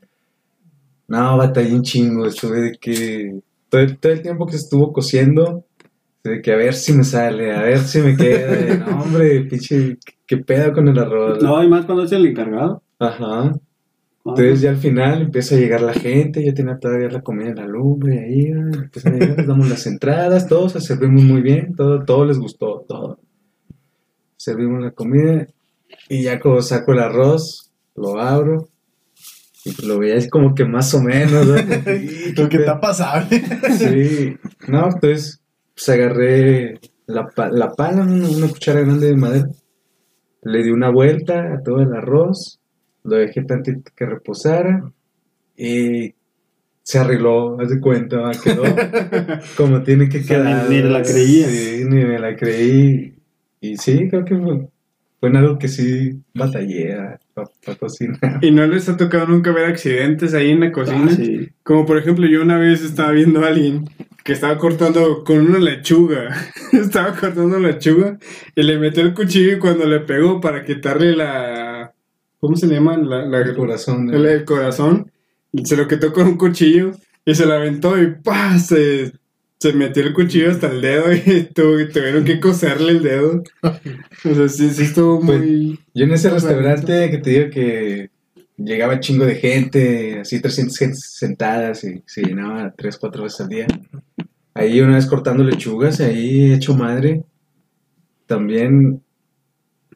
No, 1.08 1.38
batallé 1.38 1.74
un 1.74 1.84
chingo, 1.84 2.26
estuve 2.26 2.62
de 2.62 2.72
que 2.74 3.40
todo 3.70 3.86
todo 4.00 4.12
el 4.12 4.22
tiempo 4.22 4.46
que 4.46 4.58
estuvo 4.58 4.92
cociendo, 4.92 5.66
de 6.24 6.42
que 6.42 6.52
a 6.52 6.58
ver 6.58 6.74
si 6.74 6.94
me 6.94 7.04
sale, 7.04 7.54
a 7.54 7.62
ver 7.62 7.80
si 7.80 8.00
me 8.02 8.16
queda, 8.18 8.78
no 8.86 9.04
hombre, 9.04 9.42
pinche, 9.42 9.98
qué 10.26 10.38
pedo 10.38 10.74
con 10.74 10.88
el 10.88 11.00
arroz. 11.00 11.42
No, 11.42 11.64
y 11.64 11.70
más 11.70 11.86
cuando 11.86 12.04
es 12.04 12.12
el 12.12 12.26
encargado. 12.26 12.84
Ajá. 13.00 13.54
Entonces 14.30 14.62
ya 14.62 14.72
al 14.72 14.78
final 14.78 15.22
empieza 15.22 15.56
a 15.56 15.58
llegar 15.58 15.82
la 15.82 15.94
gente, 15.94 16.44
ya 16.44 16.54
tiene 16.54 16.76
todavía 16.76 17.08
la 17.10 17.22
comida 17.22 17.50
en 17.50 17.56
la 17.56 17.68
lumbre, 17.68 18.20
ahí 18.20 18.52
ah, 18.52 18.70
empiezan 18.74 19.16
a 19.16 19.18
llegar, 19.20 19.38
les 19.38 19.48
damos 19.48 19.70
las 19.70 19.88
entradas, 19.88 20.48
todos 20.48 20.74
se 20.74 20.82
servimos 20.82 21.24
muy 21.24 21.42
bien, 21.42 21.76
todo, 21.76 22.04
todo 22.04 22.26
les 22.26 22.38
gustó, 22.38 22.86
todo. 22.88 23.20
Servimos 24.36 24.84
la 24.84 24.92
comida 24.92 25.48
y 26.10 26.24
ya 26.24 26.40
como 26.40 26.62
saco 26.62 26.92
el 26.92 27.00
arroz, 27.00 27.72
lo 27.96 28.20
abro 28.20 28.70
y 29.64 29.72
pues 29.72 29.88
lo 29.88 30.00
veía 30.00 30.18
como 30.30 30.54
que 30.54 30.66
más 30.66 30.94
o 30.94 31.02
menos, 31.02 31.46
Lo 32.38 32.50
que 32.50 32.58
está 32.58 32.80
pasable. 32.80 33.42
Sí, 33.78 34.36
no, 34.68 34.86
entonces 34.88 35.42
pues 35.74 35.90
agarré 35.90 36.80
la, 37.06 37.28
la 37.52 37.72
pala, 37.72 38.04
una, 38.04 38.30
una 38.30 38.48
cuchara 38.48 38.82
grande 38.82 39.08
de 39.08 39.16
madera, 39.16 39.48
le 40.44 40.64
di 40.64 40.70
una 40.70 40.90
vuelta 40.90 41.54
a 41.54 41.62
todo 41.64 41.82
el 41.82 41.94
arroz, 41.94 42.57
lo 43.08 43.16
dejé 43.18 43.44
tantito 43.44 43.92
que 43.96 44.06
reposara 44.06 44.92
y 45.56 46.14
se 46.84 47.00
arregló, 47.00 47.60
haz 47.60 47.70
de 47.70 47.80
cuenta, 47.82 48.32
quedó 48.44 48.64
como 49.58 49.82
tiene 49.84 50.08
que 50.10 50.20
O 50.20 50.24
sea, 50.24 50.38
quedar. 50.44 50.70
ni- 50.70 50.82
ni 50.82 50.90
la 50.90 51.02
creías. 51.02 51.50
Sí, 51.52 51.84
ni 51.86 52.06
me 52.06 52.20
la 52.20 52.36
creí. 52.36 53.14
Y 53.60 53.78
sí, 53.78 54.08
creo 54.10 54.24
que 54.24 54.36
fue, 54.38 54.68
fue 55.20 55.30
en 55.30 55.36
algo 55.38 55.58
que 55.58 55.68
sí 55.68 56.22
batallé 56.34 56.96
para 57.34 57.78
cocinar. 57.78 58.40
¿Y 58.42 58.52
no 58.52 58.66
les 58.68 58.88
ha 58.88 58.96
tocado 58.96 59.28
nunca 59.28 59.52
ver 59.52 59.66
accidentes 59.66 60.34
ahí 60.34 60.52
en 60.52 60.60
la 60.62 60.72
cocina? 60.72 61.08
Ah, 61.10 61.16
sí. 61.16 61.50
Como 61.64 61.86
por 61.86 61.98
ejemplo, 61.98 62.26
yo 62.28 62.42
una 62.42 62.58
vez 62.58 62.84
estaba 62.84 63.12
viendo 63.12 63.44
a 63.44 63.48
alguien 63.48 63.86
que 64.24 64.34
estaba 64.34 64.58
cortando 64.58 65.24
con 65.26 65.40
una 65.40 65.58
lechuga. 65.60 66.30
estaba 66.72 67.14
cortando 67.16 67.60
lechuga 67.60 68.18
y 68.56 68.64
le 68.64 68.78
metió 68.78 69.04
el 69.04 69.14
cuchillo 69.14 69.54
y 69.54 69.60
cuando 69.60 69.86
le 69.86 70.02
pegó 70.02 70.40
para 70.40 70.64
quitarle 70.64 71.16
la... 71.16 71.77
¿Cómo 72.40 72.56
se 72.56 72.68
le 72.68 72.76
llama? 72.76 72.98
La, 72.98 73.26
la- 73.26 73.40
El 73.42 73.56
corazón. 73.56 74.14
el, 74.14 74.26
el 74.26 74.46
corazón. 74.46 75.12
Se 75.64 75.76
lo 75.78 75.88
quitó 75.88 76.14
con 76.14 76.28
un 76.28 76.38
cuchillo 76.38 76.92
y 77.26 77.34
se 77.36 77.46
lo 77.46 77.54
aventó 77.54 78.02
y 78.02 78.14
¡pah! 78.24 78.60
Se, 78.60 79.12
se 79.60 79.74
metió 79.74 80.04
el 80.04 80.14
cuchillo 80.14 80.52
hasta 80.52 80.68
el 80.70 80.82
dedo 80.82 81.12
y 81.14 81.44
tu- 81.56 81.80
y 81.80 81.90
tuvieron 81.90 82.24
que 82.26 82.40
coserle 82.40 82.92
el 82.92 83.04
dedo. 83.04 83.44
O 83.64 84.36
sea, 84.36 84.48
sí, 84.50 84.70
sí 84.70 84.84
estuvo 84.84 85.20
Pues, 85.22 85.40
muy... 85.40 85.80
Yo 85.96 86.04
en 86.06 86.12
ese 86.12 86.30
restaurante 86.30 87.10
que 87.10 87.18
te 87.18 87.30
digo 87.32 87.50
que 87.50 88.10
llegaba 88.58 89.00
chingo 89.00 89.26
de 89.26 89.36
gente, 89.36 90.20
así 90.20 90.40
300 90.42 90.78
gente 90.78 90.96
sentadas 90.98 91.84
y 91.84 92.04
se 92.06 92.22
llenaba 92.24 92.74
3, 92.78 92.98
4 92.98 93.24
veces 93.24 93.42
al 93.42 93.50
día. 93.50 93.68
Ahí 94.54 94.82
una 94.82 94.96
vez 94.96 95.06
cortando 95.06 95.44
lechugas, 95.44 96.00
ahí 96.02 96.52
hecho 96.52 96.76
madre. 96.76 97.24
También, 98.26 99.02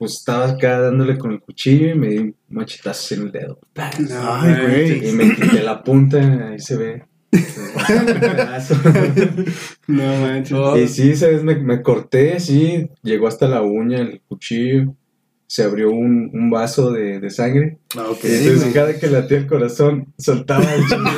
pues 0.02 0.14
estaba 0.14 0.50
acá 0.50 0.80
dándole 0.80 1.16
con 1.16 1.32
el 1.32 1.40
cuchillo 1.40 1.92
y 1.92 1.94
me 1.94 2.08
di 2.08 2.18
un 2.18 2.36
machetazo 2.50 3.14
en 3.14 3.22
el 3.22 3.32
dedo. 3.32 3.60
Ay, 3.76 4.56
güey. 4.60 5.10
Y 5.10 5.12
me 5.12 5.36
quité 5.36 5.62
la 5.62 5.84
punta, 5.84 6.50
ahí 6.50 6.58
se 6.58 6.76
ve. 6.76 7.04
No 9.88 10.04
manches. 10.22 10.58
Y 10.76 10.88
sí, 10.88 11.16
¿sabes? 11.16 11.44
Me, 11.44 11.56
me 11.56 11.84
corté 11.84 12.34
así, 12.34 12.90
llegó 13.04 13.28
hasta 13.28 13.48
la 13.48 13.62
uña 13.62 14.00
el 14.00 14.22
cuchillo, 14.22 14.96
se 15.46 15.62
abrió 15.62 15.92
un, 15.92 16.32
un 16.34 16.50
vaso 16.50 16.92
de, 16.92 17.20
de 17.20 17.30
sangre. 17.30 17.78
Ah, 17.96 18.08
ok. 18.10 18.24
Y 18.24 18.36
entonces 18.38 18.74
cada 18.74 18.98
que 18.98 19.06
latía 19.06 19.38
el 19.38 19.46
corazón, 19.46 20.16
soltaba 20.18 20.66
el 20.74 20.84
chingo. 20.88 21.10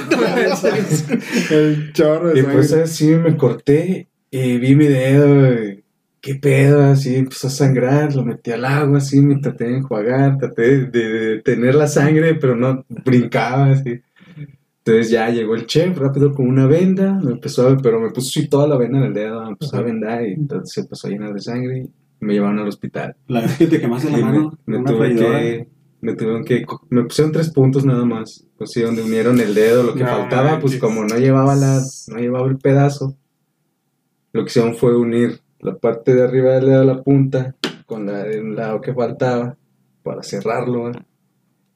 el 1.51 1.93
chorro 1.93 2.33
de 2.33 2.39
y 2.39 2.41
sangre. 2.41 2.57
pues 2.57 2.73
así 2.73 3.07
me 3.07 3.37
corté 3.37 4.09
y 4.29 4.57
vi 4.57 4.75
mi 4.75 4.87
dedo. 4.87 5.53
y, 5.53 5.82
¿Qué 6.23 6.35
pedo? 6.35 6.81
Así 6.81 7.17
empezó 7.17 7.47
a 7.47 7.49
sangrar, 7.49 8.15
lo 8.15 8.23
metí 8.23 8.51
al 8.51 8.63
agua, 8.63 8.99
así 8.99 9.19
me 9.19 9.41
traté 9.41 9.65
de 9.65 9.79
enjuagar, 9.79 10.37
traté 10.37 10.85
de, 10.85 11.09
detener 11.09 11.75
la 11.75 11.85
sangre, 11.85 12.35
pero 12.35 12.55
no 12.55 12.85
brincaba 12.87 13.71
así. 13.71 13.99
Entonces 14.85 15.11
ya 15.11 15.29
llegó 15.29 15.53
el 15.53 15.65
chef 15.65 15.97
rápido 15.97 16.33
con 16.33 16.47
una 16.47 16.65
venda, 16.65 17.19
me 17.21 17.33
empezó 17.33 17.67
a, 17.67 17.75
pero 17.75 17.99
me 17.99 18.11
puso 18.11 18.29
así 18.29 18.47
toda 18.47 18.69
la 18.69 18.77
venda 18.77 18.99
en 18.99 19.03
el 19.03 19.13
dedo, 19.13 19.43
me 19.43 19.49
empezó 19.49 19.75
a 19.75 19.81
vendar 19.81 20.25
y 20.25 20.31
entonces 20.31 20.73
se 20.73 20.79
empezó 20.79 21.07
a 21.07 21.11
llenar 21.11 21.33
de 21.33 21.41
sangre 21.41 21.79
y 21.79 21.89
me 22.23 22.35
llevaron 22.35 22.59
al 22.59 22.69
hospital. 22.69 23.17
La 23.27 23.41
vez 23.41 23.57
que 23.57 23.67
te 23.67 23.81
quemaste 23.81 24.09
la 24.09 24.17
me, 24.19 24.23
mano, 24.23 24.57
me 24.65 24.81
tuve 24.81 25.15
que, 25.15 25.67
me 25.99 26.15
tuvieron 26.15 26.45
que, 26.45 26.65
me 26.89 27.03
pusieron 27.03 27.33
tres 27.33 27.49
puntos 27.49 27.83
nada 27.83 28.05
más, 28.05 28.45
pues 28.57 28.71
sí, 28.71 28.79
donde 28.79 29.03
unieron 29.03 29.41
el 29.41 29.53
dedo, 29.53 29.83
lo 29.83 29.93
que 29.93 30.03
No 30.03 30.09
faltaba, 30.09 30.57
pues 30.61 30.77
como 30.77 31.03
no 31.03 31.17
llevaba 31.17 31.53
la, 31.53 31.81
no 32.07 32.17
llevaba 32.17 32.47
el 32.47 32.59
pedazo, 32.59 33.17
lo 34.31 34.45
que 34.45 34.49
hicieron 34.49 34.75
fue 34.75 34.95
unir 34.95 35.42
la 35.63 35.75
parte 35.75 36.13
de 36.13 36.23
arriba 36.23 36.53
del 36.53 36.65
dedo 36.65 36.81
a 36.81 36.85
la 36.85 37.01
punta 37.03 37.55
con 37.85 38.05
la 38.05 38.23
del 38.23 38.55
lado 38.55 38.81
que 38.81 38.93
faltaba 38.93 39.57
para 40.03 40.23
cerrarlo, 40.23 40.89
¿eh? 40.89 40.93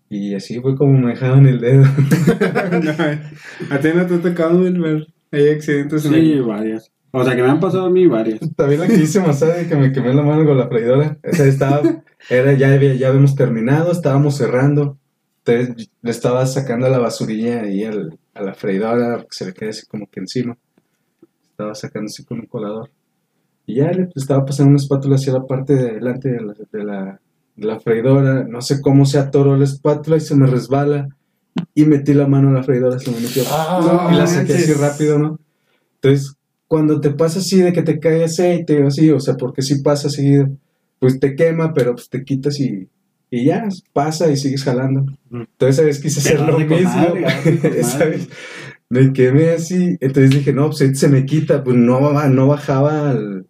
y 0.10 0.36
así 0.36 0.60
fue 0.62 0.76
como 0.76 0.98
me 1.00 1.10
dejaban 1.12 1.46
el 1.48 1.60
dedo. 1.60 1.84
No, 3.70 3.76
a 3.76 3.80
ti 3.80 3.90
no 3.94 4.06
te 4.06 4.14
ha 4.16 4.22
tocado 4.22 4.60
ver 4.62 5.08
hay 5.32 5.50
accidentes 5.50 6.06
en 6.06 6.14
Sí, 6.14 6.32
el... 6.34 6.44
varias. 6.44 6.92
O 7.12 7.24
sea, 7.24 7.36
que 7.36 7.42
me 7.42 7.50
han 7.50 7.60
pasado 7.60 7.86
a 7.86 7.90
mí 7.90 8.06
varias. 8.08 8.40
También 8.56 8.82
la 8.82 8.88
que 8.88 8.96
hice 8.96 9.20
más 9.22 9.40
tarde 9.40 9.68
que 9.68 9.76
me 9.76 9.92
quemé 9.92 10.14
la 10.14 10.22
mano 10.22 10.46
con 10.46 10.58
la 10.58 10.68
freidora. 10.68 11.18
Esa 11.24 11.46
estaba, 11.46 11.82
era, 12.30 12.54
ya, 12.54 12.74
había- 12.74 12.94
ya 12.94 13.08
habíamos 13.10 13.36
terminado, 13.36 13.92
estábamos 13.92 14.36
cerrando. 14.38 14.98
Entonces 15.46 15.90
le 16.02 16.12
estaba 16.12 16.46
sacando 16.46 16.88
la 16.90 17.00
basurilla 17.00 17.62
ahí 17.62 17.84
al- 17.86 18.18
a 18.34 18.42
la 18.44 18.54
freidora, 18.54 19.20
que 19.22 19.28
se 19.32 19.46
le 19.46 19.54
queda 19.54 19.70
así 19.72 19.86
como 19.88 20.08
que 20.08 20.20
encima. 20.20 20.58
Estaba 21.52 21.74
sacando 21.76 22.08
así 22.08 22.24
con 22.24 22.40
un 22.40 22.46
colador. 22.46 22.90
Y 23.68 23.76
ya 23.76 23.92
le 23.92 24.10
estaba 24.16 24.44
pasando 24.46 24.70
una 24.72 24.80
espátula 24.82 25.16
hacia 25.18 25.34
la 25.34 25.46
parte 25.46 25.76
de 25.76 25.94
delante 25.96 26.30
de 26.30 26.42
la, 26.42 26.54
de 26.72 26.84
la, 26.84 27.22
de 27.56 27.68
la 27.68 27.80
freidora. 27.80 28.44
No 28.48 28.62
sé 28.62 28.82
cómo 28.82 29.06
se 29.06 29.20
atoró 29.20 29.56
la 29.58 29.66
espátula 29.66 30.18
y 30.18 30.22
se 30.22 30.36
me 30.36 30.48
resbala. 30.48 31.10
Y 31.76 31.86
metí 31.86 32.14
la 32.14 32.28
mano 32.28 32.48
en 32.48 32.54
la 32.56 32.64
freidora, 32.64 32.98
se 32.98 33.12
me 33.12 33.20
metió. 33.20 33.44
Ah, 33.52 34.10
y 34.12 34.16
la 34.16 34.26
saqué 34.26 34.54
así 34.56 34.74
rápido, 34.74 35.20
¿no? 35.20 35.40
Entonces, 35.96 36.34
cuando 36.68 37.02
te 37.02 37.10
pasa 37.12 37.40
así 37.40 37.60
de 37.60 37.74
que 37.74 37.82
te 37.82 38.00
cae 38.00 38.24
aceite 38.24 38.82
o 38.84 38.88
así, 38.88 39.10
o 39.12 39.20
sea, 39.20 39.36
porque 39.36 39.62
sí 39.62 39.82
pasa 39.82 40.10
seguido, 40.10 40.50
pues 41.00 41.20
te 41.20 41.36
quema, 41.36 41.74
pero 41.74 41.94
pues 41.94 42.10
te 42.10 42.24
quitas 42.24 42.60
y, 42.60 42.88
y 43.32 43.46
ya, 43.46 43.68
pasa 43.92 44.30
y 44.32 44.38
sigues 44.38 44.64
jalando. 44.64 45.06
Entonces, 45.32 45.78
esa 45.80 45.82
vez 45.84 46.00
quise 46.00 46.20
hacer 46.20 46.40
lo 46.42 46.60
mismo. 46.60 46.90
madre, 46.96 47.26
me 48.90 49.12
quemé 49.12 49.50
así, 49.50 49.98
entonces 50.00 50.30
dije, 50.30 50.54
no, 50.54 50.70
pues 50.70 50.98
se 50.98 51.08
me 51.10 51.26
quita, 51.26 51.64
pues 51.64 51.76
no 51.76 52.48
bajaba 52.48 53.10
al- 53.10 53.47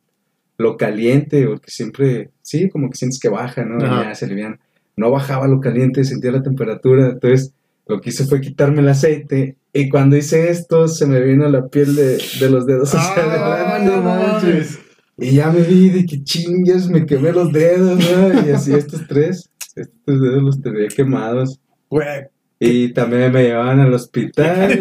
lo 0.57 0.77
caliente, 0.77 1.45
porque 1.45 1.69
siempre, 1.71 2.31
sí, 2.41 2.69
como 2.69 2.89
que 2.89 2.97
sientes 2.97 3.19
que 3.19 3.29
baja, 3.29 3.63
¿no? 3.65 3.83
Ajá. 3.83 4.03
Ya 4.09 4.15
se 4.15 4.25
alivian. 4.25 4.59
No 4.95 5.11
bajaba 5.11 5.47
lo 5.47 5.59
caliente, 5.59 6.03
sentía 6.03 6.31
la 6.31 6.41
temperatura, 6.41 7.09
entonces 7.11 7.53
lo 7.85 8.01
que 8.01 8.09
hice 8.09 8.25
fue 8.25 8.41
quitarme 8.41 8.81
el 8.81 8.89
aceite 8.89 9.55
y 9.71 9.87
cuando 9.89 10.17
hice 10.17 10.49
esto 10.49 10.87
se 10.87 11.05
me 11.05 11.21
vino 11.21 11.47
la 11.47 11.67
piel 11.67 11.95
de, 11.95 12.17
de 12.39 12.49
los 12.49 12.65
dedos 12.65 12.93
hacia 12.95 13.23
Ah, 13.23 13.75
adelante. 13.75 13.95
no 13.95 14.01
manches. 14.01 14.79
Y 15.19 15.31
ya 15.35 15.51
me 15.51 15.61
vi 15.61 15.89
de 15.89 16.05
que 16.05 16.23
chingas, 16.23 16.89
me 16.89 17.05
quemé 17.05 17.31
los 17.31 17.51
dedos, 17.53 17.97
¿no? 17.99 18.45
Y 18.47 18.51
así 18.51 18.73
estos 18.73 19.07
tres, 19.07 19.49
estos 19.75 20.21
dedos 20.21 20.43
los 20.43 20.61
tenía 20.61 20.87
quemados. 20.89 21.59
Güey, 21.89 22.25
Y 22.59 22.89
también 22.93 23.31
me 23.31 23.43
llevaban 23.43 23.79
al 23.81 23.93
hospital 23.93 24.71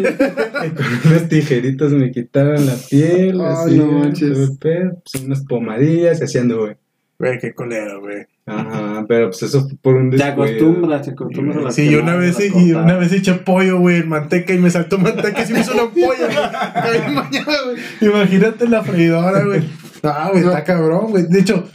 y 0.65 0.69
con 0.71 0.85
unas 1.11 1.29
tijeritas 1.29 1.91
me 1.91 2.11
quitaron 2.11 2.65
la 2.65 2.73
piel, 2.89 3.39
Ay, 3.39 3.47
así, 3.55 3.77
no 3.77 3.91
manches. 3.91 4.51
pedo, 4.59 5.01
pues, 5.11 5.23
unas 5.23 5.41
pomadillas 5.45 6.19
y 6.19 6.23
así 6.23 6.37
anduve. 6.39 6.77
güey, 7.19 7.37
qué 7.39 7.53
colero, 7.53 8.01
güey. 8.01 8.25
Ajá, 8.47 9.05
pero 9.07 9.27
pues 9.29 9.43
eso 9.43 9.67
fue 9.67 9.77
por 9.81 9.95
un 9.95 10.09
Te 10.09 10.17
descuido. 10.17 10.43
acostumbras, 10.45 11.01
te 11.03 11.11
acostumbras 11.11 11.57
a 11.57 11.61
las 11.61 11.75
Sí, 11.75 11.89
yo 11.91 12.01
una 12.01 12.15
vez, 12.15 12.37
y 12.39 12.71
una 12.73 12.95
vez 12.97 13.11
eché 13.11 13.33
pollo, 13.33 13.77
güey, 13.79 13.97
en 13.97 14.07
manteca 14.09 14.53
y 14.53 14.57
me 14.57 14.71
saltó 14.71 14.97
manteca 14.97 15.41
y 15.43 15.45
se 15.45 15.53
me 15.53 15.59
hizo 15.59 15.73
una 15.73 15.83
güey. 15.93 17.13
Mañana, 17.13 17.53
güey. 17.65 17.77
Imagínate 18.01 18.67
la 18.69 18.83
freidora, 18.83 19.43
güey. 19.43 19.61
Ah, 20.01 20.29
güey, 20.31 20.45
está 20.45 20.63
cabrón, 20.63 21.07
güey. 21.09 21.27
De 21.27 21.39
hecho, 21.41 21.67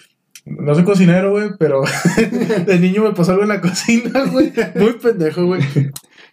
no 0.44 0.74
soy 0.74 0.84
cocinero, 0.84 1.30
güey, 1.32 1.50
pero 1.58 1.82
de 2.66 2.78
niño 2.78 3.04
me 3.04 3.12
pasó 3.12 3.32
algo 3.32 3.42
en 3.44 3.50
la 3.50 3.60
cocina, 3.60 4.24
güey. 4.30 4.52
Muy 4.74 4.92
pendejo, 4.94 5.46
güey. 5.46 5.62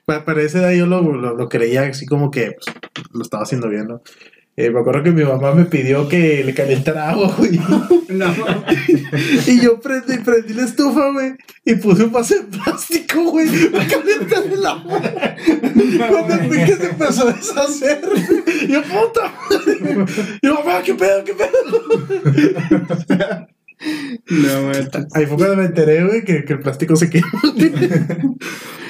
Pa- 0.06 0.26
Para 0.26 0.42
esa 0.42 0.60
edad 0.60 0.72
yo 0.74 0.88
lo, 0.88 1.02
lo, 1.02 1.36
lo 1.36 1.50
creía 1.50 1.84
así 1.84 2.06
como 2.06 2.32
que 2.32 2.54
pues, 2.54 2.76
lo 3.14 3.22
estaba 3.22 3.44
haciendo 3.44 3.70
bien, 3.70 3.88
¿no? 3.88 4.02
Eh, 4.58 4.72
me 4.72 4.82
acuerdo 4.82 5.04
que 5.04 5.12
mi 5.12 5.24
mamá 5.24 5.54
me 5.54 5.64
pidió 5.64 6.10
que 6.10 6.44
le 6.44 6.54
calentara 6.54 7.12
agua, 7.12 7.34
güey. 7.38 7.58
No, 8.10 8.26
Y 9.48 9.62
yo 9.62 9.80
prendí, 9.80 10.18
prendí 10.18 10.54
la 10.54 10.66
estufa, 10.66 11.12
güey, 11.14 11.32
y 11.64 11.76
puse 11.76 12.04
un 12.04 12.12
vaso 12.12 12.36
de 12.36 12.42
plástico, 12.42 13.24
güey, 13.32 13.48
para 13.72 13.88
calentar 13.88 14.44
el 14.52 14.66
agua. 14.66 15.00
Cuando 16.10 16.38
fui 16.50 16.58
que 16.66 16.76
se 16.76 16.90
empezó 16.90 17.30
a 17.30 17.32
deshacer, 17.32 18.02
yo, 18.68 18.82
puta. 18.84 19.34
Yo, 20.42 20.56
mamá, 20.56 20.82
¿qué 20.84 20.94
pedo, 20.96 21.24
qué 21.24 21.34
pedo? 21.34 23.46
No. 24.30 24.72
Ahí 25.14 25.26
fue 25.26 25.38
cuando 25.38 25.56
me 25.56 25.66
enteré, 25.66 26.06
güey, 26.06 26.24
que, 26.24 26.44
que 26.44 26.54
el 26.54 26.60
plástico 26.60 26.96
se 26.96 27.10
quemó. 27.10 27.28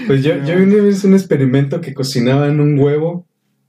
Pues 0.08 0.24
yo, 0.24 0.44
yo 0.44 0.56
vi 0.56 0.64
una 0.64 0.84
vez 0.86 1.04
un 1.04 1.14
experimento 1.14 1.82
que 1.82 1.94
cocinaban 1.94 2.60
un 2.60 2.80
huevo 2.80 3.28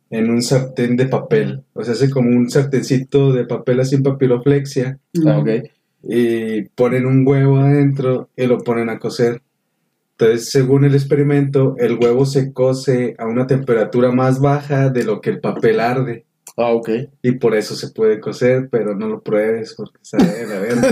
en 0.09 0.31
un 0.31 0.41
sartén 0.41 0.97
de 0.97 1.05
papel. 1.05 1.65
O 1.75 1.85
sea, 1.85 1.93
hace 1.93 2.09
como 2.09 2.31
un 2.31 2.49
sartencito 2.49 3.35
de 3.35 3.45
papel 3.45 3.81
así 3.81 3.97
en 3.97 4.03
papiroflexia. 4.03 4.99
Ah, 5.27 5.39
ok. 5.39 5.49
Y 6.03 6.63
ponen 6.71 7.05
un 7.05 7.27
huevo 7.27 7.59
adentro 7.59 8.31
y 8.37 8.47
lo 8.47 8.57
ponen 8.65 8.89
a 8.89 8.99
cocer. 8.99 9.43
Entonces, 10.13 10.49
según 10.49 10.85
el 10.85 10.95
experimento, 10.95 11.75
el 11.79 11.99
huevo 12.01 12.25
se 12.25 12.55
cose 12.55 13.15
a 13.19 13.27
una 13.27 13.47
temperatura 13.47 14.11
más 14.11 14.41
baja 14.41 14.89
de 14.89 15.05
lo 15.05 15.21
que 15.21 15.29
el 15.29 15.41
papel 15.41 15.79
arde. 15.79 16.25
Ah, 16.57 16.73
ok. 16.73 16.91
Y 17.23 17.33
por 17.33 17.55
eso 17.55 17.75
se 17.75 17.91
puede 17.91 18.21
cocer, 18.21 18.69
pero 18.71 18.95
no 18.95 19.09
lo 19.09 19.23
pruebes 19.23 19.75
porque 19.77 19.99
sabe 20.03 20.47
la 20.47 20.59
verga. 20.59 20.89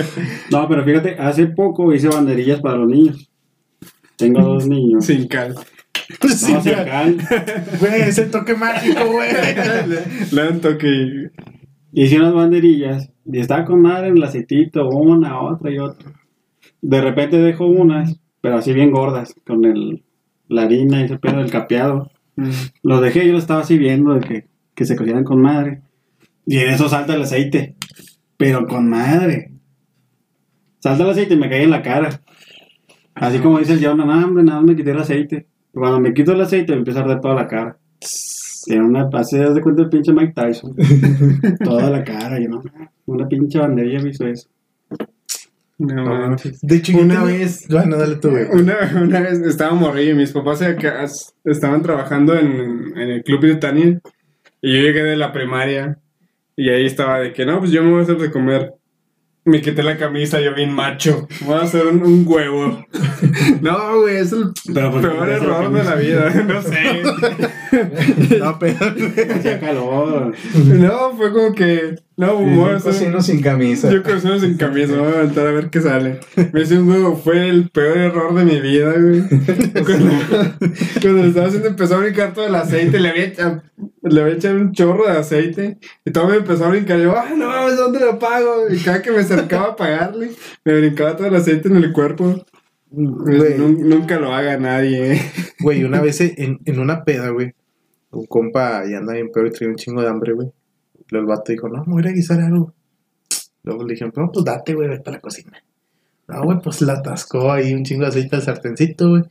No, 0.50 0.68
pero 0.68 0.84
fíjate, 0.84 1.16
hace 1.18 1.46
poco 1.46 1.92
hice 1.92 2.08
banderillas 2.08 2.60
para 2.60 2.76
los 2.76 2.88
niños. 2.88 3.30
Tengo 4.16 4.42
dos 4.42 4.66
niños. 4.66 5.06
Sin 5.06 5.26
cal. 5.28 5.54
No, 5.54 6.62
ya. 6.64 6.84
caen. 6.84 7.18
Güey, 7.78 8.02
ese 8.02 8.26
toque 8.26 8.54
mágico, 8.54 9.06
güey. 9.06 9.30
Le, 10.32 10.42
dan 10.42 10.60
toque. 10.60 11.30
Hice 11.92 12.18
unas 12.18 12.34
banderillas 12.34 13.10
y 13.24 13.38
estaba 13.38 13.64
con 13.64 13.80
madre 13.80 14.08
en 14.08 14.16
el 14.16 14.22
aceitito, 14.22 14.88
una, 14.88 15.40
otra 15.40 15.70
y 15.70 15.78
otra. 15.78 16.12
De 16.82 17.00
repente 17.00 17.38
dejo 17.38 17.66
unas, 17.66 18.20
pero 18.40 18.56
así 18.56 18.72
bien 18.72 18.90
gordas, 18.90 19.34
con 19.46 19.64
el, 19.64 20.02
la 20.48 20.62
harina 20.62 21.00
y 21.00 21.04
ese 21.04 21.18
pedo 21.18 21.38
del 21.38 21.50
capeado. 21.50 22.09
Los 22.82 23.02
dejé, 23.02 23.26
yo 23.26 23.32
lo 23.32 23.38
estaba 23.38 23.60
así 23.60 23.76
viendo 23.78 24.14
de 24.14 24.20
que, 24.20 24.46
que 24.74 24.84
se 24.84 24.96
cocieran 24.96 25.24
con 25.24 25.40
madre. 25.40 25.82
Y 26.46 26.58
en 26.58 26.70
eso 26.70 26.88
salta 26.88 27.14
el 27.14 27.22
aceite. 27.22 27.76
Pero 28.36 28.66
con 28.66 28.88
madre. 28.88 29.52
Salta 30.78 31.04
el 31.04 31.10
aceite 31.10 31.34
y 31.34 31.36
me 31.36 31.50
cae 31.50 31.64
en 31.64 31.70
la 31.70 31.82
cara. 31.82 32.22
Así 33.14 33.38
como 33.38 33.58
dice 33.58 33.74
el 33.74 33.84
Jonah, 33.84 34.04
no, 34.04 34.26
hombre, 34.26 34.42
nada, 34.42 34.60
más 34.60 34.70
me 34.70 34.76
quité 34.76 34.92
el 34.92 34.98
aceite. 34.98 35.46
Cuando 35.72 36.00
me 36.00 36.14
quito 36.14 36.32
el 36.32 36.40
aceite 36.40 36.72
me 36.72 36.78
empieza 36.78 37.00
a 37.00 37.02
arder 37.02 37.20
toda 37.20 37.34
la 37.34 37.46
cara. 37.46 37.78
Tiene 38.64 38.84
una, 38.84 39.08
haz 39.12 39.30
de 39.30 39.60
cuenta 39.60 39.82
el 39.82 39.88
pinche 39.88 40.12
Mike 40.12 40.32
Tyson. 40.34 40.74
toda 41.64 41.90
la 41.90 42.02
cara, 42.02 42.40
yo 42.40 42.48
no, 42.48 42.62
una 43.06 43.28
pinche 43.28 43.58
banderilla 43.58 44.02
me 44.02 44.10
hizo 44.10 44.26
eso. 44.26 44.48
No 45.80 46.04
manches. 46.04 46.60
De 46.60 46.76
hecho, 46.76 46.92
yo 46.92 46.98
Una 47.00 47.24
tenía- 47.24 47.38
vez- 47.38 47.66
Bueno, 47.68 47.96
dale 47.96 48.16
tú, 48.16 48.30
güey. 48.30 48.44
Una, 48.52 48.76
una 49.02 49.20
vez 49.20 49.40
estaba 49.40 49.72
morrillo 49.74 50.12
y 50.12 50.14
mis 50.14 50.32
papás 50.32 50.60
estaban 51.44 51.82
trabajando 51.82 52.36
en, 52.38 52.92
en 52.96 53.08
el 53.10 53.22
club 53.24 53.40
de 53.42 53.56
Tania 53.56 54.00
y 54.62 54.76
yo 54.76 54.82
llegué 54.82 55.02
de 55.02 55.16
la 55.16 55.32
primaria 55.32 55.98
y 56.56 56.68
ahí 56.68 56.84
estaba 56.84 57.18
de 57.20 57.32
que 57.32 57.46
no, 57.46 57.58
pues 57.60 57.70
yo 57.70 57.82
me 57.82 57.90
voy 57.90 58.00
a 58.00 58.02
hacer 58.02 58.18
de 58.18 58.30
comer. 58.30 58.72
Me 59.46 59.62
quité 59.62 59.82
la 59.82 59.96
camisa, 59.96 60.38
yo 60.40 60.54
bien 60.54 60.70
macho. 60.70 61.26
Voy 61.46 61.54
a 61.54 61.62
hacer 61.62 61.86
un, 61.86 62.02
un 62.02 62.24
huevo. 62.26 62.84
No, 63.62 64.00
güey, 64.02 64.16
es 64.16 64.32
el 64.32 64.50
Pero 64.74 64.90
¿por 64.92 65.00
qué 65.00 65.08
peor 65.08 65.28
error 65.30 65.72
de 65.72 65.84
la 65.84 65.94
vida. 65.94 66.30
No 66.46 66.60
sé. 66.62 67.02
No, 68.38 68.58
pero. 68.58 68.76
Hacía 69.34 69.60
calor. 69.60 70.34
No, 70.54 71.16
fue 71.16 71.32
como 71.32 71.54
que. 71.54 71.96
No, 72.16 72.36
voy 72.36 72.74
a 72.74 72.78
yo 72.78 73.20
sin 73.22 73.40
camisa. 73.40 73.90
Yo 73.90 74.02
cocino 74.02 74.38
sin 74.38 74.58
camisa, 74.58 74.94
voy 74.98 75.12
a 75.12 75.20
aventar 75.20 75.46
a 75.46 75.52
ver 75.52 75.70
qué 75.70 75.80
sale. 75.80 76.20
Me 76.52 76.60
hice 76.60 76.78
un 76.78 76.88
huevo, 76.88 77.16
fue 77.16 77.48
el 77.48 77.70
peor 77.70 77.96
error 77.96 78.34
de 78.34 78.44
mi 78.44 78.60
vida, 78.60 78.92
güey. 78.92 79.22
Cuando, 79.72 80.10
cuando 81.00 81.22
lo 81.22 81.28
estaba 81.28 81.46
haciendo 81.46 81.68
empezó 81.68 81.94
a 81.94 82.00
brincar 82.00 82.34
todo 82.34 82.46
el 82.46 82.54
aceite, 82.54 83.00
le 83.00 83.08
había 83.08 83.24
echado, 83.24 83.62
le 84.02 84.20
había 84.20 84.34
echado 84.34 84.56
un 84.56 84.72
chorro 84.72 85.06
de 85.06 85.18
aceite 85.18 85.78
y 86.04 86.10
todo 86.10 86.28
me 86.28 86.36
empezó 86.36 86.66
a 86.66 86.70
brincar. 86.70 87.00
Yo, 87.00 87.16
ah, 87.16 87.30
no 87.34 87.46
mames, 87.46 87.78
¿dónde 87.78 88.00
lo 88.00 88.18
pago? 88.18 88.68
Y 88.70 88.76
cada 88.78 89.00
que 89.00 89.12
me 89.12 89.20
acercaba 89.20 89.68
a 89.68 89.76
pagarle, 89.76 90.32
me 90.62 90.78
brincaba 90.78 91.16
todo 91.16 91.26
el 91.26 91.36
aceite 91.36 91.68
en 91.68 91.76
el 91.76 91.92
cuerpo. 91.92 92.44
Güey. 92.90 93.56
Nunca 93.56 94.18
lo 94.18 94.34
haga 94.34 94.58
nadie, 94.58 95.14
eh. 95.14 95.22
Güey, 95.60 95.84
una 95.84 96.00
vez 96.00 96.20
en, 96.20 96.58
en 96.64 96.80
una 96.80 97.04
peda, 97.04 97.30
güey, 97.30 97.54
un 98.12 98.26
compa 98.26 98.82
y 98.88 98.94
anda 98.94 99.14
bien 99.14 99.30
pedo 99.32 99.46
y 99.46 99.50
traía 99.50 99.70
un 99.70 99.76
chingo 99.76 100.02
de 100.02 100.08
hambre, 100.08 100.32
güey. 100.32 100.48
Luego 101.08 101.24
el 101.24 101.36
vato 101.36 101.52
dijo, 101.52 101.68
no, 101.68 101.84
me 101.86 101.94
voy 101.94 102.06
a 102.06 102.12
guisar 102.12 102.40
algo. 102.40 102.72
Luego 103.62 103.84
le 103.84 103.92
dijeron, 103.94 104.12
no, 104.16 104.30
pues 104.32 104.44
date, 104.44 104.74
güey, 104.74 104.88
vete 104.88 105.10
a 105.10 105.12
la 105.14 105.20
cocina. 105.20 105.62
No, 106.28 106.42
güey, 106.44 106.58
pues 106.62 106.80
la 106.82 106.94
atascó 106.94 107.50
ahí 107.52 107.74
un 107.74 107.84
chingo 107.84 108.02
de 108.02 108.08
aceite 108.08 108.36
al 108.36 108.42
sartencito, 108.42 109.10
güey. 109.10 109.22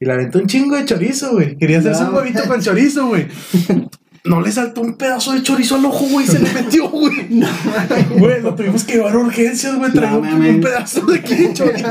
Y 0.00 0.04
le 0.06 0.12
aventó 0.12 0.38
un 0.38 0.46
chingo 0.46 0.76
de 0.76 0.84
chorizo, 0.84 1.32
güey. 1.32 1.56
Quería 1.56 1.78
hacerse 1.78 2.02
No. 2.04 2.10
un 2.10 2.16
huevito 2.16 2.42
con 2.46 2.60
chorizo, 2.60 3.06
güey. 3.08 3.26
No 4.26 4.40
le 4.40 4.50
saltó 4.50 4.80
un 4.80 4.96
pedazo 4.96 5.32
de 5.32 5.42
chorizo 5.42 5.74
al 5.76 5.84
ojo, 5.84 6.06
güey. 6.06 6.26
Se 6.26 6.38
le 6.38 6.50
metió, 6.50 6.88
güey. 6.88 7.28
Güey, 8.18 8.40
lo 8.40 8.54
tuvimos 8.54 8.82
que 8.84 8.94
llevar 8.94 9.12
a 9.14 9.18
urgencias, 9.18 9.76
güey. 9.76 9.92
Traía 9.92 10.12
No, 10.12 10.48
un, 10.48 10.60
pedazo 10.62 11.04
de 11.04 11.18
aquí 11.18 11.34
de 11.34 11.52
chorizo. 11.52 11.86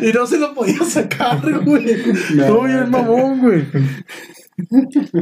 Y 0.00 0.12
no 0.12 0.24
se 0.24 0.38
lo 0.38 0.54
podía 0.54 0.84
sacar, 0.84 1.40
güey. 1.64 1.96
Todo 2.36 2.62
bien 2.62 2.88
mamón, 2.88 3.40
güey. 3.40 3.64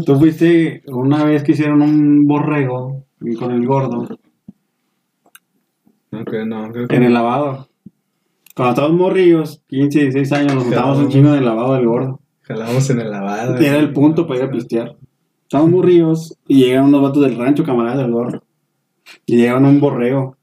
Tú 0.06 0.16
fuiste 0.18 0.82
una 0.86 1.24
vez 1.24 1.42
que 1.42 1.52
hicieron 1.52 1.82
un 1.82 2.26
borrego 2.26 3.04
con 3.38 3.50
el 3.50 3.66
gordo 3.66 4.08
No, 6.10 6.24
creo, 6.24 6.46
no, 6.46 6.72
creo 6.72 6.88
que 6.88 6.96
en 6.96 7.02
el 7.02 7.12
lavado. 7.12 7.68
Cuando 8.54 8.70
estábamos 8.70 8.98
morrillos, 8.98 9.62
15, 9.68 10.00
16 10.00 10.32
años, 10.32 10.54
nos 10.54 10.64
juntábamos 10.64 10.98
un 10.98 11.10
chingo 11.10 11.28
en 11.28 11.34
el 11.36 11.44
lavado 11.44 11.74
del 11.74 11.86
gordo. 11.86 12.20
jalamos 12.40 12.88
en 12.88 13.00
el 13.00 13.10
lavado. 13.10 13.56
Era 13.56 13.76
el 13.76 13.92
punto 13.92 14.26
para 14.26 14.40
ir 14.40 14.46
a 14.46 14.50
pistear. 14.50 14.96
Estábamos 15.42 15.72
morrillos 15.72 16.38
y 16.48 16.64
llegaron 16.64 16.86
unos 16.86 17.02
vatos 17.02 17.22
del 17.22 17.36
rancho, 17.36 17.64
camaradas 17.64 17.98
del 17.98 18.12
gordo. 18.12 18.42
Y 19.26 19.36
llegaron 19.36 19.66
a 19.66 19.68
un 19.68 19.80
borrego. 19.80 20.38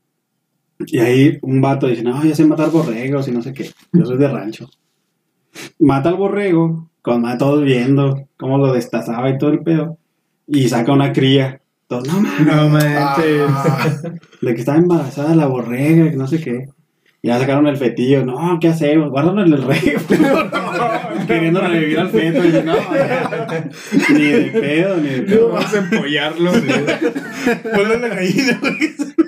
Y 0.85 0.99
ahí 0.99 1.39
un 1.41 1.61
vato 1.61 1.87
dice, 1.87 2.03
no, 2.03 2.23
ya 2.23 2.35
sé 2.35 2.45
matar 2.45 2.69
borregos 2.69 3.27
y 3.27 3.31
no 3.31 3.41
sé 3.41 3.53
qué. 3.53 3.71
Yo 3.91 4.05
soy 4.05 4.17
de 4.17 4.27
rancho. 4.27 4.69
Mata 5.79 6.09
al 6.09 6.15
borrego, 6.15 6.89
con 7.03 7.21
más 7.21 7.37
todos 7.37 7.63
viendo 7.63 8.27
cómo 8.37 8.57
lo 8.57 8.73
destazaba 8.73 9.29
y 9.29 9.37
todo 9.37 9.51
el 9.51 9.59
pedo. 9.59 9.97
Y 10.47 10.69
saca 10.69 10.91
una 10.93 11.13
cría. 11.13 11.61
Todos, 11.87 12.07
no 12.07 12.21
mames, 12.21 12.47
No 12.47 12.69
manches. 12.69 13.49
Ah, 13.49 14.01
de 14.41 14.53
que 14.53 14.59
estaba 14.59 14.77
embarazada 14.77 15.35
la 15.35 15.45
borrega, 15.45 16.09
que 16.09 16.17
no 16.17 16.27
sé 16.27 16.41
qué. 16.41 16.69
Y 17.25 17.29
ya 17.29 17.39
sacaron 17.39 17.67
el 17.67 17.77
fetillo. 17.77 18.25
No, 18.25 18.57
¿qué 18.59 18.67
hacemos? 18.67 19.09
Guárdalo 19.09 19.45
en 19.45 19.53
el 19.53 19.63
refri. 19.63 19.93
Queriendo 21.27 21.61
revivir 21.61 21.97
al 21.99 22.09
feto. 22.09 22.45
Y 22.45 22.51
yo, 22.51 22.63
no, 22.63 22.73
ni 24.13 24.25
de 24.25 24.51
pedo, 24.59 24.97
ni 24.97 25.07
de 25.09 25.21
pedo. 25.21 25.49
Vamos 25.53 25.73
a 25.73 25.77
empollarlo. 25.77 26.51
ponle 26.51 27.99
la 27.99 28.07
gallina, 28.09 28.59
güey. 28.59 28.77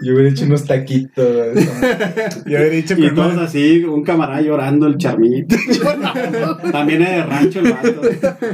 Yo 0.03 0.13
hubiera 0.13 0.29
hecho 0.29 0.43
unos 0.45 0.65
taquitos. 0.65 1.53
güey. 1.53 1.65
Y 2.47 2.55
haber 2.55 2.71
dicho 2.73 2.95
Y 2.97 3.13
todos 3.13 3.35
no. 3.35 3.41
así, 3.43 3.85
un 3.85 4.03
camarada 4.03 4.41
llorando, 4.41 4.87
el 4.87 4.97
charmito. 4.97 5.55
También 6.73 7.01
es 7.01 7.09
de 7.11 7.23
rancho 7.23 7.59
el 7.61 7.71
vato. 7.71 8.01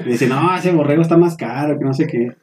Y 0.06 0.10
dice, 0.12 0.28
no, 0.28 0.56
ese 0.56 0.72
borrego 0.72 1.02
está 1.02 1.18
más 1.18 1.36
caro, 1.36 1.80
que 1.80 1.86
no 1.86 1.96
sé 1.96 2.06
qué. 2.06 2.34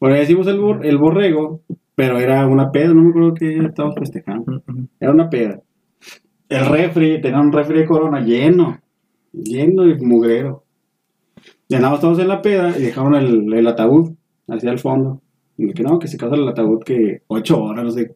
Bueno, 0.00 0.16
decimos 0.16 0.46
el, 0.48 0.60
bor- 0.60 0.84
el 0.84 0.98
borrego, 0.98 1.62
pero 1.94 2.18
era 2.18 2.46
una 2.46 2.70
peda, 2.72 2.88
no 2.88 3.02
me 3.04 3.08
acuerdo 3.10 3.32
que 3.34 3.56
estábamos 3.58 3.96
festejando. 3.98 4.62
Era 5.00 5.12
una 5.12 5.30
peda. 5.30 5.60
El 6.52 6.66
refri, 6.66 7.20
tenía 7.20 7.40
un 7.40 7.52
refri 7.52 7.78
de 7.78 7.86
corona 7.86 8.20
lleno, 8.20 8.78
lleno 9.32 9.84
de 9.84 9.96
mugrero. 9.96 10.64
Y 11.68 11.74
andábamos 11.74 12.00
todos 12.00 12.18
en 12.18 12.28
la 12.28 12.42
peda 12.42 12.76
y 12.78 12.82
dejaron 12.82 13.14
el, 13.14 13.52
el 13.52 13.66
ataúd 13.66 14.12
hacia 14.48 14.70
el 14.70 14.78
fondo. 14.78 15.22
Y 15.56 15.72
que 15.72 15.82
no, 15.82 15.98
que 15.98 16.08
se 16.08 16.18
casa 16.18 16.34
el 16.34 16.46
ataúd 16.46 16.82
que 16.82 17.22
ocho 17.28 17.62
horas, 17.62 17.84
no 17.84 17.90
sé. 17.90 18.14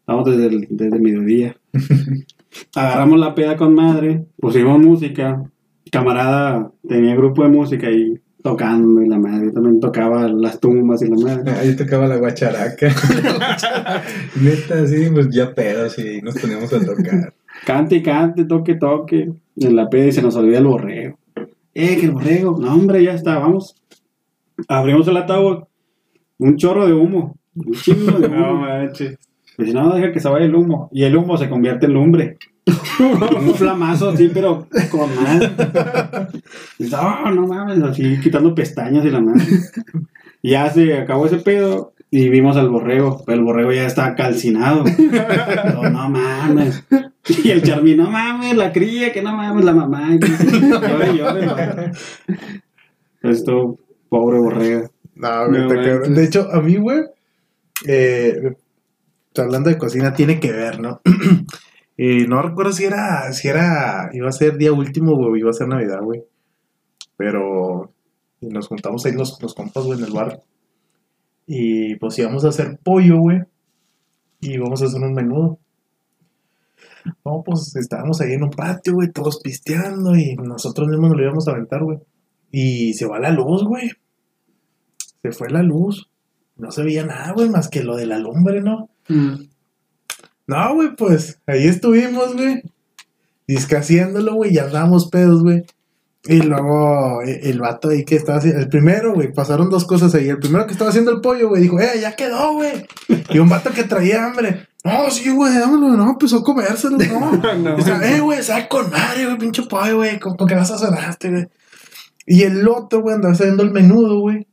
Estábamos 0.00 0.30
desde 0.30 0.46
el, 0.46 0.66
desde 0.70 0.98
mediodía. 0.98 1.56
Agarramos 2.74 3.18
la 3.18 3.34
peda 3.34 3.56
con 3.56 3.74
madre, 3.74 4.24
pusimos 4.38 4.78
música. 4.78 5.42
Camarada 5.90 6.72
tenía 6.88 7.14
grupo 7.14 7.42
de 7.42 7.48
música 7.50 7.90
y 7.90 8.20
tocando 8.42 9.00
y 9.00 9.08
la 9.08 9.18
madre 9.18 9.50
también 9.52 9.80
tocaba 9.80 10.28
las 10.28 10.60
tumbas 10.60 11.00
y 11.02 11.08
la 11.08 11.16
madre. 11.16 11.52
Ahí 11.58 11.74
tocaba 11.74 12.06
la 12.06 12.16
guacharaca. 12.16 12.88
Neta, 14.40 14.86
sí, 14.86 15.08
pues 15.12 15.30
ya 15.30 15.54
pedos 15.54 15.98
y 15.98 16.20
nos 16.20 16.38
poníamos 16.38 16.72
a 16.72 16.84
tocar. 16.84 17.32
Cante 17.64 17.96
y 17.96 18.02
cante, 18.02 18.44
toque, 18.44 18.74
toque. 18.74 19.32
En 19.56 19.76
la 19.76 19.88
peda 19.88 20.06
y 20.06 20.12
se 20.12 20.22
nos 20.22 20.34
olvida 20.36 20.58
el 20.58 20.66
borrego. 20.66 21.18
Eh, 21.74 21.96
que 21.96 22.06
el 22.06 22.12
borrego. 22.12 22.58
No, 22.58 22.72
hombre, 22.74 23.02
ya 23.02 23.12
está, 23.14 23.38
vamos. 23.38 23.76
Abrimos 24.68 25.06
el 25.08 25.16
ataúd. 25.16 25.64
Un 26.38 26.56
chorro 26.56 26.86
de 26.86 26.92
humo. 26.92 27.36
Un 27.54 27.72
chingo 27.72 28.18
de 28.18 28.28
No 28.30 28.52
humo. 28.52 28.60
manches. 28.62 29.18
Pues 29.56 29.72
no, 29.72 29.94
deja 29.94 30.12
que 30.12 30.18
se 30.20 30.28
vaya 30.28 30.46
el 30.46 30.54
humo. 30.54 30.88
Y 30.92 31.04
el 31.04 31.16
humo 31.16 31.36
se 31.36 31.48
convierte 31.48 31.86
en 31.86 31.94
lumbre. 31.94 32.38
un 32.98 33.54
flamazo 33.54 34.10
así, 34.10 34.30
pero 34.32 34.66
con 34.90 35.14
más. 35.14 35.50
No, 36.78 37.30
no 37.30 37.46
mames, 37.46 37.82
así 37.82 38.18
quitando 38.20 38.54
pestañas 38.54 39.04
y 39.04 39.10
la 39.10 39.20
madre. 39.20 39.44
Y 40.42 40.50
ya 40.50 40.70
se 40.70 40.96
acabó 40.98 41.26
ese 41.26 41.36
pedo 41.38 41.92
y 42.10 42.28
vimos 42.30 42.56
al 42.56 42.68
borrego. 42.70 43.22
Pero 43.24 43.38
el 43.38 43.44
borrego 43.44 43.72
ya 43.72 43.86
está 43.86 44.14
calcinado. 44.14 44.84
No, 45.74 45.90
no 45.90 46.10
mames. 46.10 46.84
Y 47.44 47.50
el 47.50 47.62
Charmy, 47.62 47.94
no 47.94 48.10
mames, 48.10 48.56
la 48.56 48.72
cría, 48.72 49.12
que 49.12 49.22
no 49.22 49.34
mames, 49.34 49.64
la 49.64 49.74
mamá. 49.74 50.10
Llore, 50.20 51.16
llore. 51.16 51.92
Esto, 53.22 53.78
pobre 54.08 54.38
borrego. 54.38 54.90
No, 55.14 55.48
güey, 55.48 55.62
No 55.62 55.68
te. 55.68 56.10
De 56.10 56.24
hecho, 56.24 56.48
a 56.52 56.60
mí, 56.60 56.76
güey, 56.76 57.00
eh, 57.86 58.56
hablando 59.36 59.70
de 59.70 59.78
cocina, 59.78 60.12
tiene 60.12 60.38
que 60.38 60.52
ver, 60.52 60.80
¿no? 60.80 61.00
y 61.96 62.26
no 62.26 62.42
recuerdo 62.42 62.72
si 62.72 62.84
era, 62.84 63.32
si 63.32 63.48
era, 63.48 64.10
iba 64.12 64.28
a 64.28 64.32
ser 64.32 64.58
día 64.58 64.72
último, 64.72 65.16
güey, 65.16 65.40
iba 65.40 65.50
a 65.50 65.54
ser 65.54 65.68
Navidad, 65.68 66.02
güey. 66.02 66.22
Pero 67.16 67.94
y 68.44 68.48
nos 68.48 68.68
juntamos 68.68 69.04
ahí 69.06 69.12
los, 69.12 69.40
los 69.40 69.54
compas, 69.54 69.84
güey, 69.84 69.98
en 69.98 70.04
el 70.04 70.12
bar. 70.12 70.42
Y 71.46 71.96
pues 71.96 72.18
íbamos 72.18 72.44
a 72.44 72.48
hacer 72.48 72.78
pollo, 72.82 73.18
güey. 73.18 73.42
Y 74.40 74.54
íbamos 74.54 74.82
a 74.82 74.86
hacer 74.86 75.00
un 75.00 75.14
menudo. 75.14 75.58
No, 77.24 77.42
pues 77.44 77.74
estábamos 77.76 78.20
ahí 78.20 78.32
en 78.32 78.44
un 78.44 78.50
patio, 78.50 78.94
güey, 78.94 79.10
todos 79.10 79.40
pisteando 79.42 80.16
y 80.16 80.36
nosotros 80.36 80.88
mismos 80.88 81.10
nos 81.10 81.18
lo 81.18 81.24
íbamos 81.24 81.48
a 81.48 81.52
aventar, 81.52 81.82
güey. 81.82 81.98
Y 82.50 82.94
se 82.94 83.06
va 83.06 83.18
la 83.18 83.30
luz, 83.30 83.64
güey 83.64 83.90
se 85.24 85.32
fue 85.32 85.48
la 85.48 85.62
luz. 85.62 86.10
No 86.56 86.70
se 86.70 86.82
veía 86.82 87.04
nada, 87.04 87.32
güey, 87.32 87.48
más 87.48 87.68
que 87.68 87.82
lo 87.82 87.96
de 87.96 88.06
la 88.06 88.18
lumbre, 88.18 88.60
¿no? 88.60 88.90
No, 90.46 90.74
güey, 90.74 90.94
pues 90.94 91.40
ahí 91.46 91.66
estuvimos, 91.66 92.34
güey. 92.34 92.62
Disque 93.48 93.76
haciéndolo, 93.76 94.34
güey, 94.34 94.54
y 94.54 94.58
andábamos 94.58 95.08
pedos, 95.08 95.42
güey. 95.42 95.64
Y 96.26 96.42
luego 96.42 97.22
eh, 97.22 97.40
el 97.44 97.60
vato 97.60 97.88
ahí 97.88 98.04
que 98.04 98.16
estaba 98.16 98.38
haciendo, 98.38 98.60
el 98.60 98.68
primero, 98.68 99.14
güey, 99.14 99.32
pasaron 99.32 99.70
dos 99.70 99.86
cosas 99.86 100.14
ahí. 100.14 100.28
El 100.28 100.38
primero 100.38 100.66
que 100.66 100.72
estaba 100.72 100.90
haciendo 100.90 101.10
el 101.10 101.22
pollo, 101.22 101.48
güey, 101.48 101.62
dijo, 101.62 101.80
eh, 101.80 101.98
ya 102.00 102.14
quedó, 102.14 102.52
güey. 102.52 102.86
Y 103.30 103.38
un 103.38 103.48
vato 103.48 103.70
que 103.70 103.84
traía 103.84 104.26
hambre, 104.26 104.68
no, 104.84 105.10
sí, 105.10 105.30
güey, 105.30 105.54
dámelo, 105.54 105.96
no, 105.96 106.10
empezó 106.10 106.38
a 106.38 106.44
comérselo, 106.44 106.98
no. 106.98 107.32
No. 107.56 107.76
O 107.76 107.80
sea, 107.80 108.00
eh, 108.02 108.20
güey, 108.20 108.42
sabe 108.42 108.68
con 108.68 108.90
madre, 108.90 109.24
güey, 109.24 109.38
pinche 109.38 109.62
pollo, 109.62 109.96
güey, 109.96 110.20
¿con, 110.20 110.36
con 110.36 110.46
qué 110.46 110.54
vas 110.54 110.70
a 110.70 110.78
sonaste, 110.78 111.30
güey? 111.30 111.48
Y 112.26 112.42
el 112.42 112.68
otro, 112.68 113.00
güey, 113.00 113.14
andaba 113.14 113.34
haciendo 113.34 113.62
el 113.62 113.70
menudo, 113.70 114.20
güey. 114.20 114.46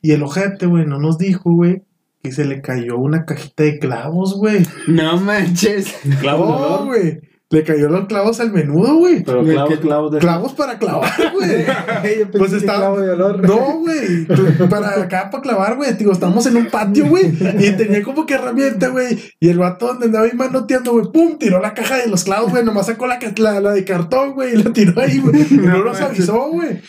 Y 0.00 0.12
el 0.12 0.22
ojete, 0.22 0.66
güey, 0.66 0.86
no 0.86 0.98
nos 0.98 1.18
dijo, 1.18 1.50
güey, 1.52 1.82
que 2.22 2.32
se 2.32 2.44
le 2.44 2.60
cayó 2.60 2.98
una 2.98 3.24
cajita 3.24 3.64
de 3.64 3.78
clavos, 3.78 4.34
güey. 4.36 4.66
No 4.86 5.18
manches. 5.18 5.94
Clavos 6.20 6.86
güey. 6.86 7.20
Le 7.50 7.62
cayó 7.62 7.88
los 7.88 8.06
clavos 8.06 8.40
al 8.40 8.52
menudo, 8.52 8.96
güey. 8.96 9.22
Pero 9.22 9.44
¿De 9.44 9.52
clavos, 9.52 9.78
clavos 9.78 10.12
de. 10.12 10.18
Clavos 10.18 10.52
para 10.54 10.78
clavar, 10.78 11.12
güey. 11.34 12.24
Pues 12.36 12.52
está- 12.52 12.76
clavo 12.76 12.98
de 13.00 13.10
olor. 13.10 13.46
No, 13.46 13.78
güey. 13.78 14.26
Para 14.68 15.02
acá, 15.02 15.28
para 15.30 15.42
clavar, 15.42 15.76
güey. 15.76 15.92
Digo, 15.94 16.10
estamos 16.12 16.46
en 16.46 16.56
un 16.56 16.66
patio, 16.66 17.06
güey. 17.06 17.26
Y 17.60 17.70
tenía 17.76 18.02
como 18.02 18.26
que 18.26 18.34
herramienta, 18.34 18.88
güey. 18.88 19.18
Y 19.38 19.50
el 19.50 19.58
vato 19.58 19.86
donde 19.86 20.06
andaba 20.06 20.24
ahí 20.24 20.32
manoteando, 20.34 20.92
güey, 20.92 21.06
pum, 21.12 21.38
tiró 21.38 21.60
la 21.60 21.74
caja 21.74 21.98
de 21.98 22.08
los 22.08 22.24
clavos, 22.24 22.50
güey. 22.50 22.64
Nomás 22.64 22.86
sacó 22.86 23.06
la, 23.06 23.18
la, 23.36 23.60
la 23.60 23.72
de 23.72 23.84
cartón, 23.84 24.32
güey, 24.32 24.54
y 24.54 24.62
la 24.62 24.72
tiró 24.72 25.00
ahí, 25.00 25.18
güey. 25.20 25.42
Y 25.50 25.54
no 25.56 25.84
nos 25.84 26.00
avisó, 26.00 26.48
güey. 26.50 26.80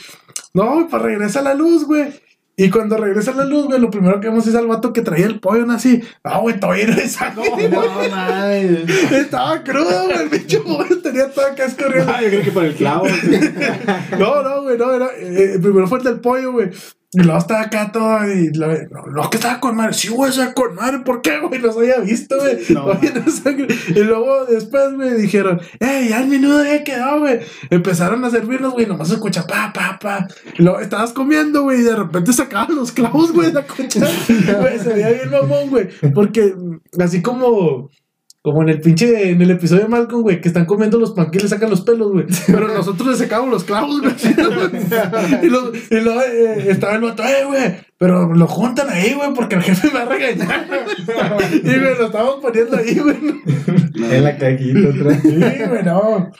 No, 0.53 0.73
güey, 0.75 0.87
pues 0.87 1.01
regresa 1.01 1.41
la 1.41 1.53
luz, 1.53 1.85
güey. 1.85 2.05
Y 2.57 2.69
cuando 2.69 2.95
regresa 2.95 3.33
la 3.33 3.43
luz, 3.43 3.65
güey, 3.65 3.81
lo 3.81 3.91
primero 3.91 4.21
que 4.21 4.29
vemos 4.29 4.47
es 4.47 4.55
al 4.55 4.67
vato 4.67 4.93
que 4.93 5.01
traía 5.01 5.25
el 5.25 5.41
pollo, 5.41 5.65
¿no? 5.65 5.73
Así. 5.73 6.01
Ah, 6.23 6.39
güey, 6.39 6.57
todavía 6.57 6.87
no 6.87 6.95
güey. 6.95 7.69
No 7.69 7.81
mames. 8.09 9.11
Estaba 9.11 9.61
crudo, 9.61 10.05
güey. 10.05 10.17
El 10.21 10.29
bicho, 10.29 10.63
güey, 10.63 11.01
tenía 11.01 11.29
toda 11.31 11.51
acá 11.51 11.65
escorriendo. 11.65 12.13
Ah, 12.15 12.21
yo 12.21 12.29
creo 12.29 12.43
que 12.43 12.51
por 12.51 12.63
el 12.63 12.75
clavo. 12.75 13.05
No, 14.17 14.41
no, 14.41 14.61
güey, 14.61 14.77
no, 14.77 14.93
era, 14.93 15.07
eh, 15.17 15.59
primero 15.61 15.87
fue 15.87 15.97
el 15.97 16.03
del 16.05 16.19
pollo, 16.21 16.53
güey. 16.53 16.69
Y 17.17 17.23
luego 17.23 17.39
estaba 17.39 17.61
acá 17.61 17.91
todo 17.93 18.29
y 18.29 18.51
la, 18.53 18.67
no, 18.91 19.05
no, 19.05 19.29
que 19.29 19.37
estaba 19.37 19.61
con 19.61 19.77
madre. 19.77 19.93
Sí, 19.93 20.09
güey, 20.09 20.29
estaba 20.29 20.53
con 20.53 20.75
madre. 20.75 20.99
¿Por 20.99 21.21
qué, 21.21 21.39
güey? 21.39 21.61
Los 21.61 21.77
había 21.77 21.99
visto, 21.99 22.35
güey. 22.37 22.57
No, 22.69 22.91
y 23.95 24.03
luego 24.03 24.45
después, 24.45 24.93
güey, 24.95 25.13
dijeron, 25.13 25.61
eh, 25.79 26.07
ya 26.09 26.21
el 26.21 26.27
menudo 26.27 26.63
ya 26.65 26.83
quedó, 26.83 27.19
güey. 27.19 27.39
Empezaron 27.69 28.25
a 28.25 28.29
servirnos, 28.29 28.73
güey, 28.73 28.85
nomás 28.85 29.07
se 29.07 29.13
escucha 29.13 29.47
pa, 29.47 29.71
pa, 29.73 29.97
pa. 29.97 30.27
Y 30.57 30.63
luego 30.63 30.81
estabas 30.81 31.13
comiendo, 31.13 31.63
güey, 31.63 31.79
y 31.79 31.83
de 31.83 31.95
repente 31.95 32.33
sacaban 32.33 32.75
los 32.75 32.91
clavos, 32.91 33.31
güey, 33.31 33.47
de 33.47 33.53
la 33.53 33.65
cuchara. 33.65 34.09
Güey, 34.59 34.79
se 34.79 34.93
veía 34.93 35.11
bien 35.11 35.31
mamón, 35.31 35.69
güey. 35.69 35.87
Porque 36.13 36.53
mm, 36.55 37.01
así 37.01 37.21
como... 37.21 37.89
Como 38.45 38.61
en 38.61 38.69
el 38.69 38.79
pinche, 38.79 39.31
en 39.31 39.41
el 39.41 39.49
episodio 39.49 39.81
de 39.81 39.87
Malcolm, 39.89 40.21
güey, 40.21 40.39
que 40.39 40.49
están 40.49 40.67
comiendo 40.67 40.99
los 40.99 41.13
panqués 41.13 41.41
y 41.41 41.45
le 41.45 41.49
sacan 41.49 41.71
los 41.71 41.81
pelos, 41.81 42.11
güey. 42.11 42.27
Pero 42.45 42.67
nosotros 42.67 43.09
le 43.09 43.15
sacamos 43.15 43.49
los 43.49 43.63
clavos, 43.63 43.99
güey. 44.01 44.13
y, 45.41 45.47
los- 45.49 45.71
y 45.91 45.95
luego 45.99 46.21
eh, 46.21 46.67
estaba 46.69 46.93
el 46.93 47.01
vato, 47.01 47.23
eh, 47.23 47.43
güey. 47.43 47.75
Pero 47.97 48.35
lo 48.35 48.45
juntan 48.45 48.87
ahí, 48.91 49.15
güey, 49.15 49.33
porque 49.33 49.55
el 49.55 49.63
jefe 49.63 49.87
me 49.87 49.93
va 49.95 50.01
a 50.03 50.05
regañar. 50.05 50.67
y, 51.53 51.59
güey, 51.63 51.97
lo 51.97 52.05
estábamos 52.05 52.35
poniendo 52.39 52.77
ahí, 52.77 52.99
güey. 52.99 53.17
En 54.11 54.23
la 54.23 54.37
cajita 54.37 54.89
otra. 54.89 55.19
Sí, 55.21 55.39
güey, 55.67 55.83
no. 55.83 56.31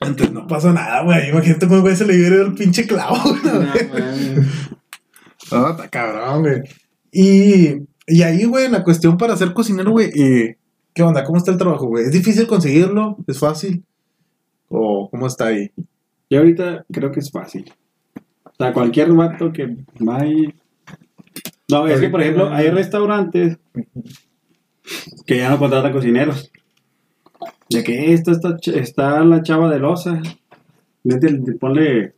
Entonces 0.00 0.32
no 0.32 0.46
pasó 0.46 0.72
nada, 0.72 1.02
güey. 1.02 1.28
Imagínate 1.28 1.68
cómo 1.68 1.82
güey 1.82 1.94
se 1.94 2.06
le 2.06 2.14
ido 2.14 2.40
el 2.46 2.54
pinche 2.54 2.86
clavo, 2.86 3.18
güey. 3.22 4.46
No, 5.52 5.70
está 5.72 5.88
cabrón, 5.90 6.40
güey. 6.40 6.62
Y, 7.12 7.89
y 8.10 8.22
ahí, 8.22 8.44
güey, 8.44 8.68
la 8.68 8.82
cuestión 8.82 9.16
para 9.16 9.36
ser 9.36 9.52
cocinero, 9.54 9.92
güey, 9.92 10.08
eh, 10.08 10.58
¿qué 10.92 11.02
onda? 11.02 11.24
¿Cómo 11.24 11.38
está 11.38 11.52
el 11.52 11.58
trabajo, 11.58 11.86
güey? 11.86 12.04
¿Es 12.04 12.12
difícil 12.12 12.46
conseguirlo? 12.46 13.16
¿Es 13.26 13.38
fácil? 13.38 13.84
¿O 14.68 15.08
cómo 15.10 15.26
está 15.26 15.46
ahí? 15.46 15.70
Yo 16.28 16.38
ahorita 16.38 16.84
creo 16.90 17.12
que 17.12 17.20
es 17.20 17.30
fácil. 17.30 17.72
O 18.44 18.54
sea, 18.58 18.72
cualquier 18.72 19.12
vato 19.12 19.52
que 19.52 19.76
va 20.06 20.26
y... 20.26 20.52
No, 21.70 21.86
es 21.86 22.00
que, 22.00 22.08
por 22.08 22.20
ejemplo, 22.20 22.50
hay 22.52 22.68
restaurantes 22.70 23.58
que 25.24 25.36
ya 25.36 25.50
no 25.50 25.58
contratan 25.58 25.92
cocineros. 25.92 26.50
De 27.68 27.84
que 27.84 28.12
esta 28.12 28.32
está, 28.32 28.56
está 28.74 29.24
la 29.24 29.42
chava 29.42 29.70
de 29.70 29.78
losa. 29.78 30.20
Vete, 31.04 31.40
ponle 31.60 32.14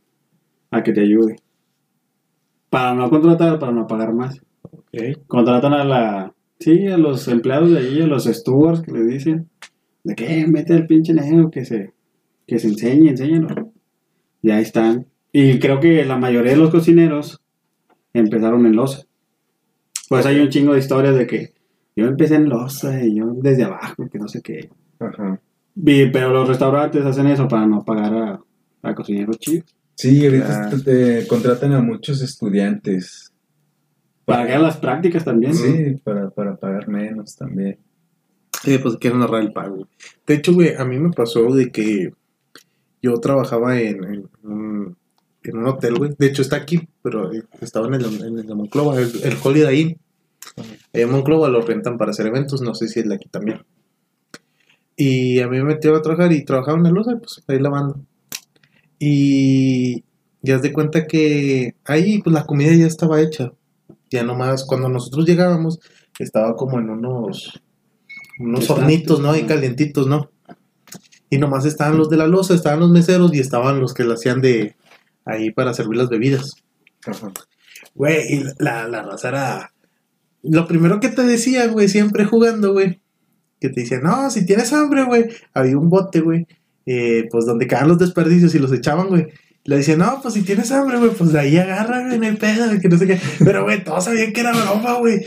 a 0.71 0.81
que 0.81 0.91
te 0.91 1.01
ayude. 1.01 1.35
Para 2.71 2.95
no 2.95 3.09
contratar, 3.11 3.59
para 3.59 3.71
no 3.71 3.85
pagar 3.85 4.13
más. 4.13 4.41
Contratan 5.27 5.73
a 5.73 5.83
la... 5.83 6.33
Sí, 6.59 6.87
a 6.87 6.97
los 6.97 7.27
empleados 7.27 7.71
de 7.71 7.79
ahí, 7.79 8.01
a 8.01 8.07
los 8.07 8.23
stewards 8.25 8.81
que 8.81 8.91
le 8.91 9.03
dicen. 9.03 9.49
De 10.03 10.15
que 10.15 10.45
mete 10.47 10.73
al 10.73 10.85
pinche 10.87 11.13
negro 11.13 11.49
que 11.51 11.65
se, 11.65 11.91
que 12.47 12.59
se 12.59 12.67
enseñe, 12.67 13.09
enséñalo. 13.09 13.71
Y 14.41 14.51
ahí 14.51 14.61
están. 14.61 15.07
Y 15.31 15.59
creo 15.59 15.79
que 15.79 16.05
la 16.05 16.17
mayoría 16.17 16.51
de 16.51 16.57
los 16.57 16.69
cocineros 16.69 17.41
empezaron 18.13 18.65
en 18.65 18.75
losa. 18.75 19.03
Pues 20.09 20.25
hay 20.25 20.39
un 20.39 20.49
chingo 20.49 20.73
de 20.73 20.79
historias 20.79 21.15
de 21.15 21.25
que 21.25 21.53
yo 21.95 22.05
empecé 22.05 22.35
en 22.35 22.49
losa 22.49 23.03
y 23.03 23.15
yo 23.15 23.33
desde 23.41 23.63
abajo, 23.63 24.07
que 24.09 24.19
no 24.19 24.27
sé 24.27 24.41
qué. 24.41 24.69
Ajá. 24.99 25.39
Y- 25.75 26.05
pero 26.11 26.31
los 26.31 26.47
restaurantes 26.47 27.03
hacen 27.05 27.27
eso 27.27 27.47
para 27.47 27.65
no 27.65 27.83
pagar 27.83 28.13
a, 28.13 28.39
a 28.83 28.95
cocineros 28.95 29.39
chidos. 29.39 29.65
Sí, 29.95 30.23
ahorita 30.25 30.65
Ah. 30.65 30.69
te, 30.69 30.77
te 31.21 31.27
contratan 31.27 31.73
a 31.73 31.81
muchos 31.81 32.21
estudiantes. 32.21 33.32
Para 34.25 34.45
que 34.45 34.53
hagan 34.53 34.63
las 34.63 34.77
prácticas 34.77 35.25
también. 35.25 35.53
Sí, 35.53 35.95
para, 36.03 36.29
para 36.29 36.55
pagar 36.55 36.87
menos 36.87 37.35
también. 37.35 37.77
Sí, 38.63 38.77
pues 38.77 38.95
quieren 38.97 39.21
ahorrar 39.21 39.41
el 39.41 39.51
pago. 39.51 39.87
De 40.25 40.35
hecho, 40.35 40.53
güey, 40.53 40.75
a 40.75 40.85
mí 40.85 40.97
me 40.97 41.11
pasó 41.11 41.53
de 41.53 41.71
que 41.71 42.13
yo 43.01 43.13
trabajaba 43.15 43.79
en, 43.79 44.03
en 44.05 44.29
un, 44.43 44.97
en 45.43 45.57
un 45.57 45.67
hotel, 45.67 45.95
güey. 45.95 46.15
De 46.17 46.27
hecho, 46.27 46.41
está 46.41 46.55
aquí, 46.55 46.87
pero 47.01 47.33
eh, 47.33 47.43
estaba 47.59 47.87
en 47.87 47.95
el, 47.95 48.05
en 48.05 48.39
el 48.39 48.47
de 48.47 48.55
Monclova, 48.55 48.99
el, 48.99 49.11
el 49.23 49.35
Holiday 49.43 49.79
Inn. 49.81 49.97
En 50.93 51.09
Monclova 51.09 51.49
lo 51.49 51.61
rentan 51.61 51.97
para 51.97 52.11
hacer 52.11 52.27
eventos, 52.27 52.61
no 52.61 52.73
sé 52.75 52.87
si 52.87 53.01
es 53.01 53.09
de 53.09 53.15
aquí 53.15 53.27
también. 53.27 53.63
Y 54.95 55.39
a 55.39 55.47
mí 55.47 55.57
me 55.57 55.63
metieron 55.63 55.99
a 55.99 56.01
trabajar 56.01 56.31
y 56.31 56.45
trabajaba 56.45 56.77
en 56.77 56.83
la 56.83 56.91
loza, 56.91 57.17
pues 57.17 57.43
ahí 57.47 57.59
lavando. 57.59 57.99
Y 58.99 60.03
ya 60.41 60.59
de 60.59 60.71
cuenta 60.71 61.07
que 61.07 61.75
ahí, 61.83 62.21
pues 62.21 62.33
la 62.33 62.45
comida 62.45 62.73
ya 62.73 62.85
estaba 62.85 63.19
hecha. 63.19 63.51
Ya 64.13 64.23
nomás, 64.23 64.63
cuando 64.63 64.89
nosotros 64.89 65.25
llegábamos, 65.25 65.79
estaba 66.19 66.55
como 66.55 66.79
en 66.79 66.91
unos 66.91 67.59
unos 68.39 68.69
hornitos, 68.69 69.19
¿no? 69.19 69.31
Ahí 69.31 69.39
ajá. 69.39 69.55
calientitos, 69.55 70.05
¿no? 70.05 70.29
Y 71.31 71.39
nomás 71.39 71.65
estaban 71.65 71.97
los 71.97 72.09
de 72.09 72.17
la 72.17 72.27
loza, 72.27 72.53
estaban 72.53 72.79
los 72.79 72.91
meseros 72.91 73.33
y 73.33 73.39
estaban 73.39 73.79
los 73.79 73.95
que 73.95 74.03
la 74.03 74.13
hacían 74.13 74.39
de 74.39 74.75
ahí 75.25 75.49
para 75.49 75.73
servir 75.73 75.97
las 75.97 76.09
bebidas. 76.09 76.51
Güey, 77.95 78.35
y 78.35 78.43
la, 78.59 78.87
la 78.87 79.01
raza 79.01 79.29
era... 79.29 79.73
Lo 80.43 80.67
primero 80.67 80.99
que 80.99 81.09
te 81.09 81.23
decía, 81.23 81.65
güey, 81.67 81.89
siempre 81.89 82.25
jugando, 82.25 82.73
güey, 82.73 83.01
que 83.59 83.69
te 83.69 83.81
decían, 83.81 84.03
no, 84.03 84.29
si 84.29 84.45
tienes 84.45 84.73
hambre, 84.73 85.05
güey, 85.05 85.25
había 85.55 85.77
un 85.77 85.89
bote, 85.89 86.19
güey, 86.19 86.45
eh, 86.85 87.27
pues 87.31 87.45
donde 87.45 87.65
caían 87.65 87.87
los 87.87 87.97
desperdicios 87.97 88.53
y 88.53 88.59
los 88.59 88.71
echaban, 88.71 89.07
güey. 89.07 89.29
Le 89.65 89.77
decían, 89.77 89.99
no, 89.99 90.19
pues 90.21 90.33
si 90.33 90.41
tienes 90.41 90.71
hambre, 90.71 90.97
güey, 90.97 91.11
pues 91.11 91.31
de 91.31 91.39
ahí 91.39 91.57
agarra, 91.57 92.05
güey, 92.05 92.19
no 92.19 92.25
hay 92.25 92.35
pedo, 92.35 92.79
que 92.81 92.89
no 92.89 92.97
sé 92.97 93.07
qué. 93.07 93.19
Pero, 93.39 93.63
güey, 93.63 93.83
todos 93.83 94.03
sabían 94.05 94.33
que 94.33 94.41
era 94.41 94.51
broma, 94.51 94.99
güey. 94.99 95.25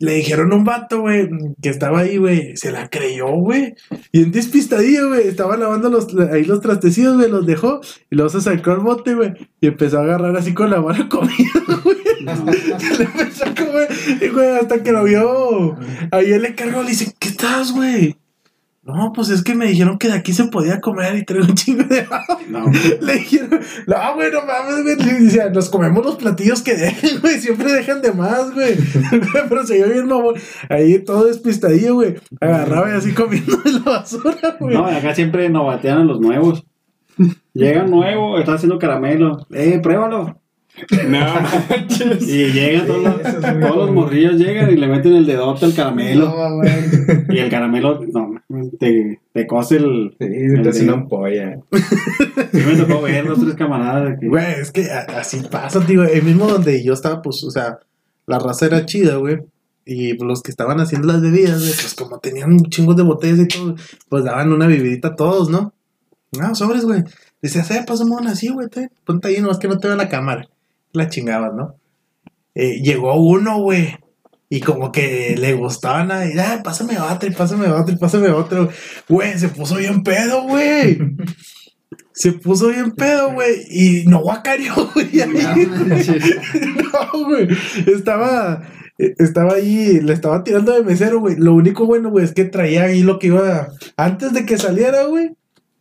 Le 0.00 0.14
dijeron 0.14 0.52
a 0.52 0.56
un 0.56 0.64
vato, 0.64 1.02
güey, 1.02 1.30
que 1.62 1.68
estaba 1.68 2.00
ahí, 2.00 2.16
güey, 2.16 2.56
se 2.56 2.72
la 2.72 2.90
creyó, 2.90 3.28
güey. 3.28 3.76
Y 4.10 4.22
en 4.22 4.32
despistadillo, 4.32 5.08
güey, 5.08 5.28
estaba 5.28 5.56
lavando 5.56 5.88
los, 5.88 6.08
ahí 6.32 6.44
los 6.44 6.60
trastecidos, 6.60 7.16
güey, 7.16 7.30
los 7.30 7.46
dejó 7.46 7.80
y 8.10 8.16
luego 8.16 8.28
se 8.28 8.40
sacó 8.40 8.72
el 8.72 8.80
bote, 8.80 9.14
güey, 9.14 9.34
y 9.60 9.68
empezó 9.68 10.00
a 10.00 10.02
agarrar 10.02 10.36
así 10.36 10.52
con 10.52 10.70
la 10.70 10.80
mano 10.80 11.08
comida, 11.08 11.62
güey. 11.84 11.96
Le 12.24 13.04
empezó 13.04 13.44
a 13.44 13.54
comer, 13.54 13.88
y, 14.20 14.28
güey, 14.28 14.48
hasta 14.48 14.82
que 14.82 14.90
lo 14.90 15.04
vio. 15.04 15.76
Ahí 16.10 16.32
él 16.32 16.42
le 16.42 16.54
cargó, 16.56 16.82
le 16.82 16.90
dice, 16.90 17.14
¿qué 17.18 17.28
estás, 17.28 17.72
güey? 17.72 18.16
No, 18.86 19.12
pues 19.14 19.30
es 19.30 19.42
que 19.42 19.54
me 19.54 19.66
dijeron 19.66 19.96
que 19.96 20.08
de 20.08 20.14
aquí 20.14 20.34
se 20.34 20.44
podía 20.44 20.82
comer 20.82 21.16
y 21.16 21.24
traigo 21.24 21.46
un 21.46 21.54
chingo 21.54 21.84
de 21.84 22.06
No. 22.50 22.66
le 23.00 23.14
dijeron, 23.14 23.60
no, 23.86 24.14
güey, 24.14 24.30
no 24.30 24.44
mames, 24.44 24.82
güey. 24.82 24.96
Le 24.96 25.24
decía, 25.24 25.48
nos 25.48 25.70
comemos 25.70 26.04
los 26.04 26.16
platillos 26.16 26.60
que 26.60 26.74
dejen, 26.74 27.18
güey. 27.22 27.40
Siempre 27.40 27.72
dejan 27.72 28.02
de 28.02 28.12
más, 28.12 28.52
güey. 28.52 28.76
Pero 29.48 29.66
se 29.66 29.76
vio 29.76 29.88
bien, 29.88 30.06
mamón. 30.06 30.34
Ahí 30.68 30.98
todo 30.98 31.24
despistadillo, 31.24 31.94
güey. 31.94 32.16
Agarraba 32.40 32.90
y 32.90 32.92
así 32.92 33.14
comiendo 33.14 33.56
de 33.56 33.72
la 33.72 33.78
basura, 33.80 34.56
güey. 34.60 34.74
No, 34.74 34.84
acá 34.84 35.14
siempre 35.14 35.48
nos 35.48 35.66
batean 35.66 36.02
a 36.02 36.04
los 36.04 36.20
nuevos. 36.20 36.64
Llega 37.54 37.84
nuevo, 37.84 38.38
está 38.38 38.54
haciendo 38.54 38.78
caramelo. 38.78 39.46
Eh, 39.50 39.80
pruébalo. 39.82 40.40
No 41.08 41.20
manches. 41.70 42.22
Y 42.28 42.52
llegan 42.52 42.86
todos 42.86 43.02
los, 43.02 43.20
es 43.20 43.40
todos 43.60 43.76
los 43.76 43.90
morrillos 43.92 44.34
llegan 44.34 44.70
y 44.72 44.76
le 44.76 44.86
meten 44.88 45.14
el 45.14 45.24
dedote 45.26 45.64
al 45.66 45.74
caramelo. 45.74 46.26
No. 46.26 47.34
Y 47.34 47.38
el 47.38 47.48
caramelo, 47.50 48.00
no, 48.12 48.40
te, 48.78 49.20
te 49.32 49.46
cose 49.46 49.76
el. 49.76 50.14
Sí, 50.18 50.24
el 50.26 50.62
te 50.62 50.68
hace 50.70 50.84
una 50.84 50.94
ampolla. 50.94 51.58
Sí 52.52 52.58
me 52.66 52.76
tocó 52.76 53.02
ver 53.02 53.26
dos, 53.26 53.40
tres 53.40 53.54
camaradas. 53.54 54.18
que- 54.20 54.28
Güey, 54.28 54.46
es 54.60 54.72
que 54.72 54.90
así 54.90 55.42
pasa, 55.50 55.84
tío. 55.86 56.02
El 56.04 56.22
mismo 56.22 56.46
donde 56.48 56.82
yo 56.82 56.92
estaba, 56.92 57.22
pues, 57.22 57.44
o 57.44 57.50
sea, 57.50 57.78
la 58.26 58.38
raza 58.38 58.66
era 58.66 58.84
chida, 58.84 59.16
güey. 59.16 59.38
Y 59.86 60.16
los 60.22 60.42
que 60.42 60.50
estaban 60.50 60.80
haciendo 60.80 61.06
las 61.08 61.20
bebidas, 61.20 61.60
güey, 61.60 61.72
pues 61.72 61.94
como 61.94 62.18
tenían 62.18 62.56
chingos 62.64 62.96
de 62.96 63.02
botellas 63.02 63.38
y 63.40 63.48
todo, 63.48 63.76
pues 64.08 64.24
daban 64.24 64.50
una 64.52 64.66
bebidita 64.66 65.08
a 65.08 65.14
todos, 65.16 65.50
¿no? 65.50 65.72
No, 66.32 66.54
sobres, 66.54 66.84
güey. 66.84 67.04
Decías, 67.42 67.70
eh, 67.70 67.84
pásame 67.86 68.12
una 68.12 68.30
así, 68.32 68.48
güey, 68.48 68.68
te- 68.68 68.88
ponte 69.04 69.28
ahí, 69.28 69.40
nomás 69.40 69.58
que 69.58 69.68
no 69.68 69.78
te 69.78 69.86
vea 69.86 69.96
la 69.96 70.08
cámara. 70.08 70.48
La 70.94 71.08
chingabas, 71.10 71.52
¿no? 71.54 71.74
Eh, 72.54 72.80
llegó 72.82 73.14
uno, 73.20 73.58
güey. 73.60 73.96
Y 74.48 74.60
como 74.60 74.92
que 74.92 75.34
le 75.36 75.54
gustaban 75.54 76.12
a 76.12 76.20
ah, 76.22 76.60
pásame 76.62 76.98
otra, 76.98 77.28
y 77.28 77.32
pásame 77.32 77.66
otra, 77.68 77.94
y 77.94 77.98
pásame 77.98 78.28
otro. 78.30 78.68
Güey, 79.08 79.38
se 79.38 79.48
puso 79.48 79.76
bien 79.76 80.02
pedo, 80.02 80.44
güey. 80.44 80.98
Se 82.16 82.30
puso 82.30 82.68
bien 82.68 82.92
pedo, 82.92 83.32
güey. 83.32 83.64
Y 83.68 84.04
no 84.06 84.20
guacareó, 84.20 84.72
güey. 84.94 85.20
ahí. 85.20 85.68
No, 86.92 87.24
güey. 87.24 87.48
Estaba. 87.86 88.62
eh, 88.98 89.14
Estaba 89.18 89.54
ahí, 89.54 90.00
le 90.00 90.12
estaba 90.12 90.44
tirando 90.44 90.72
de 90.72 90.84
mesero, 90.84 91.18
güey. 91.18 91.34
Lo 91.36 91.54
único 91.54 91.86
bueno, 91.86 92.10
güey, 92.10 92.24
es 92.24 92.32
que 92.32 92.44
traía 92.44 92.84
ahí 92.84 93.02
lo 93.02 93.18
que 93.18 93.26
iba. 93.28 93.68
Antes 93.96 94.32
de 94.32 94.46
que 94.46 94.58
saliera, 94.58 95.04
güey. 95.06 95.32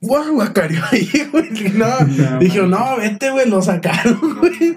Guau, 0.03 0.33
guacareó 0.33 0.81
ahí, 0.91 1.07
güey. 1.31 1.49
No, 1.73 1.87
No, 1.87 2.39
dije, 2.39 2.61
no, 2.67 2.97
vete, 2.97 3.31
güey, 3.31 3.49
lo 3.49 3.61
sacaron, 3.61 4.19
güey. 4.39 4.75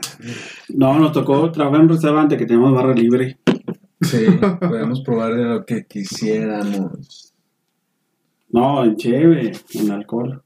No, 0.69 0.99
nos 0.99 1.13
tocó 1.13 1.51
trabajar 1.51 1.81
en 1.81 1.87
un 1.87 1.89
restaurante 1.91 2.37
que 2.37 2.47
teníamos 2.47 2.75
barra 2.75 2.95
libre. 2.95 3.39
Sí, 4.01 4.27
podemos 4.61 5.01
probar 5.01 5.35
de 5.35 5.45
lo 5.45 5.65
que 5.65 5.85
quisiéramos. 5.87 7.35
No, 8.51 8.85
en 8.85 8.97
cheve, 8.97 9.53
en 9.75 9.91
alcohol. 9.91 10.43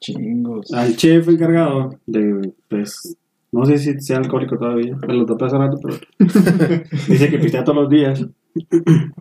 Chingos. 0.00 0.72
Al 0.72 0.96
chef 0.96 1.28
encargado 1.28 1.98
de, 2.06 2.52
pues, 2.68 3.16
no 3.50 3.64
sé 3.66 3.78
si 3.78 4.00
sea 4.00 4.18
alcohólico 4.18 4.58
todavía, 4.58 4.96
me 5.06 5.14
lo 5.14 5.26
topé 5.26 5.44
hace 5.46 5.58
rato, 5.58 5.78
pero 5.82 5.96
dice 7.08 7.28
que 7.30 7.38
pistea 7.38 7.64
todos 7.64 7.82
los 7.82 7.90
días. 7.90 8.24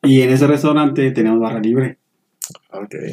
Y 0.00 0.22
en 0.22 0.30
ese 0.30 0.46
restaurante 0.46 1.10
teníamos 1.10 1.40
barra 1.40 1.58
libre. 1.58 1.98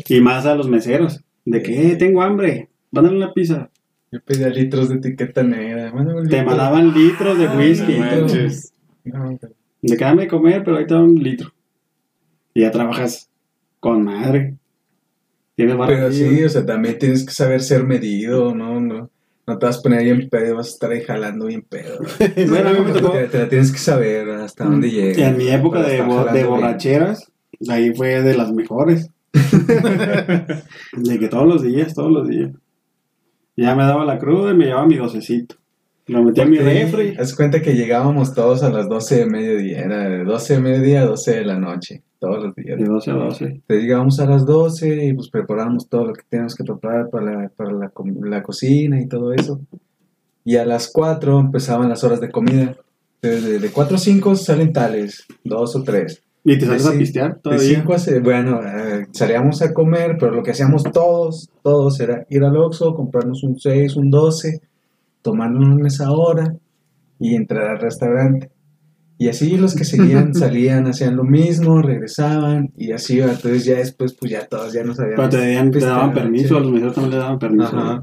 Y 0.08 0.22
más 0.22 0.46
a 0.46 0.56
los 0.56 0.68
meseros. 0.70 1.22
De 1.46 1.62
que, 1.62 1.92
eh, 1.92 1.96
tengo 1.96 2.22
hambre, 2.22 2.70
mándale 2.92 3.18
una 3.18 3.34
pizza. 3.34 3.70
Yo 4.12 4.20
pedía 4.22 4.50
litros 4.50 4.90
de 4.90 4.96
etiqueta 4.96 5.44
negra. 5.44 5.92
Te 6.30 6.44
mandaban 6.44 6.94
litros 6.94 7.38
de 7.38 7.48
whisky. 7.48 7.98
No 9.06 9.38
De 9.82 9.98
que 9.98 10.04
dame 10.04 10.24
de 10.24 10.28
comer, 10.28 10.64
pero 10.64 10.78
ahí 10.78 10.88
te 10.88 10.94
dan 10.94 11.04
un 11.04 11.16
litro. 11.16 11.54
Y 12.54 12.62
ya 12.62 12.72
trabajas 12.72 13.30
con 13.80 14.04
madre. 14.04 14.56
Tienes 15.56 15.78
Pero 15.86 16.12
sí, 16.12 16.44
o 16.44 16.50
sea, 16.50 16.66
también 16.66 16.98
tienes 16.98 17.26
que 17.26 17.32
saber 17.32 17.62
ser 17.62 17.86
medido, 17.86 18.54
¿no? 18.54 18.82
No, 18.82 19.10
no 19.48 19.58
te 19.58 19.66
vas 19.66 19.78
a 19.78 19.82
poner 19.82 20.00
ahí 20.00 20.10
en 20.10 20.30
pedo, 20.30 20.56
vas 20.56 20.68
a 20.68 20.72
estar 20.72 20.92
ahí 20.92 21.02
jalando 21.02 21.46
bien 21.46 21.62
pedo. 21.62 22.00
Bueno, 22.50 22.70
a 22.70 22.74
mí 22.74 22.80
me 22.86 22.92
tocó. 22.92 23.12
Te, 23.14 23.28
te 23.28 23.38
la 23.40 23.50
tienes 23.50 23.72
que 23.72 23.78
saber 23.78 24.30
hasta 24.32 24.66
dónde 24.66 24.90
llega. 24.90 25.20
Y 25.20 25.24
en 25.24 25.38
mi 25.38 25.48
época 25.50 25.82
de, 25.84 26.02
bo- 26.02 26.26
bien. 26.32 26.48
borracheras, 26.48 27.32
ahí 27.70 27.94
fue 27.94 28.22
de 28.22 28.36
las 28.36 28.52
mejores. 28.52 29.10
de 30.94 31.20
que 31.20 31.28
todos 31.28 31.48
los 31.48 31.62
días, 31.62 31.94
todos 31.94 32.12
los 32.12 32.28
días. 32.28 32.52
Ya 33.58 33.76
me 33.76 33.84
daba 33.84 34.06
la 34.06 34.20
cruda 34.20 34.52
y 34.52 34.56
me 34.56 34.66
llevaba 34.66 34.86
mi 34.86 34.98
docecito. 34.98 35.56
Lo 36.08 36.24
metí 36.24 36.42
en 36.42 36.50
mi 36.52 36.58
refri. 36.58 37.16
Haz 37.18 37.34
cuenta 37.36 37.62
que 37.62 37.74
llegábamos 37.74 38.34
todos 38.34 38.62
a 38.64 38.70
las 38.70 38.88
12 38.88 39.16
de 39.16 39.26
mediodía. 39.26 39.80
Era 39.80 40.10
de 40.10 40.24
12 40.24 40.54
de 40.56 40.60
mediodía 40.60 41.02
a 41.02 41.06
12 41.06 41.36
de 41.36 41.46
la 41.46 41.58
noche. 41.58 42.04
Todos 42.20 42.44
los 42.44 42.56
días. 42.56 42.78
De 42.78 42.86
12 42.86 43.12
a 43.12 43.14
12. 43.16 43.46
Entonces 43.46 43.84
llegábamos 43.84 44.20
a 44.20 44.26
las 44.28 44.46
12 44.46 45.06
y 45.06 45.14
pues 45.14 45.30
preparábamos 45.30 45.90
todo 45.90 46.06
lo 46.06 46.14
que 46.14 46.22
teníamos 46.30 46.56
que 46.56 46.64
preparar 46.64 47.10
para 47.10 47.26
la, 47.26 47.50
para 47.50 47.72
la, 47.72 47.92
la 48.22 48.44
cocina 48.44 49.02
y 49.02 49.08
todo 49.08 49.34
eso. 49.34 49.60
Y 50.44 50.58
a 50.58 50.66
las 50.66 50.90
4 50.92 51.40
empezaban 51.40 51.90
las 51.90 52.04
horas 52.04 52.22
de 52.22 52.30
comida. 52.30 52.76
Entonces 53.22 53.50
de, 53.50 53.60
de 53.60 53.70
4 53.70 53.96
a 53.96 54.00
5 54.00 54.36
salen 54.36 54.74
tales, 54.74 55.26
dos 55.44 55.76
o 55.76 55.82
tres. 55.82 56.25
¿Y 56.48 56.60
te 56.60 56.68
De 56.68 56.76
a 56.76 56.92
pistear 56.92 57.34
De 57.36 57.40
todavía? 57.42 57.76
5 57.80 57.94
a 57.94 58.00
6, 58.00 58.22
bueno, 58.24 58.62
eh, 58.64 59.08
salíamos 59.12 59.62
a 59.64 59.74
comer, 59.74 60.16
pero 60.20 60.32
lo 60.32 60.44
que 60.44 60.52
hacíamos 60.52 60.84
todos, 60.84 61.50
todos 61.64 62.00
era 62.00 62.26
ir 62.30 62.44
al 62.44 62.56
Oxxo, 62.56 62.94
comprarnos 62.94 63.44
un 63.44 63.60
6, 63.60 63.96
un 63.96 64.12
12, 64.12 64.62
tomarnos 65.24 65.66
una 65.66 65.84
mesa 65.84 66.12
hora 66.12 66.56
y 67.20 67.34
entrar 67.36 67.72
al 67.72 67.80
restaurante. 67.80 68.52
Y 69.18 69.30
así 69.30 69.58
los 69.58 69.74
que 69.76 69.86
seguían 69.86 70.34
salían, 70.36 70.86
hacían 70.86 71.16
lo 71.16 71.24
mismo, 71.24 71.82
regresaban 71.82 72.72
y 72.78 72.92
así 72.92 73.16
iba. 73.18 73.26
Entonces 73.32 73.66
ya 73.66 73.78
después, 73.78 74.14
pues 74.14 74.32
ya 74.32 74.46
todos 74.46 74.72
ya 74.74 74.84
nos 74.84 74.98
Pero 74.98 75.24
habíamos... 75.24 75.30
te, 75.32 75.38
daban- 75.38 75.72
te 75.72 75.80
daban 75.80 76.12
pisteado, 76.12 76.14
permiso, 76.14 76.58
a 76.58 76.60
los 76.60 76.72
meseros 76.72 76.94
también 76.94 77.12
le 77.12 77.18
daban 77.18 77.40
permiso. 77.40 77.76
Ajá. 77.78 78.02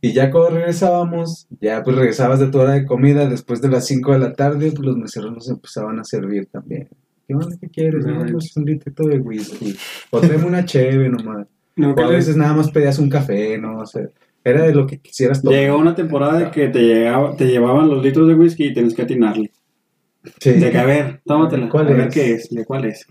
Y 0.00 0.12
ya 0.12 0.30
cuando 0.32 0.50
regresábamos, 0.58 1.46
ya 1.60 1.82
pues 1.84 1.96
regresabas 1.96 2.40
de 2.40 2.48
tu 2.48 2.58
hora 2.58 2.72
de 2.72 2.84
comida, 2.86 3.26
después 3.28 3.62
de 3.62 3.68
las 3.68 3.86
5 3.86 4.12
de 4.12 4.18
la 4.18 4.32
tarde, 4.34 4.72
pues 4.72 4.84
los 4.84 4.96
meseros 4.96 5.32
nos 5.32 5.48
empezaban 5.48 5.98
a 6.00 6.04
servir 6.04 6.46
también. 6.50 6.88
¿Qué 7.26 7.34
onda? 7.34 7.56
¿Qué 7.60 7.68
quieres? 7.68 8.04
No, 8.06 8.24
pues 8.30 8.56
un 8.56 8.64
litrito 8.64 9.04
de 9.06 9.18
whisky. 9.18 9.76
O 10.10 10.20
tráeme 10.20 10.44
una 10.46 10.64
cheve 10.64 11.08
nomás. 11.08 11.46
O 11.46 11.50
Nunca 11.76 12.06
a 12.06 12.10
veces 12.10 12.36
nada 12.36 12.52
más 12.54 12.70
pedías 12.70 12.98
un 12.98 13.08
café, 13.08 13.58
¿no? 13.58 13.78
O 13.80 13.86
sea, 13.86 14.02
era 14.44 14.62
de 14.64 14.74
lo 14.74 14.86
que 14.86 14.98
quisieras 14.98 15.42
tomar. 15.42 15.58
Llegó 15.58 15.78
una 15.78 15.94
temporada 15.94 16.38
de 16.38 16.50
que 16.50 16.68
te, 16.68 16.80
llegaba, 16.80 17.34
te 17.36 17.46
llevaban 17.46 17.88
los 17.88 18.02
litros 18.02 18.28
de 18.28 18.34
whisky 18.34 18.66
y 18.66 18.74
tenías 18.74 18.94
que 18.94 19.02
atinarle. 19.02 19.50
Sí. 20.40 20.52
De 20.52 20.70
que, 20.70 20.78
a 20.78 20.84
ver, 20.84 21.20
tómatela. 21.26 21.68
¿Cuál 21.68 21.88
a 21.88 21.90
ver 21.90 22.08
es? 22.08 22.14
qué 22.14 22.32
es, 22.32 22.48
de 22.50 22.64
cuál 22.64 22.86
es. 22.86 23.06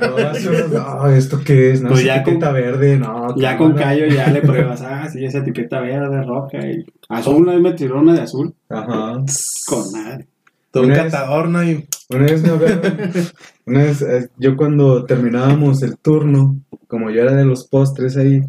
No, 0.00 0.68
no, 0.68 1.06
¿esto 1.10 1.40
qué 1.44 1.70
es? 1.72 1.80
No, 1.82 1.88
Pues 1.90 2.00
es 2.00 2.06
ya 2.06 2.22
con- 2.22 2.32
etiqueta 2.34 2.52
verde, 2.52 2.96
no. 2.96 3.36
Ya 3.36 3.56
con 3.56 3.74
callo 3.74 4.06
ya 4.06 4.28
le 4.30 4.40
pruebas, 4.42 4.82
ah, 4.82 5.08
sí, 5.08 5.24
esa 5.24 5.38
etiqueta 5.38 5.80
verde, 5.80 6.22
roja 6.22 6.58
y... 6.68 6.84
Azul, 7.08 7.36
una 7.42 7.52
vez 7.52 7.60
me 7.60 7.72
tiró 7.74 8.00
una 8.00 8.14
de 8.14 8.22
azul. 8.22 8.52
Ajá. 8.68 9.22
Con 9.66 9.92
madre. 9.92 10.26
Todo 10.70 10.84
un 10.84 10.90
Una 10.92 11.02
vez- 11.02 11.12
catador, 11.12 11.48
¿no? 11.48 11.62
Y 11.64 11.86
Una 12.10 12.24
vez 12.24 12.42
me 12.42 12.48
hablaron, 12.50 12.80
una 13.66 13.78
vez, 13.84 14.02
eh, 14.02 14.28
yo 14.38 14.56
cuando 14.56 15.04
terminábamos 15.04 15.82
el 15.82 15.96
turno, 15.98 16.60
como 16.88 17.10
yo 17.10 17.22
era 17.22 17.34
de 17.34 17.44
los 17.44 17.66
postres 17.68 18.16
ahí, 18.16 18.40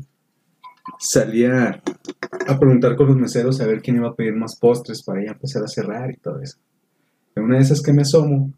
salía 1.00 1.82
a 2.48 2.60
preguntar 2.60 2.96
con 2.96 3.08
los 3.08 3.18
meseros 3.18 3.60
a 3.62 3.68
ver 3.68 3.82
quién 3.82 3.98
iba 3.98 4.10
a 4.10 4.16
pedir 4.16 4.34
más 4.36 4.56
postres 4.56 5.04
para 5.04 5.24
ya 5.24 5.32
empezar 5.32 5.64
a 5.64 5.68
cerrar 5.68 6.12
y 6.12 6.18
todo 6.18 6.40
eso. 6.42 6.58
En 7.36 7.44
una 7.44 7.58
de 7.58 7.64
esas 7.64 7.82
que 7.82 7.94
me 7.94 8.02
asomo, 8.02 8.52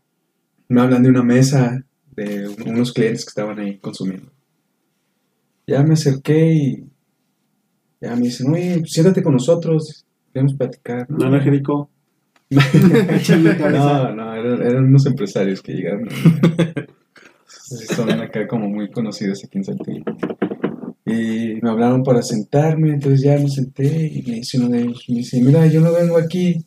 me 0.67 0.81
hablan 0.81 1.03
de 1.03 1.09
una 1.09 1.23
mesa 1.23 1.83
de 2.15 2.47
unos 2.65 2.93
clientes 2.93 3.25
que 3.25 3.29
estaban 3.29 3.59
ahí 3.59 3.77
consumiendo. 3.79 4.31
Ya 5.67 5.83
me 5.83 5.93
acerqué 5.93 6.53
y 6.53 6.89
ya 8.01 8.15
me 8.15 8.23
dicen, 8.23 8.51
oye, 8.51 8.83
siéntate 8.85 9.23
con 9.23 9.33
nosotros, 9.33 10.05
queremos 10.33 10.55
platicar. 10.55 11.09
No 11.09 11.27
era 11.27 11.41
Jerico. 11.43 11.89
No, 12.49 14.15
no, 14.15 14.33
eran, 14.35 14.61
eran 14.61 14.83
unos 14.85 15.05
empresarios 15.05 15.61
que 15.61 15.73
llegaron. 15.73 16.07
Son 17.95 18.09
acá 18.11 18.47
como 18.47 18.69
muy 18.69 18.89
conocidos 18.91 19.43
aquí 19.43 19.57
en 19.57 19.63
Saltillo. 19.63 20.03
Y 21.05 21.59
me 21.61 21.69
hablaron 21.69 22.03
para 22.03 22.21
sentarme, 22.21 22.93
entonces 22.93 23.21
ya 23.21 23.37
me 23.37 23.49
senté 23.49 24.07
y 24.07 24.23
me 24.23 24.35
dice 24.35 24.57
uno 24.57 24.69
de 24.69 24.81
ellos, 24.81 25.05
me 25.09 25.15
dice, 25.17 25.41
mira, 25.41 25.65
yo 25.67 25.81
no 25.81 25.91
vengo 25.91 26.17
aquí 26.17 26.65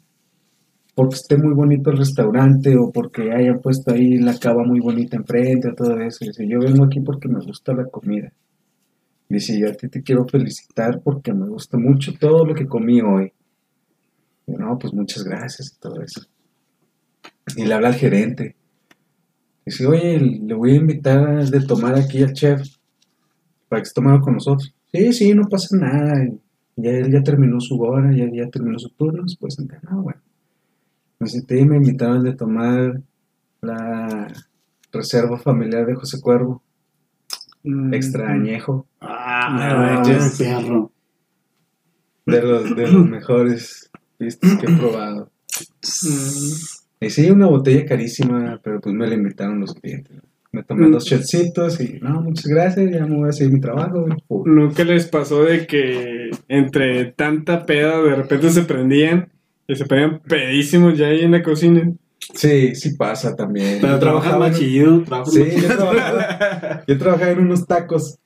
porque 0.96 1.16
esté 1.16 1.36
muy 1.36 1.52
bonito 1.54 1.90
el 1.90 1.98
restaurante 1.98 2.74
o 2.76 2.90
porque 2.90 3.30
hayan 3.30 3.60
puesto 3.60 3.92
ahí 3.92 4.16
la 4.16 4.38
cava 4.38 4.64
muy 4.64 4.80
bonita 4.80 5.16
enfrente 5.16 5.68
o 5.68 5.74
todo 5.74 6.00
eso. 6.00 6.24
Dice, 6.24 6.48
yo 6.48 6.58
vengo 6.58 6.84
aquí 6.84 7.00
porque 7.00 7.28
me 7.28 7.38
gusta 7.44 7.74
la 7.74 7.84
comida. 7.84 8.32
Dice, 9.28 9.58
yo 9.58 9.68
a 9.68 9.72
ti 9.72 9.88
te 9.88 10.02
quiero 10.02 10.26
felicitar 10.26 11.00
porque 11.02 11.34
me 11.34 11.48
gusta 11.48 11.76
mucho 11.76 12.14
todo 12.18 12.46
lo 12.46 12.54
que 12.54 12.66
comí 12.66 13.02
hoy. 13.02 13.30
Y 14.46 14.52
yo, 14.52 14.58
no, 14.58 14.78
pues 14.78 14.92
muchas 14.92 15.24
gracias 15.24 15.72
y 15.76 15.80
todo 15.80 16.00
eso. 16.02 16.22
Y 17.56 17.64
le 17.64 17.74
habla 17.74 17.88
al 17.88 17.94
gerente. 17.94 18.56
Dice, 19.64 19.86
oye, 19.86 20.18
le 20.20 20.54
voy 20.54 20.72
a 20.72 20.76
invitar 20.76 21.44
de 21.48 21.60
tomar 21.66 21.94
aquí 21.96 22.22
al 22.22 22.32
chef 22.32 22.62
para 23.68 23.82
que 23.82 23.86
se 23.86 23.94
tome 23.94 24.20
con 24.20 24.34
nosotros. 24.34 24.72
Sí, 24.92 25.12
sí, 25.12 25.34
no 25.34 25.48
pasa 25.48 25.76
nada. 25.76 26.28
Ya 26.76 26.90
él 26.90 27.10
ya 27.10 27.22
terminó 27.22 27.60
su 27.60 27.80
hora, 27.80 28.12
ya, 28.14 28.26
ya 28.32 28.48
terminó 28.50 28.78
su 28.78 28.90
turno, 28.90 29.26
se 29.26 29.36
puede 29.36 29.50
sentar. 29.52 29.82
No, 29.84 30.02
bueno. 30.02 30.20
Me 31.18 31.26
senté 31.28 31.58
y 31.60 31.64
me 31.64 31.76
invitaron 31.78 32.22
de 32.22 32.34
tomar 32.34 33.00
la 33.62 34.28
reserva 34.92 35.38
familiar 35.38 35.86
de 35.86 35.94
José 35.94 36.20
Cuervo, 36.20 36.62
Mm, 37.68 37.92
extra 37.94 38.30
añejo, 38.30 38.86
Ah, 39.00 39.48
No, 39.50 39.76
manches. 40.04 40.38
perro. 40.38 40.92
de 42.24 42.42
los, 42.42 42.76
de 42.76 42.86
los 42.88 43.08
mejores 43.08 43.90
pistas 44.16 44.56
que 44.58 44.66
he 44.70 44.76
probado. 44.76 45.30
mm, 46.02 47.04
Y 47.06 47.10
sí, 47.10 47.30
una 47.30 47.46
botella 47.46 47.84
carísima, 47.84 48.58
pero 48.62 48.80
pues 48.80 48.94
me 48.94 49.06
la 49.06 49.14
invitaron 49.14 49.60
los 49.60 49.74
clientes. 49.74 50.16
Me 50.52 50.62
tomé 50.62 50.88
Mm. 50.88 50.92
dos 50.92 51.04
shotcitos 51.04 51.80
y 51.80 51.98
no, 52.00 52.22
muchas 52.22 52.46
gracias, 52.46 52.90
ya 52.90 53.04
me 53.06 53.16
voy 53.16 53.28
a 53.28 53.32
seguir 53.32 53.52
mi 53.54 53.60
trabajo. 53.60 54.06
¿Nunca 54.46 54.84
les 54.84 55.06
pasó 55.06 55.44
de 55.44 55.66
que 55.66 56.30
entre 56.48 57.12
tanta 57.12 57.66
peda 57.66 58.00
de 58.02 58.14
repente 58.14 58.48
se 58.50 58.62
prendían 58.62 59.28
y 59.68 59.74
se 59.76 59.84
ponían 59.84 60.20
pedísimos 60.20 60.96
ya 60.96 61.08
ahí 61.08 61.20
en 61.22 61.32
la 61.32 61.42
cocina? 61.42 61.92
Sí, 62.34 62.74
sí 62.74 62.94
pasa 62.96 63.36
también. 63.36 63.78
Pero 63.82 63.98
trabajaba 63.98 64.48
más 64.48 64.58
chido. 64.58 65.04
Sí, 65.26 65.44
yo 65.60 65.68
trabajaba, 65.76 66.84
yo 66.88 66.98
trabajaba 66.98 67.30
en 67.32 67.38
unos 67.40 67.66
tacos 67.66 68.18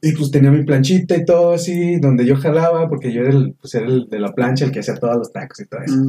y 0.00 0.12
pues 0.12 0.30
tenía 0.30 0.50
mi 0.50 0.64
planchita 0.64 1.16
y 1.16 1.24
todo 1.24 1.52
así, 1.52 1.98
donde 1.98 2.24
yo 2.24 2.36
jalaba, 2.36 2.88
porque 2.88 3.12
yo 3.12 3.22
era 3.22 3.30
el, 3.30 3.54
pues 3.60 3.74
era 3.74 3.86
el 3.86 4.08
de 4.08 4.18
la 4.20 4.32
plancha, 4.34 4.64
el 4.66 4.70
que 4.72 4.80
hacía 4.80 4.94
todos 4.96 5.16
los 5.16 5.32
tacos 5.32 5.60
y 5.60 5.66
todo 5.66 5.80
eso. 5.82 5.96
Mm, 5.96 6.06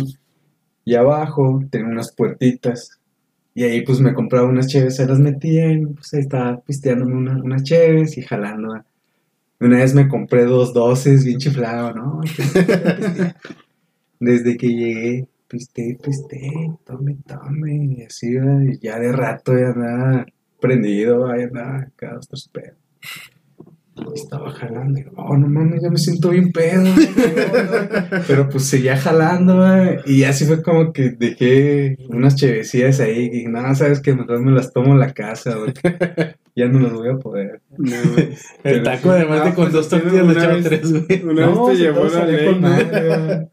Y 0.86 0.96
abajo 0.96 1.62
tenía 1.72 1.88
unas 1.88 2.14
puertitas. 2.14 3.00
Y 3.56 3.64
ahí 3.64 3.82
pues 3.82 4.00
me 4.00 4.14
compraba 4.14 4.48
unas 4.48 4.68
cheves, 4.68 4.96
se 4.96 5.06
las 5.08 5.20
metía 5.20 5.72
y 5.72 5.86
pues 5.86 6.14
ahí 6.14 6.20
estaba 6.22 6.62
pisteándome 6.62 7.16
una- 7.16 7.42
unas 7.42 7.64
cheves 7.64 8.18
y 8.18 8.22
jalando. 8.22 8.82
Una 9.60 9.78
vez 9.80 9.94
me 9.94 10.08
compré 10.08 10.46
dos 10.46 10.74
doces, 10.74 11.26
bien 11.26 11.40
chiflado, 11.40 11.94
¿no? 11.94 12.22
Desde 14.20 14.58
que 14.58 14.68
llegué, 14.68 15.28
piste, 15.48 15.98
piste, 16.02 16.52
tome, 16.86 17.18
tome. 17.26 17.96
Y 17.98 18.04
así, 18.04 18.34
ya 18.82 19.00
de 19.00 19.12
rato 19.12 19.54
ya 19.58 19.70
andaba 19.70 20.26
prendido, 20.62 21.28
ahí 21.30 21.44
andaba 21.44 21.88
cada 21.96 22.16
dos, 22.16 22.28
tres 22.28 22.50
pedos. 22.52 22.78
Estaba 24.14 24.52
jalando, 24.52 25.00
y, 25.00 25.06
oh, 25.16 25.38
no 25.38 25.48
mames, 25.48 25.82
ya 25.82 25.90
me 25.90 25.98
siento 25.98 26.30
bien 26.30 26.52
pedo. 26.52 26.84
Pero 28.28 28.50
pues 28.50 28.66
seguía 28.66 28.98
jalando, 28.98 29.64
y 30.06 30.24
así 30.24 30.46
fue 30.46 30.62
como 30.62 30.92
que 30.94 31.12
dejé 31.12 31.98
unas 32.10 32.36
chevecillas 32.36 33.00
ahí. 33.00 33.26
Y 33.26 33.30
dije, 33.30 33.50
no, 33.50 33.74
sabes 33.76 34.02
que 34.02 34.14
mejor 34.14 34.42
me 34.42 34.52
las 34.52 34.72
tomo 34.74 34.94
en 34.94 35.00
la 35.00 35.14
casa, 35.14 35.56
porque 35.58 36.36
ya 36.56 36.68
no 36.68 36.80
las 36.80 36.94
voy 36.94 37.10
a 37.10 37.18
poder. 37.18 37.62
no, 37.78 37.96
el 38.18 38.36
Pero 38.64 38.84
taco 38.84 39.14
sí. 39.14 39.20
de 39.20 39.26
con 39.28 39.54
pues, 39.56 39.74
dos 39.74 39.90
tortillas 39.90 40.14
le 40.16 40.24
una 40.24 40.32
echaba 40.34 40.54
vez- 40.56 40.64
tres, 40.66 40.92
güey. 40.92 41.24
Una 41.24 41.46
No, 41.48 41.66
vez 41.68 41.78
te 41.78 41.84
llevó 41.84 42.06
la 42.06 42.26
ley, 42.26 42.46
con 42.46 42.62
¿no? 42.62 42.68
madre, 42.70 42.86
¿verdad? 43.02 43.50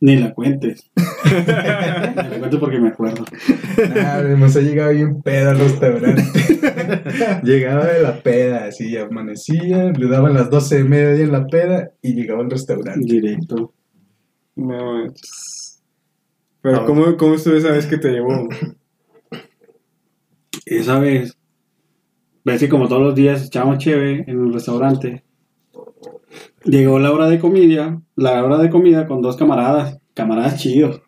Ni 0.00 0.16
la 0.16 0.32
cuentes. 0.32 0.90
Ni 1.24 1.52
la 1.52 2.38
cuentes 2.38 2.60
porque 2.60 2.78
me 2.78 2.88
acuerdo. 2.88 3.24
Nada, 3.94 4.14
además 4.16 4.56
ha 4.56 4.60
llegado 4.60 4.92
bien 4.92 5.22
pedo 5.22 5.50
al 5.50 5.58
restaurante. 5.58 6.22
llegaba 7.42 7.86
de 7.86 8.02
la 8.02 8.22
peda, 8.22 8.66
así, 8.66 8.96
amanecía, 8.96 9.92
le 9.92 10.08
daban 10.08 10.34
las 10.34 10.50
12 10.50 10.76
de 10.78 10.84
mediodía 10.84 11.24
en 11.24 11.32
la 11.32 11.46
peda 11.46 11.90
y 12.00 12.14
llegaba 12.14 12.42
al 12.42 12.50
restaurante. 12.50 13.00
Directo. 13.00 13.74
No. 14.54 15.12
Pero 16.60 16.84
¿cómo, 16.86 17.16
¿cómo 17.16 17.34
estuvo 17.34 17.54
esa 17.54 17.72
vez 17.72 17.86
que 17.86 17.98
te 17.98 18.10
llevó? 18.10 18.48
Esa 20.66 20.98
vez, 20.98 21.36
ves 22.44 22.60
que 22.60 22.68
como 22.68 22.88
todos 22.88 23.02
los 23.02 23.14
días 23.14 23.46
echábamos 23.46 23.78
cheve 23.78 24.24
en 24.26 24.46
el 24.46 24.52
restaurante. 24.52 25.24
Llegó 26.64 26.98
la 26.98 27.12
hora 27.12 27.28
de 27.28 27.38
comida, 27.38 28.02
la 28.16 28.44
hora 28.44 28.58
de 28.58 28.70
comida 28.70 29.06
con 29.06 29.22
dos 29.22 29.36
camaradas, 29.36 29.98
camaradas 30.14 30.60
chidos. 30.60 31.02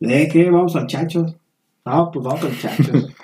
¿De 0.00 0.28
qué? 0.28 0.50
Vamos 0.50 0.76
al 0.76 0.86
chachos. 0.86 1.36
Ah, 1.84 2.10
pues 2.12 2.24
vamos 2.24 2.44
al 2.44 2.58
chachos. 2.58 3.14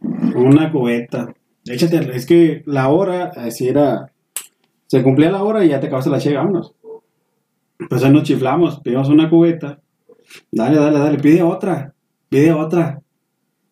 Una 0.34 0.70
cubeta. 0.70 1.34
Échate, 1.64 2.16
es 2.16 2.26
que 2.26 2.62
la 2.66 2.88
hora, 2.88 3.32
así 3.36 3.68
era. 3.68 4.12
Se 4.86 5.02
cumplía 5.02 5.30
la 5.30 5.42
hora 5.42 5.64
y 5.64 5.68
ya 5.68 5.80
te 5.80 5.86
acabaste 5.86 6.10
la 6.10 6.18
cheve, 6.18 6.36
vámonos. 6.36 6.74
Pues 7.88 8.02
ahí 8.02 8.10
nos 8.10 8.22
chiflamos, 8.22 8.80
pedimos 8.80 9.08
una 9.08 9.28
cubeta. 9.28 9.80
Dale, 10.50 10.78
dale, 10.78 10.98
dale, 10.98 11.18
pide 11.18 11.42
otra, 11.42 11.94
pide 12.28 12.52
otra. 12.52 13.02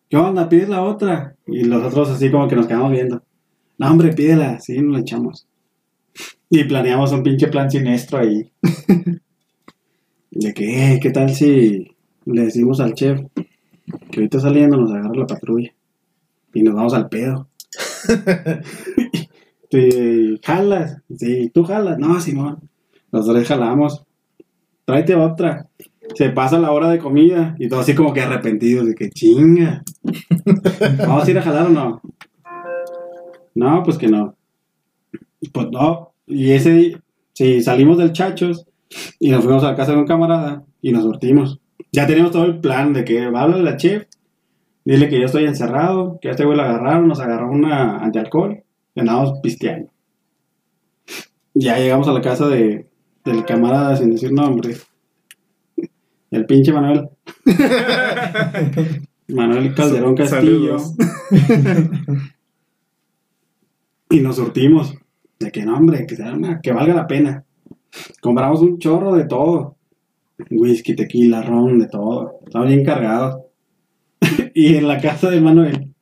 ¿Qué 0.09 0.15
onda? 0.15 0.47
Pides 0.47 0.69
la 0.69 0.83
otra. 0.83 1.35
Y 1.45 1.65
los 1.65 1.83
otros 1.83 2.09
así 2.09 2.31
como 2.31 2.47
que 2.47 2.55
nos 2.55 2.67
quedamos 2.67 2.91
viendo. 2.91 3.23
No, 3.77 3.91
hombre, 3.91 4.13
pídela. 4.13 4.59
Sí, 4.59 4.81
nos 4.81 4.93
la 4.93 4.99
echamos. 4.99 5.47
Y 6.49 6.63
planeamos 6.63 7.11
un 7.11 7.23
pinche 7.23 7.47
plan 7.47 7.69
siniestro 7.69 8.19
ahí. 8.19 8.51
De 10.31 10.53
que, 10.53 10.93
eh, 10.93 10.99
¿qué 11.01 11.09
tal 11.09 11.33
si 11.33 11.95
le 12.25 12.41
decimos 12.43 12.79
al 12.79 12.93
chef 12.93 13.19
que 14.11 14.19
ahorita 14.19 14.39
saliendo 14.39 14.77
nos 14.77 14.91
agarra 14.91 15.15
la 15.15 15.25
patrulla 15.25 15.73
y 16.53 16.61
nos 16.61 16.75
vamos 16.75 16.93
al 16.93 17.09
pedo? 17.09 17.49
y, 19.71 20.37
¿Jalas? 20.43 21.01
Sí, 21.17 21.49
¿tú 21.53 21.63
jalas? 21.63 21.97
No, 21.97 22.19
Simón. 22.19 22.69
Los 23.11 23.27
tres 23.27 23.47
jalamos. 23.47 24.03
Tráete 24.85 25.15
otra. 25.15 25.67
Se 26.15 26.29
pasa 26.29 26.59
la 26.59 26.71
hora 26.71 26.89
de 26.89 26.99
comida 26.99 27.55
y 27.59 27.67
todo 27.67 27.81
así 27.81 27.93
como 27.93 28.13
que 28.13 28.21
arrepentidos 28.21 28.85
de 28.87 28.95
que 28.95 29.09
chinga. 29.09 29.83
¿Vamos 30.99 31.27
a 31.27 31.31
ir 31.31 31.37
a 31.37 31.41
jalar 31.41 31.65
o 31.67 31.69
no? 31.69 32.01
No, 33.55 33.83
pues 33.83 33.97
que 33.97 34.07
no. 34.07 34.35
Pues 35.51 35.67
no. 35.71 36.06
Y 36.27 36.51
ese 36.51 36.71
día, 36.71 37.01
sí, 37.33 37.61
salimos 37.61 37.97
del 37.97 38.11
Chachos 38.11 38.65
y 39.19 39.31
nos 39.31 39.43
fuimos 39.43 39.63
a 39.63 39.71
la 39.71 39.75
casa 39.75 39.93
de 39.93 39.99
un 39.99 40.05
camarada 40.05 40.63
y 40.81 40.91
nos 40.91 41.03
sortimos. 41.03 41.59
Ya 41.91 42.05
teníamos 42.05 42.33
todo 42.33 42.43
el 42.43 42.59
plan 42.59 42.93
de 42.93 43.05
que 43.05 43.29
va 43.29 43.39
a 43.39 43.43
hablar 43.43 43.61
la 43.61 43.77
chef, 43.77 44.03
dile 44.83 45.07
que 45.07 45.19
yo 45.19 45.25
estoy 45.25 45.45
encerrado, 45.45 46.19
que 46.21 46.27
a 46.27 46.31
este 46.31 46.43
güey 46.43 46.57
lo 46.57 46.63
agarraron, 46.63 47.07
nos 47.07 47.21
agarró 47.21 47.49
una 47.49 47.99
antialcohol 47.99 48.63
y 48.93 48.99
andábamos 48.99 49.39
pisteando. 49.41 49.89
Ya 51.53 51.79
llegamos 51.79 52.07
a 52.07 52.13
la 52.13 52.21
casa 52.21 52.47
de, 52.49 52.87
del 53.23 53.45
camarada 53.45 53.95
sin 53.95 54.11
decir 54.11 54.31
nombre. 54.31 54.75
El 56.29 56.45
pinche 56.45 56.73
Manuel. 56.73 57.09
Manuel 59.29 59.73
Calderón 59.73 60.15
Castillo. 60.15 60.77
Saludos. 60.77 60.95
Y 64.09 64.21
nos 64.21 64.37
surtimos. 64.37 64.95
De 65.39 65.51
que 65.51 65.65
no, 65.65 65.77
hombre, 65.77 66.05
que, 66.05 66.15
sea 66.15 66.33
una- 66.33 66.59
que 66.61 66.71
valga 66.71 66.93
la 66.93 67.07
pena. 67.07 67.43
Compramos 68.21 68.61
un 68.61 68.79
chorro 68.79 69.15
de 69.15 69.25
todo. 69.25 69.75
Whisky, 70.51 70.95
tequila, 70.95 71.41
ron, 71.41 71.79
de 71.79 71.87
todo. 71.87 72.39
Estamos 72.45 72.67
bien 72.67 72.83
cargados. 72.85 73.41
y 74.53 74.75
en 74.75 74.87
la 74.87 74.99
casa 74.99 75.29
de 75.29 75.41
Manuel, 75.41 75.93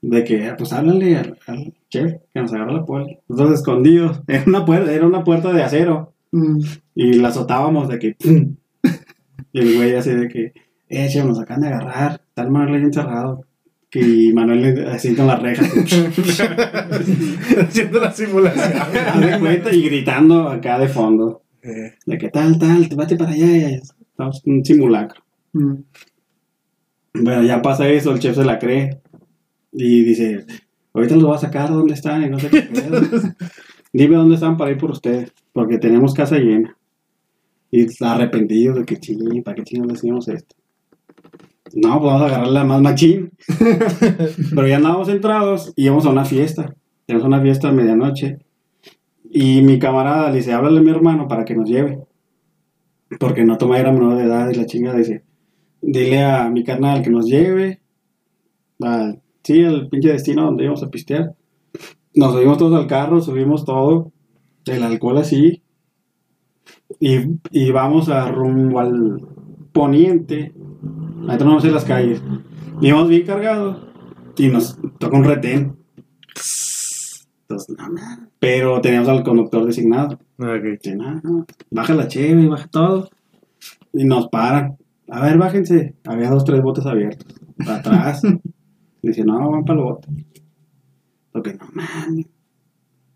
de 0.00 0.24
que, 0.24 0.54
pues 0.56 0.72
háblale 0.72 1.16
al, 1.16 1.38
al 1.46 1.74
chef 1.90 2.14
que 2.32 2.40
nos 2.40 2.52
agarró 2.52 2.72
la 2.72 2.84
puerta. 2.84 3.12
Nosotros 3.28 3.58
escondidos. 3.60 4.22
Era 4.26 4.44
una 4.46 4.64
puerta, 4.64 4.92
era 4.92 5.06
una 5.06 5.24
puerta 5.24 5.52
de 5.52 5.62
acero. 5.62 6.12
Mm. 6.32 6.60
Y 6.94 7.12
la 7.14 7.28
azotábamos 7.28 7.88
de 7.88 7.98
que. 7.98 8.14
¡pum! 8.14 8.56
Y 9.52 9.60
el 9.60 9.76
güey 9.76 9.94
así 9.94 10.10
de 10.10 10.28
que, 10.28 10.52
eh, 10.90 11.08
chef, 11.08 11.24
nos 11.24 11.40
acaban 11.40 11.62
de 11.62 11.68
agarrar. 11.68 12.20
Está 12.28 12.42
el 12.42 12.50
Manuel 12.50 12.74
ahí 12.74 12.82
encerrado. 12.82 13.44
Y 13.92 14.32
Manuel 14.34 14.60
le- 14.74 14.86
así 14.86 15.14
con 15.14 15.26
las 15.26 15.40
rejas. 15.40 15.66
Haciendo 17.58 18.00
la 18.00 18.12
simulación. 18.12 18.72
Haz 18.76 19.20
de 19.20 19.38
cuenta 19.38 19.74
y 19.74 19.82
gritando 19.82 20.48
acá 20.48 20.78
de 20.78 20.88
fondo. 20.88 21.42
Eh, 21.62 21.94
De 22.06 22.18
que 22.18 22.28
tal, 22.28 22.58
tal, 22.58 22.88
te 22.88 22.94
vete 22.96 23.16
para 23.16 23.32
allá. 23.32 23.68
Estamos 23.70 24.42
en 24.44 24.52
un 24.54 24.64
simulacro. 24.64 25.22
Mm. 25.52 25.74
Bueno, 27.14 27.42
ya 27.42 27.62
pasa 27.62 27.88
eso, 27.88 28.12
el 28.12 28.18
chef 28.20 28.36
se 28.36 28.44
la 28.44 28.58
cree. 28.58 29.00
Y 29.72 30.02
dice, 30.02 30.44
ahorita 30.92 31.14
los 31.14 31.24
voy 31.24 31.36
a 31.36 31.38
sacar, 31.40 31.70
¿dónde 31.70 31.94
están? 31.94 32.22
Y 32.24 32.28
no 32.30 32.38
sé 32.38 32.48
qué 32.50 32.62
pedo. 32.62 33.00
Dime 33.92 34.16
dónde 34.16 34.34
están 34.34 34.56
para 34.56 34.70
ir 34.70 34.76
por 34.78 34.90
ustedes, 34.90 35.32
porque 35.52 35.78
tenemos 35.78 36.12
casa 36.14 36.36
llena. 36.38 36.76
Y 37.70 37.84
está 37.84 38.14
arrepentido 38.14 38.74
de 38.74 38.84
que 38.84 38.98
ching, 38.98 39.42
¿para 39.42 39.54
qué 39.56 39.62
chingos 39.64 39.88
decimos 39.94 40.28
esto? 40.28 40.56
No, 41.74 42.00
pues 42.00 42.12
vamos 42.12 42.22
a 42.22 42.26
agarrar 42.26 42.48
la 42.48 42.64
más 42.64 42.80
machín. 42.80 43.32
Pero 44.54 44.66
ya 44.66 44.76
andábamos 44.76 45.08
entrados 45.08 45.72
y 45.76 45.84
íbamos 45.84 46.06
a 46.06 46.10
una 46.10 46.24
fiesta. 46.24 46.74
Tenemos 47.06 47.26
una 47.26 47.40
fiesta 47.40 47.68
a 47.68 47.72
medianoche. 47.72 48.38
Y 49.30 49.62
mi 49.62 49.78
camarada 49.78 50.30
le 50.30 50.36
dice, 50.36 50.52
háblale 50.52 50.78
a 50.78 50.82
mi 50.82 50.90
hermano 50.90 51.28
para 51.28 51.44
que 51.44 51.54
nos 51.54 51.68
lleve. 51.68 52.00
Porque 53.18 53.44
no 53.44 53.58
toma 53.58 53.78
era 53.78 53.92
menor 53.92 54.16
de 54.16 54.24
edad 54.24 54.50
y 54.50 54.54
la 54.54 54.66
chinga 54.66 54.94
dice, 54.94 55.24
dile 55.80 56.24
a 56.24 56.48
mi 56.50 56.64
carnal 56.64 57.02
que 57.02 57.10
nos 57.10 57.26
lleve. 57.26 57.80
Al, 58.80 59.20
sí, 59.42 59.64
al 59.64 59.88
pinche 59.88 60.12
destino 60.12 60.44
donde 60.44 60.64
íbamos 60.64 60.82
a 60.82 60.90
pistear. 60.90 61.34
Nos 62.14 62.32
subimos 62.32 62.58
todos 62.58 62.78
al 62.78 62.86
carro, 62.86 63.20
subimos 63.20 63.64
todo. 63.64 64.12
El 64.66 64.82
alcohol 64.82 65.18
así. 65.18 65.62
Y, 67.00 67.18
y 67.50 67.70
vamos 67.70 68.08
a 68.08 68.30
rumbo 68.30 68.80
al 68.80 69.20
poniente. 69.72 70.52
Ahí 71.26 71.38
no 71.38 71.60
sé 71.60 71.70
las 71.70 71.84
calles. 71.84 72.22
Íbamos 72.80 73.08
bien 73.08 73.26
cargados. 73.26 73.78
Y 74.36 74.48
nos 74.48 74.78
toca 74.98 75.16
un 75.16 75.24
retén. 75.24 75.76
Entonces, 77.48 77.76
no. 77.76 78.28
Pero 78.38 78.80
teníamos 78.80 79.08
al 79.08 79.24
conductor 79.24 79.64
designado. 79.64 80.18
ok. 80.38 80.62
Dice, 80.82 80.94
no, 80.94 81.20
no, 81.22 81.46
baja 81.70 81.94
la 81.94 82.06
cheve, 82.06 82.46
baja 82.46 82.68
todo. 82.68 83.08
Y 83.92 84.04
nos 84.04 84.28
paran. 84.28 84.76
A 85.08 85.22
ver, 85.22 85.38
bájense. 85.38 85.96
Había 86.04 86.30
dos, 86.30 86.44
tres 86.44 86.62
botes 86.62 86.86
abiertos. 86.86 87.26
Para 87.56 87.76
atrás. 87.78 88.22
Dice, 89.02 89.24
no, 89.24 89.50
van 89.50 89.64
para 89.64 89.78
el 89.78 89.84
bote. 89.84 90.08
Porque 91.32 91.54
no 91.54 91.68
mames. 91.72 92.26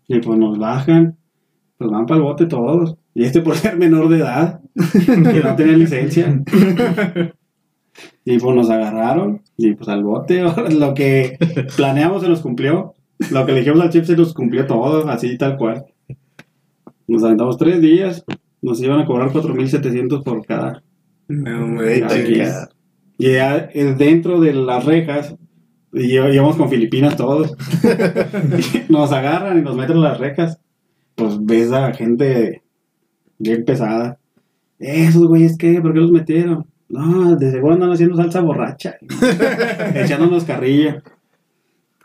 Y 0.07 0.19
pues 0.19 0.39
nos 0.39 0.57
bajan. 0.57 1.17
Pues 1.77 1.89
van 1.89 2.05
para 2.05 2.17
el 2.17 2.23
bote 2.23 2.47
todos. 2.47 2.97
Y 3.13 3.23
este 3.23 3.41
por 3.41 3.55
ser 3.55 3.77
menor 3.77 4.09
de 4.09 4.17
edad. 4.17 4.61
que 4.75 5.41
no 5.43 5.55
tenía 5.55 5.77
licencia. 5.77 6.43
Y 8.25 8.39
pues 8.39 8.55
nos 8.55 8.69
agarraron. 8.69 9.41
Y 9.57 9.73
pues 9.75 9.89
al 9.89 10.03
bote. 10.03 10.41
Lo 10.71 10.93
que 10.93 11.37
planeamos 11.75 12.21
se 12.21 12.29
nos 12.29 12.41
cumplió. 12.41 12.95
Lo 13.31 13.45
que 13.45 13.51
le 13.51 13.59
dijimos 13.59 13.81
al 13.81 13.89
chef 13.89 14.07
se 14.07 14.17
nos 14.17 14.33
cumplió 14.33 14.65
todo. 14.65 15.07
Así 15.09 15.37
tal 15.37 15.57
cual. 15.57 15.85
Nos 17.07 17.23
aventamos 17.23 17.57
tres 17.57 17.81
días. 17.81 18.23
Nos 18.61 18.81
iban 18.81 18.99
a 18.99 19.05
cobrar 19.05 19.31
4.700 19.31 20.23
por 20.23 20.45
cada. 20.45 20.83
No, 21.27 21.79
queda. 21.79 22.69
Y 23.17 23.33
ya 23.33 23.69
eh, 23.73 23.95
dentro 23.97 24.39
de 24.39 24.53
las 24.53 24.85
rejas, 24.85 25.35
y 25.93 26.13
íbamos 26.13 26.55
con 26.55 26.69
Filipinas 26.69 27.15
todos. 27.15 27.55
nos 28.89 29.11
agarran 29.11 29.59
y 29.59 29.61
nos 29.61 29.75
meten 29.75 29.97
en 29.97 30.03
las 30.03 30.17
rejas. 30.17 30.59
Pues 31.15 31.37
ves 31.45 31.71
a 31.71 31.93
gente 31.93 32.63
bien 33.37 33.63
pesada. 33.63 34.17
Esos 34.79 35.27
güeyes, 35.27 35.57
¿qué? 35.57 35.79
¿Por 35.81 35.93
qué 35.93 35.99
los 35.99 36.11
metieron? 36.11 36.65
No, 36.89 37.35
de 37.35 37.51
seguro 37.51 37.73
andan 37.73 37.91
haciendo 37.91 38.15
salsa 38.15 38.41
borracha. 38.41 38.95
Echándonos 39.95 40.43
carrilla. 40.43 41.01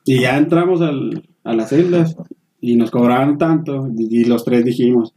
Y 0.04 0.20
ya 0.22 0.38
entramos 0.38 0.80
al- 0.80 1.28
a 1.44 1.52
las 1.54 1.68
celdas 1.70 2.16
y 2.60 2.76
nos 2.76 2.90
cobraron 2.90 3.36
tanto. 3.38 3.88
Y, 3.96 4.20
y 4.20 4.24
los 4.24 4.44
tres 4.44 4.64
dijimos, 4.64 5.14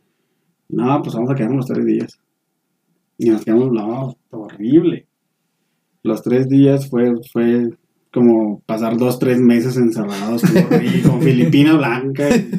no, 0.69 1.01
pues 1.01 1.15
vamos 1.15 1.29
a 1.31 1.35
quedarnos 1.35 1.57
los 1.57 1.67
tres 1.67 1.85
días. 1.85 2.19
Y 3.17 3.29
nos 3.29 3.45
quedamos, 3.45 3.71
no, 3.71 4.15
horrible. 4.31 5.07
Los 6.03 6.23
tres 6.23 6.49
días 6.49 6.89
fue, 6.89 7.13
fue 7.31 7.69
como 8.11 8.59
pasar 8.65 8.97
dos, 8.97 9.19
tres 9.19 9.39
meses 9.39 9.77
encerrados 9.77 10.41
con, 11.03 11.09
con 11.11 11.21
Filipina 11.21 11.77
Blanca. 11.77 12.27
y- 12.35 12.49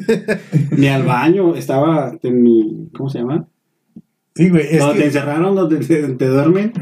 Ni 0.77 0.87
al 0.87 1.03
baño, 1.03 1.53
estaba 1.55 2.17
en 2.23 2.41
mi, 2.41 2.89
¿cómo 2.95 3.09
se 3.09 3.19
llama? 3.19 3.47
Sí, 4.35 4.49
güey. 4.49 4.67
Es 4.69 4.79
donde 4.79 5.01
te 5.01 5.05
encerraron, 5.07 5.55
donde 5.55 5.77
te, 5.77 6.07
te 6.07 6.27
duermen. 6.27 6.73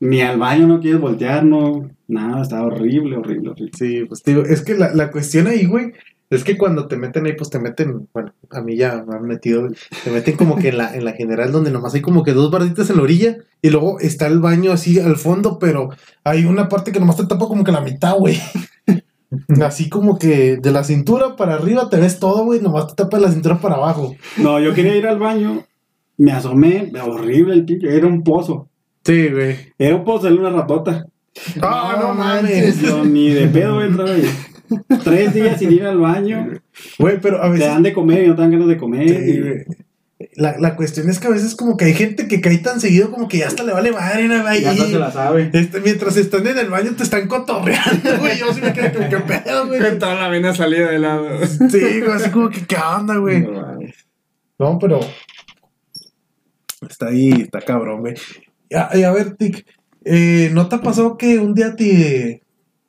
Ni 0.00 0.20
al 0.20 0.38
baño 0.38 0.66
no 0.66 0.80
quieres 0.80 1.00
voltear, 1.00 1.44
no. 1.44 1.90
Nada, 2.08 2.42
estaba 2.42 2.66
horrible, 2.66 3.16
horrible, 3.16 3.50
horrible. 3.50 3.72
sí, 3.76 4.04
pues 4.04 4.22
te 4.22 4.30
digo, 4.30 4.44
es 4.44 4.62
que 4.62 4.74
la, 4.74 4.94
la 4.94 5.10
cuestión 5.10 5.48
ahí, 5.48 5.66
güey, 5.66 5.92
es 6.28 6.42
que 6.42 6.58
cuando 6.58 6.88
te 6.88 6.96
meten 6.96 7.26
ahí, 7.26 7.34
pues 7.34 7.50
te 7.50 7.60
meten, 7.60 8.08
bueno, 8.12 8.32
a 8.50 8.60
mí 8.60 8.76
ya 8.76 9.04
me 9.06 9.14
han 9.14 9.22
metido, 9.22 9.68
te 10.02 10.10
meten 10.10 10.36
como 10.36 10.56
que 10.56 10.68
en 10.68 10.78
la, 10.78 10.94
en 10.94 11.04
la 11.04 11.12
general 11.12 11.52
donde 11.52 11.70
nomás 11.70 11.94
hay 11.94 12.02
como 12.02 12.24
que 12.24 12.32
dos 12.32 12.50
barditas 12.50 12.90
en 12.90 12.96
la 12.96 13.02
orilla 13.02 13.38
y 13.62 13.70
luego 13.70 14.00
está 14.00 14.26
el 14.26 14.40
baño 14.40 14.72
así 14.72 14.98
al 14.98 15.16
fondo, 15.16 15.58
pero 15.60 15.90
hay 16.24 16.44
una 16.44 16.68
parte 16.68 16.90
que 16.90 16.98
nomás 16.98 17.16
te 17.16 17.26
tapa 17.26 17.46
como 17.46 17.62
que 17.62 17.72
la 17.72 17.80
mitad, 17.80 18.16
güey. 18.16 18.40
Así 19.60 19.88
como 19.88 20.20
que 20.20 20.56
de 20.56 20.70
la 20.70 20.84
cintura 20.84 21.34
para 21.34 21.54
arriba 21.54 21.90
te 21.90 21.98
ves 21.98 22.20
todo, 22.20 22.44
güey, 22.44 22.60
nomás 22.60 22.86
te 22.86 22.94
tapa 22.94 23.16
de 23.16 23.24
la 23.24 23.32
cintura 23.32 23.60
para 23.60 23.74
abajo. 23.74 24.14
No, 24.36 24.60
yo 24.60 24.72
quería 24.72 24.96
ir 24.96 25.06
al 25.06 25.18
baño, 25.18 25.64
me 26.18 26.32
asomé, 26.32 26.92
horrible 27.02 27.54
el 27.54 27.64
pinche, 27.64 27.94
era 27.94 28.06
un 28.06 28.22
pozo. 28.22 28.68
Sí, 29.04 29.28
güey. 29.28 29.56
Era 29.78 29.96
un 29.96 30.04
pozo, 30.04 30.26
era 30.28 30.36
una 30.36 30.50
ratota. 30.50 31.06
Ah, 31.60 31.96
no, 32.00 32.08
No 32.08 32.14
mames. 32.14 32.80
Yo 32.80 33.04
ni 33.04 33.30
de 33.30 33.46
pedo 33.48 33.74
voy 33.74 33.84
a 33.84 33.86
entrar 33.86 34.08
ahí. 34.08 34.28
Tres 35.04 35.32
días 35.34 35.58
sin 35.58 35.70
ir 35.72 35.84
al 35.84 35.98
baño, 35.98 36.48
Güey, 36.98 37.20
pero 37.20 37.38
a 37.40 37.44
te 37.44 37.50
veces 37.50 37.68
dan 37.68 37.82
de 37.84 37.92
comer 37.92 38.24
y 38.24 38.28
no 38.28 38.34
te 38.34 38.42
dan 38.42 38.50
ganas 38.50 38.68
de 38.68 38.76
comer. 38.76 39.08
Sí, 39.08 39.14
y- 39.14 39.40
güey. 39.40 39.64
La, 40.34 40.56
la 40.58 40.76
cuestión 40.76 41.10
es 41.10 41.18
que 41.20 41.26
a 41.26 41.30
veces 41.30 41.54
como 41.54 41.76
que 41.76 41.84
hay 41.84 41.92
gente 41.92 42.26
que 42.26 42.40
cae 42.40 42.56
tan 42.58 42.80
seguido 42.80 43.10
como 43.10 43.28
que 43.28 43.36
ya 43.38 43.48
hasta 43.48 43.62
le 43.64 43.72
vale 43.74 43.92
madre, 43.92 44.26
¿no? 44.28 44.46
Ahí, 44.46 44.62
ya 44.62 44.72
no 44.72 44.84
se 44.86 44.98
la 44.98 45.10
sabe. 45.12 45.50
este, 45.52 45.78
mientras 45.80 46.16
están 46.16 46.46
en 46.46 46.56
el 46.58 46.70
baño 46.70 46.92
te 46.96 47.02
están 47.02 47.28
cotorreando, 47.28 48.18
güey. 48.18 48.38
Yo 48.38 48.50
sí 48.54 48.62
me 48.62 48.72
quedé 48.72 48.92
como 48.94 49.08
que 49.10 49.18
pedo, 49.18 49.66
güey. 49.66 49.78
Con 49.78 49.98
toda 49.98 50.14
la 50.14 50.28
vena 50.28 50.54
salida 50.54 50.90
de 50.90 50.98
lado. 51.00 51.28
Sí, 51.46 52.00
güey, 52.00 52.10
así 52.14 52.30
como 52.30 52.48
que 52.48 52.62
qué 52.66 52.76
onda, 52.76 53.16
güey. 53.18 53.42
No 53.42 53.60
mames. 53.60 53.94
No, 54.58 54.78
pero 54.78 55.00
está 56.88 57.08
ahí, 57.08 57.30
está 57.32 57.60
cabrón, 57.60 58.00
güey. 58.00 58.14
Y 58.68 59.02
a, 59.02 59.12
ver, 59.12 59.36
Tic, 59.36 59.66
eh, 60.04 60.50
¿no 60.52 60.68
te 60.68 60.76
ha 60.76 60.80
pasado 60.80 61.16
que 61.16 61.38
un 61.38 61.54
día 61.54 61.76
te, 61.76 62.42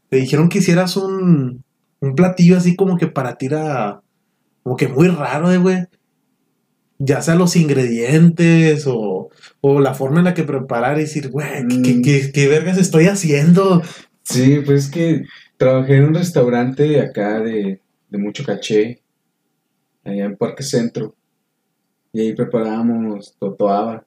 te 0.09 0.17
dijeron 0.17 0.49
que 0.49 0.59
hicieras 0.59 0.97
un, 0.97 1.63
un 1.99 2.15
platillo 2.15 2.57
así 2.57 2.75
como 2.75 2.97
que 2.97 3.07
para 3.07 3.37
ti 3.37 3.45
era 3.47 4.01
como 4.63 4.75
que 4.75 4.87
muy 4.87 5.07
raro, 5.07 5.51
eh, 5.51 5.57
güey? 5.57 5.85
ya 6.99 7.21
sea 7.21 7.35
los 7.35 7.55
ingredientes 7.55 8.85
o, 8.87 9.29
o 9.61 9.79
la 9.79 9.93
forma 9.93 10.17
en 10.19 10.25
la 10.25 10.33
que 10.33 10.43
preparar 10.43 10.97
y 10.97 11.01
decir, 11.01 11.29
güey, 11.29 11.47
¿qué, 11.83 11.93
Mm. 11.93 12.01
qué, 12.01 12.31
qué 12.33 12.47
vergas 12.47 12.77
estoy 12.79 13.05
haciendo? 13.05 13.83
Sí, 14.23 14.61
pues 14.65 14.85
es 14.85 14.91
que 14.91 15.23
trabajé 15.57 15.97
en 15.97 16.05
un 16.05 16.15
restaurante 16.15 16.99
acá 16.99 17.39
de, 17.39 17.81
de 18.09 18.17
mucho 18.17 18.43
caché, 18.43 19.01
allá 20.03 20.25
en 20.25 20.37
Parque 20.37 20.63
Centro. 20.63 21.15
Y 22.17 22.21
ahí 22.21 22.33
preparábamos 22.33 23.35
totoaba. 23.39 24.03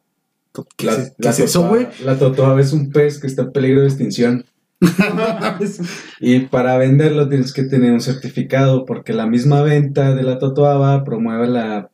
¿Qué, 0.77 0.87
La- 0.87 0.95
es, 0.95 1.11
qué 1.11 1.15
la 1.25 1.31
es 1.31 1.39
eso, 1.41 1.61
totoaba- 1.61 1.69
güey? 1.69 1.87
La 2.05 2.19
totoaba 2.19 2.61
es 2.61 2.73
un 2.73 2.91
pez 2.91 3.21
que 3.21 3.29
está 3.29 3.43
en 3.43 3.53
peligro 3.53 3.83
de 3.83 3.87
extinción. 3.87 4.45
Y 6.21 6.41
para 6.41 6.77
venderlo 6.77 7.29
tienes 7.29 7.53
que 7.53 7.65
tener 7.65 7.93
un 7.93 8.01
certificado 8.01 8.85
porque 8.85 9.13
la 9.13 9.27
misma 9.27 9.63
venta 9.63 10.15
de 10.15 10.23
la 10.23 10.39
totoaba 10.39 11.05
promueve 11.05 11.47
la, 11.49 11.91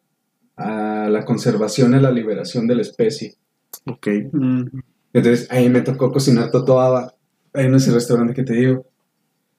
a 0.56 1.08
la 1.10 1.24
conservación 1.24 1.94
y 1.94 2.00
la 2.00 2.10
liberación 2.10 2.66
de 2.66 2.76
la 2.76 2.82
especie. 2.82 3.34
ok. 3.86 4.06
Mm. 4.32 4.62
Entonces 5.12 5.48
ahí 5.50 5.68
me 5.68 5.80
tocó 5.80 6.12
cocinar 6.12 6.50
totoaba, 6.50 7.14
ahí 7.54 7.66
en 7.66 7.74
ese 7.74 7.90
restaurante 7.92 8.34
que 8.34 8.42
te 8.42 8.54
digo, 8.54 8.86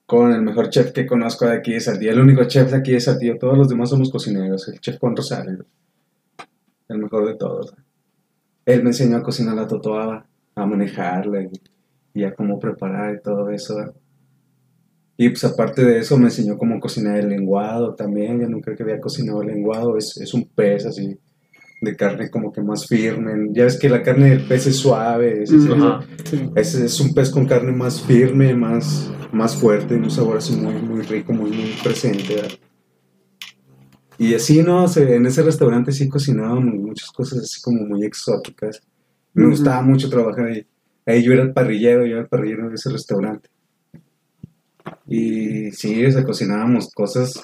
con 0.06 0.32
el 0.32 0.42
mejor 0.42 0.70
chef 0.70 0.92
que 0.92 1.06
conozco 1.06 1.46
de 1.46 1.52
aquí 1.56 1.72
de 1.72 1.80
Saltillo, 1.80 2.12
el 2.12 2.20
único 2.20 2.44
chef 2.44 2.70
de 2.70 2.76
aquí 2.78 2.92
de 2.92 3.00
Saltillo, 3.00 3.36
todos 3.38 3.58
los 3.58 3.68
demás 3.68 3.90
somos 3.90 4.10
cocineros, 4.10 4.68
el 4.68 4.80
chef 4.80 4.98
Juan 4.98 5.16
Rosario, 5.16 5.64
el 6.88 6.98
mejor 6.98 7.26
de 7.26 7.34
todos. 7.36 7.74
Él 8.64 8.82
me 8.82 8.90
enseñó 8.90 9.16
a 9.16 9.22
cocinar 9.22 9.54
la 9.56 9.66
totoaba, 9.66 10.26
a 10.54 10.66
manejarla 10.66 11.42
y, 11.42 11.48
y 12.14 12.24
a 12.24 12.34
cómo 12.34 12.58
preparar 12.58 13.14
y 13.14 13.22
todo 13.22 13.50
eso. 13.50 13.94
Y 15.16 15.30
pues 15.30 15.42
aparte 15.44 15.84
de 15.84 15.98
eso 15.98 16.16
me 16.16 16.26
enseñó 16.26 16.56
cómo 16.56 16.78
cocinar 16.78 17.18
el 17.18 17.28
lenguado 17.28 17.94
también, 17.94 18.40
yo 18.40 18.48
nunca 18.48 18.74
que 18.76 18.82
había 18.84 19.00
cocinado 19.00 19.42
el 19.42 19.48
lenguado, 19.48 19.96
es, 19.96 20.16
es 20.18 20.32
un 20.32 20.44
pez 20.48 20.86
así 20.86 21.18
de 21.80 21.96
carne 21.96 22.30
como 22.30 22.52
que 22.52 22.60
más 22.60 22.86
firme. 22.86 23.48
Ya 23.52 23.64
ves 23.64 23.78
que 23.78 23.88
la 23.88 24.02
carne 24.02 24.30
del 24.30 24.46
pez 24.46 24.66
es 24.68 24.76
suave, 24.76 25.42
es, 25.42 25.50
es- 26.74 27.00
un 27.00 27.14
pez 27.14 27.30
con 27.30 27.46
carne 27.46 27.72
más 27.72 28.00
firme, 28.02 28.54
más, 28.54 29.10
más 29.32 29.56
fuerte, 29.56 29.94
un 29.96 30.10
sabor 30.10 30.36
así 30.38 30.54
muy, 30.56 30.74
muy 30.74 31.02
rico, 31.02 31.32
muy, 31.32 31.50
muy 31.50 31.72
presente. 31.82 32.34
¿verdad? 32.36 32.50
Y 34.18 34.34
así, 34.34 34.62
¿no? 34.62 34.88
Se- 34.88 35.14
en 35.16 35.26
ese 35.26 35.42
restaurante 35.42 35.92
sí 35.92 36.08
cocinaban 36.08 36.66
muchas 36.82 37.10
cosas 37.12 37.38
así 37.40 37.60
como 37.62 37.84
muy 37.84 38.04
exóticas. 38.04 38.82
Me 39.34 39.46
gustaba 39.46 39.80
mucho 39.82 40.10
trabajar 40.10 40.46
ahí. 40.46 40.66
Ahí 41.06 41.22
yo 41.22 41.32
era 41.32 41.42
el 41.42 41.52
parrillero, 41.52 42.04
yo 42.04 42.12
era 42.12 42.22
el 42.22 42.28
parrillero 42.28 42.68
de 42.68 42.74
ese 42.74 42.90
restaurante. 42.90 43.48
Y 45.06 45.70
sí, 45.70 46.04
o 46.04 46.10
sea, 46.10 46.24
cocinábamos 46.24 46.90
cosas 46.92 47.42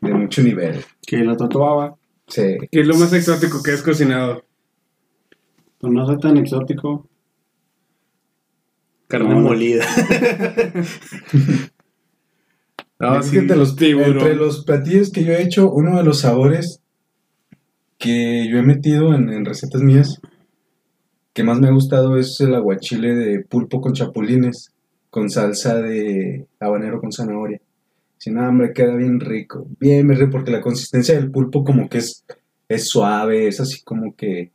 de 0.00 0.12
mucho 0.12 0.42
nivel. 0.42 0.84
Que 1.06 1.18
la 1.18 1.36
tatuaba. 1.36 1.96
Sí. 2.28 2.56
¿Qué 2.70 2.80
es 2.80 2.86
lo 2.86 2.96
más 2.96 3.12
exótico 3.12 3.62
que 3.62 3.70
has 3.72 3.82
cocinado? 3.82 4.44
Pues 5.78 5.92
no 5.92 6.06
soy 6.06 6.18
tan 6.18 6.36
exótico. 6.36 7.08
Carne 9.08 9.34
no. 9.34 9.40
molida. 9.40 9.86
No, 12.98 13.22
Sí, 13.22 13.38
entre 13.38 13.56
los, 13.56 13.76
tiburón. 13.76 14.18
entre 14.18 14.34
los 14.34 14.64
platillos 14.64 15.10
que 15.10 15.24
yo 15.24 15.32
he 15.32 15.42
hecho, 15.42 15.70
uno 15.70 15.98
de 15.98 16.04
los 16.04 16.20
sabores 16.20 16.80
que 17.98 18.48
yo 18.50 18.58
he 18.58 18.62
metido 18.62 19.14
en, 19.14 19.28
en 19.30 19.44
recetas 19.44 19.82
mías, 19.82 20.20
que 21.32 21.44
más 21.44 21.60
me 21.60 21.68
ha 21.68 21.72
gustado 21.72 22.16
es 22.16 22.40
el 22.40 22.54
aguachile 22.54 23.14
de 23.14 23.40
pulpo 23.44 23.80
con 23.80 23.92
chapulines, 23.92 24.70
con 25.10 25.28
salsa 25.28 25.80
de 25.80 26.46
habanero 26.60 27.00
con 27.00 27.12
zanahoria. 27.12 27.60
Si 28.18 28.30
no, 28.30 28.48
hombre, 28.48 28.72
queda 28.72 28.94
bien 28.96 29.20
rico, 29.20 29.66
bien, 29.78 30.06
bien 30.06 30.18
rico, 30.18 30.32
porque 30.32 30.50
la 30.50 30.62
consistencia 30.62 31.14
del 31.14 31.30
pulpo 31.30 31.64
como 31.64 31.88
que 31.88 31.98
es, 31.98 32.24
es 32.68 32.88
suave, 32.88 33.46
es 33.46 33.60
así 33.60 33.82
como 33.82 34.16
que, 34.16 34.52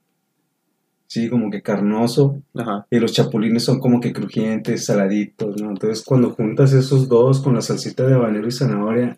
sí, 1.14 1.28
como 1.30 1.50
que 1.52 1.62
carnoso, 1.62 2.42
Ajá. 2.56 2.88
y 2.90 2.98
los 3.00 3.12
chapulines 3.12 3.64
son 3.66 3.80
como 3.82 4.00
que 4.00 4.14
crujientes, 4.14 4.86
saladitos, 4.86 5.62
¿no? 5.62 5.70
Entonces 5.72 6.06
cuando 6.06 6.30
juntas 6.30 6.72
esos 6.72 7.10
dos 7.10 7.42
con 7.42 7.54
la 7.54 7.62
salsita 7.62 8.06
de 8.08 8.14
habanero 8.14 8.48
y 8.48 8.52
zanahoria, 8.52 9.18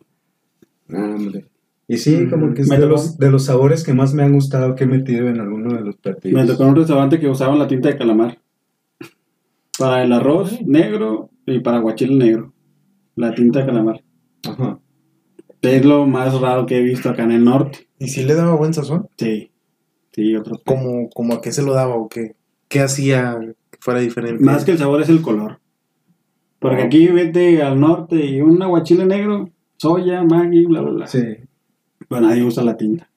ah, 0.90 1.14
hombre. 1.16 1.46
Y 1.88 1.98
sí, 1.98 2.16
Mm, 2.16 2.30
como 2.32 2.54
que 2.56 2.62
es 2.64 2.70
de 2.70 2.78
tocó- 2.78 2.88
los, 2.90 3.18
de 3.20 3.30
los 3.30 3.46
sabores 3.46 3.84
que 3.84 3.94
más 3.94 4.14
me 4.16 4.24
han 4.24 4.34
gustado 4.34 4.74
que 4.74 4.86
he 4.86 4.88
metido 4.88 5.28
en 5.28 5.40
alguno 5.40 5.74
de 5.76 5.82
los 5.82 5.96
platillos. 5.98 6.42
Me 6.42 6.48
tocó 6.48 6.64
en 6.64 6.70
un 6.70 6.76
restaurante 6.78 7.20
que 7.20 7.28
usaban 7.30 7.60
la 7.60 7.68
tinta 7.68 7.90
de 7.90 7.98
calamar. 7.98 8.40
Para 9.78 10.04
el 10.04 10.14
arroz 10.14 10.62
negro 10.66 11.30
y 11.46 11.60
para 11.60 11.80
guachile 11.80 12.16
negro. 12.16 12.54
La 13.16 13.36
tinta 13.36 13.60
de 13.60 13.66
calamar. 13.68 14.02
Ajá. 14.48 14.80
Es 15.62 15.86
lo 15.86 16.06
más 16.08 16.40
raro 16.42 16.66
que 16.66 16.78
he 16.78 16.82
visto 16.82 17.10
acá 17.10 17.24
en 17.24 17.32
el 17.34 17.44
norte. 17.44 17.88
¿Y 18.00 18.08
si 18.08 18.24
le 18.24 18.34
daba 18.36 18.56
buen 18.56 18.74
sazón? 18.74 19.08
Sí. 19.18 19.52
Sí, 20.14 20.36
otro. 20.36 20.60
¿Cómo, 20.66 21.10
cómo 21.10 21.34
a 21.36 21.42
qué 21.42 21.52
se 21.52 21.64
lo 21.64 21.74
daba 21.74 21.96
o 21.96 22.08
qué? 22.08 22.36
¿Qué 22.68 22.80
hacía 22.80 23.38
que 23.72 23.78
fuera 23.80 24.00
diferente? 24.00 24.44
Más 24.44 24.64
que 24.64 24.72
el 24.72 24.78
sabor 24.78 25.02
es 25.02 25.10
el 25.10 25.22
color. 25.22 25.60
Porque 26.60 26.84
Oh. 26.84 26.86
aquí 26.86 27.08
vete 27.08 27.62
al 27.62 27.80
norte 27.80 28.16
y 28.26 28.40
un 28.42 28.62
aguachile 28.62 29.06
negro, 29.06 29.50
soya, 29.78 30.24
maggi, 30.24 30.66
bla, 30.66 30.82
bla, 30.82 30.92
bla. 30.92 31.08
Sí. 31.08 31.24
Pero 32.08 32.22
nadie 32.22 32.44
usa 32.44 32.64
la 32.64 32.78
tinta. 32.78 33.10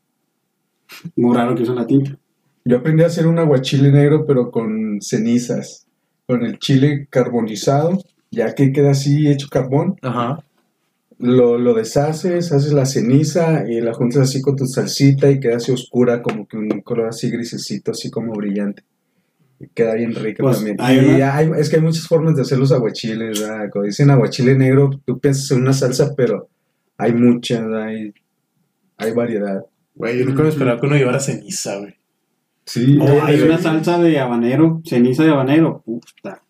Muy 1.16 1.36
raro 1.36 1.55
que 1.55 1.62
usen 1.62 1.74
la 1.76 1.86
tinta. 1.86 2.16
Yo 2.64 2.78
aprendí 2.78 3.03
a 3.03 3.07
hacer 3.07 3.26
un 3.26 3.38
aguachile 3.38 3.92
negro, 3.92 4.24
pero 4.26 4.51
con 4.51 5.01
cenizas, 5.01 5.86
con 6.26 6.44
el 6.44 6.59
chile 6.59 7.07
carbonizado, 7.11 7.99
ya 8.30 8.55
que 8.55 8.72
queda 8.72 8.90
así 8.90 9.28
hecho 9.28 9.49
carbón, 9.49 9.97
Ajá. 10.03 10.42
Lo, 11.19 11.57
lo 11.59 11.75
deshaces, 11.75 12.53
haces 12.53 12.73
la 12.73 12.85
ceniza 12.87 13.64
y 13.69 13.81
la 13.81 13.95
juntas 13.95 14.23
así 14.23 14.43
con 14.43 14.57
tu 14.57 14.67
salsita 14.67 15.31
y 15.31 15.41
queda 15.41 15.57
así 15.57 15.73
oscura, 15.73 16.23
como 16.23 16.47
que 16.47 16.57
un 16.59 16.69
color 16.83 17.09
así 17.09 17.31
grisecito, 17.31 17.93
así 17.93 18.11
como 18.11 18.33
brillante. 18.35 18.83
Y 19.59 19.69
queda 19.69 19.95
bien 19.95 20.14
rico 20.14 20.43
Pues, 20.43 20.57
también. 20.57 20.77
hay 20.79 20.97
Y 20.97 21.14
una- 21.14 21.35
hay- 21.37 21.51
es 21.59 21.71
que 21.71 21.77
hay 21.77 21.83
muchas 21.83 22.07
formas 22.07 22.37
de 22.37 22.43
hacer 22.43 22.59
los 22.59 22.73
aguachiles, 22.73 23.41
¿verdad? 23.41 23.71
Cuando 23.73 23.87
dicen 23.87 24.11
aguachile 24.11 24.55
negro, 24.57 24.91
tú 25.07 25.19
piensas 25.19 25.51
en 25.53 25.62
una 25.62 25.73
salsa, 25.73 26.14
pero 26.14 26.49
hay 26.99 27.12
muchas, 27.14 27.62
hay, 27.73 28.12
hay 28.99 29.12
variedad. 29.12 29.64
Güey, 29.95 30.19
yo 30.19 30.27
nunca 30.27 30.43
me 30.43 30.51
esperaba 30.51 30.79
que 30.79 30.87
uno 30.87 30.97
llevara 30.97 31.19
ceniza, 31.21 31.79
güey. 31.79 31.95
Sí, 32.67 32.99
Oh, 33.01 33.07
hay 33.23 33.37
hay, 33.37 33.43
una 33.43 33.57
salsa 33.59 33.99
de 34.03 34.19
habanero, 34.19 34.83
ceniza 34.85 35.23
de 35.25 35.31
habanero. 35.31 35.83
Puta. 35.87 36.43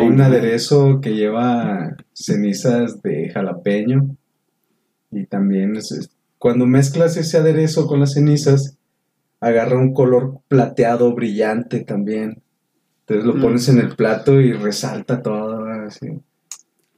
Hay 0.00 0.08
un 0.08 0.20
aderezo 0.20 1.00
que 1.00 1.14
lleva 1.14 1.96
cenizas 2.12 3.00
de 3.02 3.30
jalapeño 3.30 4.16
y 5.10 5.26
también 5.26 5.76
es- 5.76 6.10
cuando 6.38 6.66
mezclas 6.66 7.16
ese 7.16 7.36
aderezo 7.38 7.86
con 7.86 8.00
las 8.00 8.14
cenizas, 8.14 8.76
agarra 9.40 9.78
un 9.78 9.92
color 9.94 10.38
plateado 10.48 11.14
brillante 11.14 11.80
también. 11.80 12.42
Entonces 13.00 13.26
lo 13.26 13.34
Mm. 13.34 13.40
pones 13.42 13.68
en 13.68 13.78
el 13.78 13.94
plato 13.96 14.40
y 14.40 14.52
resalta 14.52 15.22
todo. 15.22 15.64
así. 15.86 16.08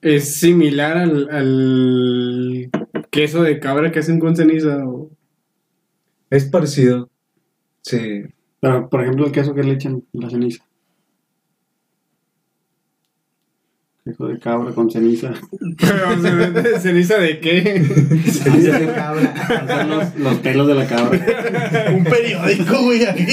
¿Es 0.00 0.34
similar 0.34 0.96
al, 0.98 1.28
al 1.30 2.70
queso 3.11 3.42
de 3.42 3.59
cabra 3.61 3.90
que 3.92 4.00
hacen 4.00 4.18
con 4.18 4.34
ceniza? 4.36 4.84
o- 4.86 5.11
Es 6.30 6.44
parecido. 6.46 7.09
Sí. 7.82 8.22
Pero, 8.61 8.88
por 8.88 9.03
ejemplo, 9.03 9.26
el 9.26 9.32
queso 9.32 9.55
que 9.55 9.62
le 9.62 9.72
echan 9.72 10.03
la 10.12 10.30
ceniza. 10.30 10.64
Queso 14.05 14.26
de 14.26 14.38
cabra 14.40 14.72
con 14.72 14.90
ceniza. 14.90 15.32
Pero, 15.78 16.20
¿de 16.50 16.80
¿Ceniza 16.80 17.18
de 17.18 17.38
qué? 17.38 17.84
Ceniza 18.32 18.78
de 18.80 18.92
cabra. 18.92 19.86
Los, 19.86 20.16
los 20.18 20.34
pelos 20.38 20.66
de 20.66 20.74
la 20.74 20.86
cabra. 20.88 21.20
Un 21.94 22.03
periódico, 22.03 22.82
güey, 22.82 23.05
aquí. 23.05 23.26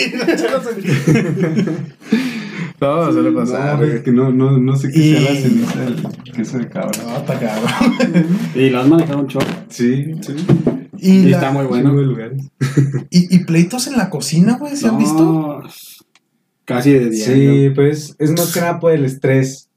no, 2.79 3.11
se 3.11 3.21
le 3.21 3.31
pasaba, 3.31 3.75
güey. 3.77 4.03
que 4.03 4.11
no, 4.11 4.31
no, 4.31 4.59
no 4.59 4.75
sé 4.75 4.89
qué 4.91 5.17
sea 5.19 5.21
la 5.33 5.39
ceniza 5.41 5.79
del 5.81 5.95
queso 6.35 6.57
de 6.59 6.69
cabra. 6.69 6.91
No, 7.03 7.17
está 7.17 7.39
cabrón. 7.39 8.25
Y 8.55 8.69
lo 8.69 8.79
has 8.81 8.87
manejado 8.87 9.19
un 9.21 9.27
chorro. 9.27 9.47
Sí, 9.69 10.11
sí. 10.21 10.35
Y, 10.97 11.11
Y 11.11 11.23
la- 11.29 11.37
está 11.37 11.51
muy 11.51 11.65
Bueno. 11.65 11.93
y, 13.09 13.35
y 13.35 13.39
pleitos 13.45 13.87
en 13.87 13.97
la 13.97 14.09
cocina, 14.09 14.57
güey, 14.59 14.75
¿se 14.75 14.87
han 14.87 14.93
No, 14.93 14.99
visto? 14.99 15.63
Casi 16.65 16.91
de 16.93 17.09
diario. 17.09 17.53
Sí, 17.53 17.69
pues 17.73 18.15
es 18.19 18.31
más 18.31 18.53
que 18.53 18.59
nada 18.59 18.79
por 18.79 18.91
el 18.91 19.05
estrés. 19.05 19.68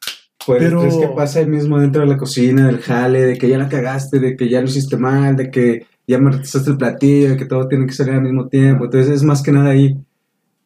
Por 0.46 0.58
Pero- 0.58 0.82
estrés 0.84 0.96
que 1.08 1.14
pasa 1.14 1.38
ahí 1.40 1.46
mismo 1.46 1.78
dentro 1.78 2.02
de 2.02 2.08
la 2.08 2.16
cocina, 2.16 2.66
del 2.66 2.80
jale, 2.80 3.22
de 3.22 3.38
que 3.38 3.48
ya 3.48 3.58
la 3.58 3.68
cagaste, 3.68 4.18
de 4.18 4.36
que 4.36 4.48
ya 4.48 4.60
lo 4.60 4.66
hiciste 4.66 4.96
mal, 4.96 5.36
de 5.36 5.50
que 5.50 5.86
ya 6.06 6.18
me 6.18 6.30
retrasaste 6.30 6.70
el 6.70 6.76
platillo, 6.78 7.30
de 7.30 7.36
que 7.36 7.44
todo 7.44 7.68
tiene 7.68 7.86
que 7.86 7.92
salir 7.92 8.14
al 8.14 8.22
mismo 8.22 8.48
tiempo. 8.48 8.84
Entonces 8.84 9.10
es 9.12 9.22
más 9.22 9.42
que 9.42 9.52
nada 9.52 9.70
ahí. 9.70 9.96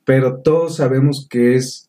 Pero 0.04 0.36
todos 0.38 0.76
sabemos 0.76 1.26
que 1.28 1.56
es 1.56 1.88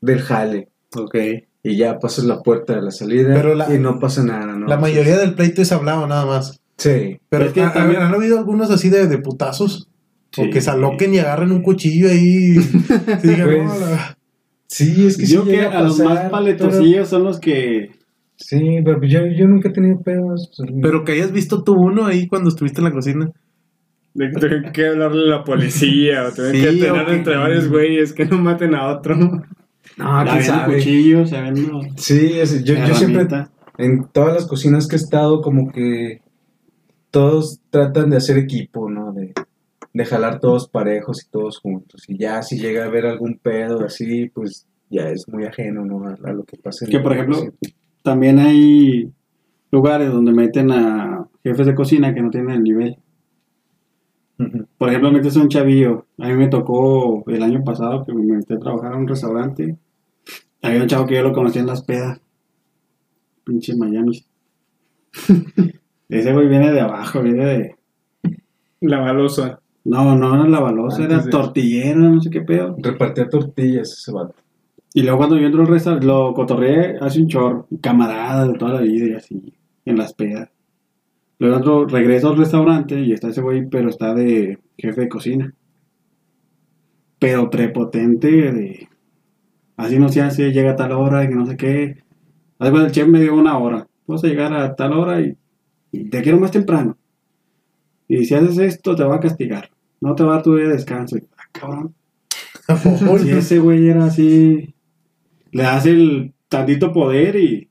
del 0.00 0.20
jale. 0.20 0.68
Ok. 0.96 1.14
Y 1.62 1.76
ya 1.76 1.98
pasas 1.98 2.24
la 2.24 2.42
puerta 2.42 2.74
de 2.74 2.82
la 2.82 2.90
salida 2.90 3.34
Pero 3.34 3.54
la- 3.54 3.72
y 3.74 3.78
no 3.78 3.98
pasa 4.00 4.22
nada, 4.24 4.46
¿no? 4.46 4.66
La 4.66 4.78
mayoría 4.78 5.16
del 5.18 5.34
pleito 5.34 5.60
es 5.62 5.70
hablado 5.72 6.06
nada 6.06 6.24
más. 6.24 6.60
Sí. 6.76 7.18
Pero 7.28 7.46
Es 7.46 7.52
que 7.52 7.62
¿ha- 7.62 7.72
también- 7.72 8.00
¿han 8.02 8.14
habido 8.14 8.38
algunos 8.38 8.70
así 8.70 8.88
de, 8.88 9.06
de 9.06 9.18
putazos? 9.18 9.88
O 10.36 10.44
Sí. 10.44 10.50
que 10.50 10.60
se 10.60 10.70
aloquen 10.70 11.14
y 11.14 11.18
agarren 11.18 11.52
un 11.52 11.62
cuchillo 11.62 12.08
ahí. 12.08 12.56
y 13.22 13.26
digan, 13.28 13.46
Pues, 13.48 13.64
"No, 13.64 13.78
la-". 13.86 14.17
Sí, 14.68 15.06
es 15.06 15.16
que 15.16 15.26
sí 15.26 15.34
Yo 15.34 15.44
que 15.44 15.52
llega 15.52 15.78
a 15.78 15.82
los 15.82 15.98
pasar, 15.98 16.14
más 16.24 16.30
paletosillos 16.30 17.08
son 17.08 17.24
los 17.24 17.40
que. 17.40 17.90
Sí, 18.36 18.78
pero 18.84 19.02
yo, 19.02 19.26
yo 19.26 19.48
nunca 19.48 19.70
he 19.70 19.72
tenido 19.72 20.00
pedos. 20.00 20.50
Pero 20.82 21.04
que 21.04 21.12
hayas 21.12 21.32
visto 21.32 21.64
tú 21.64 21.72
uno 21.74 22.06
ahí 22.06 22.28
cuando 22.28 22.50
estuviste 22.50 22.80
en 22.80 22.84
la 22.84 22.92
cocina. 22.92 23.30
De 24.14 24.30
que 24.30 24.38
tengo 24.40 24.72
que 24.72 24.86
hablarle 24.86 25.32
a 25.32 25.36
la 25.38 25.44
policía 25.44 26.24
o 26.28 26.32
tengo 26.32 26.50
Sí, 26.50 26.60
que 26.60 26.72
tener 26.84 27.06
que- 27.06 27.14
entre 27.14 27.36
varios 27.36 27.68
güeyes 27.68 28.12
que 28.12 28.26
no 28.26 28.38
maten 28.38 28.74
a 28.74 28.88
otro. 28.88 29.16
No, 29.96 30.24
venden 30.24 30.42
sabe. 30.44 30.76
cuchillos, 30.76 31.30
venden 31.30 31.70
Sí, 31.96 32.32
es- 32.38 32.62
yo, 32.64 32.74
yo 32.74 32.94
siempre, 32.94 33.26
en 33.78 34.04
todas 34.12 34.34
las 34.34 34.46
cocinas 34.46 34.86
que 34.86 34.96
he 34.96 34.98
estado, 34.98 35.40
como 35.40 35.72
que 35.72 36.20
todos 37.10 37.60
tratan 37.70 38.10
de 38.10 38.18
hacer 38.18 38.36
equipo, 38.38 38.90
¿no? 38.90 39.12
De, 39.12 39.32
de 39.92 40.04
jalar 40.04 40.40
todos 40.40 40.68
parejos 40.68 41.24
y 41.24 41.30
todos 41.30 41.58
juntos. 41.58 42.04
Y 42.08 42.18
ya 42.18 42.42
si 42.42 42.58
llega 42.58 42.84
a 42.84 42.86
haber 42.86 43.06
algún 43.06 43.38
pedo 43.38 43.84
así, 43.84 44.28
pues 44.28 44.66
ya 44.90 45.08
es 45.10 45.28
muy 45.28 45.44
ajeno, 45.44 45.84
¿no? 45.84 46.06
A, 46.06 46.16
a 46.24 46.32
lo 46.32 46.44
que 46.44 46.56
pasa. 46.56 46.84
en 46.84 46.90
Que, 46.90 47.00
por 47.00 47.12
ejemplo, 47.12 47.36
cocina. 47.36 47.52
También 48.02 48.38
hay 48.38 49.12
lugares 49.70 50.10
donde 50.10 50.32
meten 50.32 50.70
a 50.70 51.28
jefes 51.42 51.66
de 51.66 51.74
cocina 51.74 52.14
que 52.14 52.22
no 52.22 52.30
tienen 52.30 52.50
el 52.50 52.62
nivel. 52.62 52.98
Por 54.78 54.88
ejemplo, 54.88 55.10
metes 55.10 55.36
a 55.36 55.40
un 55.40 55.48
chavillo. 55.48 56.06
A 56.18 56.28
mí 56.28 56.34
me 56.34 56.48
tocó 56.48 57.24
el 57.26 57.42
año 57.42 57.64
pasado 57.64 58.04
que 58.04 58.12
me 58.12 58.36
metí 58.36 58.54
a 58.54 58.58
trabajar 58.58 58.92
en 58.92 59.00
un 59.00 59.08
restaurante. 59.08 59.76
Había 60.62 60.82
un 60.82 60.88
chavo 60.88 61.06
que 61.06 61.16
yo 61.16 61.22
lo 61.22 61.32
conocía 61.32 61.60
en 61.60 61.66
las 61.66 61.82
pedas. 61.82 62.20
Pinche 63.44 63.74
Miami. 63.76 64.24
Ese 66.08 66.32
güey 66.32 66.48
viene 66.48 66.72
de 66.72 66.80
abajo, 66.80 67.20
viene 67.20 67.44
de. 67.44 67.76
La 68.80 69.00
balosa. 69.00 69.60
No, 69.90 70.14
no 70.16 70.34
era 70.34 70.48
la 70.48 70.60
balosa, 70.60 71.02
Antes 71.02 71.14
era 71.16 71.24
de- 71.24 71.30
tortillero, 71.30 71.98
no 72.00 72.20
sé 72.20 72.30
qué 72.30 72.42
pedo. 72.42 72.76
Repartía 72.78 73.28
tortillas 73.28 73.92
ese 73.92 74.12
vato. 74.12 74.34
Y 74.92 75.02
luego 75.02 75.18
cuando 75.18 75.36
yo 75.38 75.46
entro 75.46 75.62
al 75.62 75.68
restaurante, 75.68 76.06
lo 76.06 76.34
cotorreé 76.34 76.96
hace 77.00 77.20
un 77.20 77.28
chorro, 77.28 77.66
camarada 77.80 78.46
de 78.46 78.54
toda 78.58 78.74
la 78.74 78.80
vida 78.80 79.06
y 79.06 79.12
así, 79.14 79.54
en 79.84 79.96
las 79.96 80.12
pedas. 80.14 80.50
Luego 81.38 81.56
entro, 81.56 81.86
regreso 81.86 82.28
al 82.30 82.36
restaurante 82.38 83.00
y 83.00 83.12
está 83.12 83.28
ese 83.28 83.40
güey, 83.40 83.66
pero 83.68 83.88
está 83.88 84.12
de 84.14 84.58
jefe 84.76 85.02
de 85.02 85.08
cocina. 85.08 85.54
Pero 87.18 87.50
prepotente 87.50 88.30
de... 88.52 88.88
Así 89.76 89.98
no 89.98 90.08
se 90.08 90.20
hace, 90.20 90.52
llega 90.52 90.72
a 90.72 90.76
tal 90.76 90.92
hora 90.92 91.24
y 91.24 91.28
que 91.28 91.34
no 91.34 91.46
sé 91.46 91.56
qué. 91.56 92.02
Además 92.58 92.86
el 92.86 92.92
chef 92.92 93.06
me 93.08 93.20
dio 93.20 93.34
una 93.36 93.56
hora. 93.58 93.86
Vas 94.06 94.24
a 94.24 94.26
llegar 94.26 94.52
a 94.52 94.74
tal 94.74 94.92
hora 94.92 95.20
y, 95.20 95.36
y 95.92 96.10
te 96.10 96.22
quiero 96.22 96.40
más 96.40 96.50
temprano. 96.50 96.96
Y 98.08 98.24
si 98.24 98.34
haces 98.34 98.58
esto 98.58 98.96
te 98.96 99.04
va 99.04 99.16
a 99.16 99.20
castigar. 99.20 99.70
No 100.00 100.14
te 100.14 100.22
va 100.24 100.36
a 100.36 100.42
tu 100.42 100.54
día 100.56 100.66
de 100.68 100.74
descanso. 100.74 101.16
Y, 101.16 101.22
ah, 101.36 101.42
cabrón. 101.52 101.94
Si 103.22 103.30
ese 103.30 103.58
güey 103.58 103.88
era 103.88 104.04
así, 104.06 104.74
le 105.52 105.62
das 105.62 105.86
el 105.86 106.34
tantito 106.48 106.92
poder 106.92 107.36
y 107.36 107.64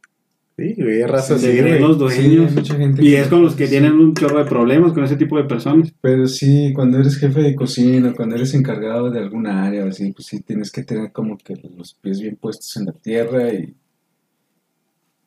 Sí, 0.57 0.73
güey, 0.75 1.03
raza 1.03 1.35
güey. 1.35 1.79
los 1.79 2.11
Sí, 2.11 2.23
dueños. 2.35 2.53
gente 2.75 3.03
y 3.03 3.11
que- 3.11 3.19
es 3.21 3.27
con 3.27 3.43
los 3.43 3.53
que 3.55 3.67
tienen 3.67 3.93
un 3.93 4.15
chorro 4.15 4.39
de 4.39 4.45
problemas 4.49 4.91
con 4.93 5.03
ese 5.03 5.15
tipo 5.15 5.37
de 5.37 5.43
personas. 5.43 5.93
Pero 6.01 6.27
sí, 6.27 6.73
cuando 6.73 6.97
eres 6.97 7.17
jefe 7.17 7.41
de 7.41 7.53
cocina, 7.53 8.13
cuando 8.15 8.33
eres 8.35 8.55
encargado 8.55 9.11
de 9.11 9.19
alguna 9.19 9.65
área, 9.65 9.85
o 9.85 9.89
así, 9.89 10.11
pues 10.13 10.25
sí 10.25 10.41
tienes 10.41 10.71
que 10.71 10.81
tener 10.83 11.11
como 11.11 11.37
que 11.37 11.53
los 11.77 11.93
pies 11.93 12.19
bien 12.21 12.37
puestos 12.37 12.75
en 12.77 12.85
la 12.87 12.91
tierra 12.93 13.53
y, 13.53 13.75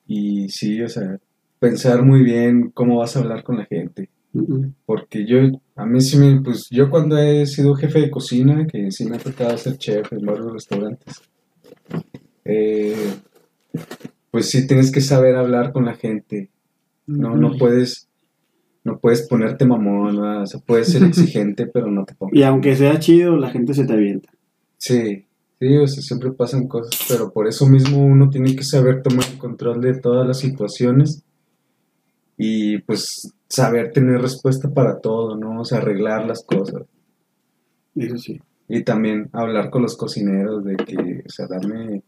y 0.08 0.48
sí, 0.48 0.82
o 0.82 0.88
sea, 0.88 1.18
pensar 1.60 2.02
muy 2.02 2.24
bien 2.24 2.70
cómo 2.74 2.98
vas 2.98 3.14
a 3.16 3.20
hablar 3.20 3.44
con 3.44 3.56
la 3.58 3.66
gente. 3.66 4.10
Porque 4.86 5.26
yo, 5.26 5.38
a 5.80 5.86
mí 5.86 6.00
sí 6.02 6.18
me, 6.18 6.40
pues 6.42 6.68
yo 6.70 6.90
cuando 6.90 7.16
he 7.16 7.46
sido 7.46 7.74
jefe 7.74 8.00
de 8.00 8.10
cocina, 8.10 8.66
que 8.66 8.90
sí 8.90 9.06
me 9.06 9.16
ha 9.16 9.18
tocado 9.18 9.56
ser 9.56 9.78
chef 9.78 10.12
en 10.12 10.26
varios 10.26 10.52
restaurantes, 10.52 11.22
eh, 12.44 13.14
pues 14.30 14.50
sí 14.50 14.66
tienes 14.66 14.92
que 14.92 15.00
saber 15.00 15.36
hablar 15.36 15.72
con 15.72 15.86
la 15.86 15.94
gente. 15.94 16.50
No, 17.06 17.34
no 17.34 17.56
puedes, 17.56 18.08
no 18.84 18.98
puedes 18.98 19.26
ponerte 19.26 19.64
mamón, 19.64 20.16
¿verdad? 20.16 20.42
o 20.42 20.46
sea, 20.46 20.60
puedes 20.60 20.88
ser 20.88 21.02
exigente, 21.04 21.66
pero 21.66 21.90
no 21.90 22.04
te 22.04 22.14
pongas. 22.14 22.36
Y 22.36 22.42
aunque 22.42 22.76
sea 22.76 22.98
chido, 22.98 23.38
la 23.38 23.48
gente 23.48 23.72
se 23.72 23.86
te 23.86 23.94
avienta. 23.94 24.28
Sí, 24.76 25.24
sí, 25.58 25.76
o 25.78 25.86
sea, 25.86 26.02
siempre 26.02 26.30
pasan 26.32 26.68
cosas, 26.68 27.06
pero 27.08 27.32
por 27.32 27.48
eso 27.48 27.66
mismo 27.66 28.04
uno 28.04 28.28
tiene 28.28 28.54
que 28.54 28.64
saber 28.64 29.02
tomar 29.02 29.24
el 29.32 29.38
control 29.38 29.80
de 29.80 29.94
todas 29.94 30.26
las 30.26 30.40
situaciones 30.40 31.24
y 32.42 32.78
pues 32.78 33.34
saber 33.48 33.92
tener 33.92 34.22
respuesta 34.22 34.72
para 34.72 34.98
todo, 35.00 35.36
¿no? 35.36 35.60
O 35.60 35.64
sea, 35.66 35.76
arreglar 35.78 36.26
las 36.26 36.42
cosas. 36.42 36.84
Eso 37.94 38.16
sí. 38.16 38.40
Y 38.66 38.82
también 38.82 39.28
hablar 39.34 39.68
con 39.68 39.82
los 39.82 39.94
cocineros 39.96 40.64
de 40.64 40.76
que, 40.76 41.22
o 41.26 41.28
sea, 41.28 41.46
dame, 41.48 42.02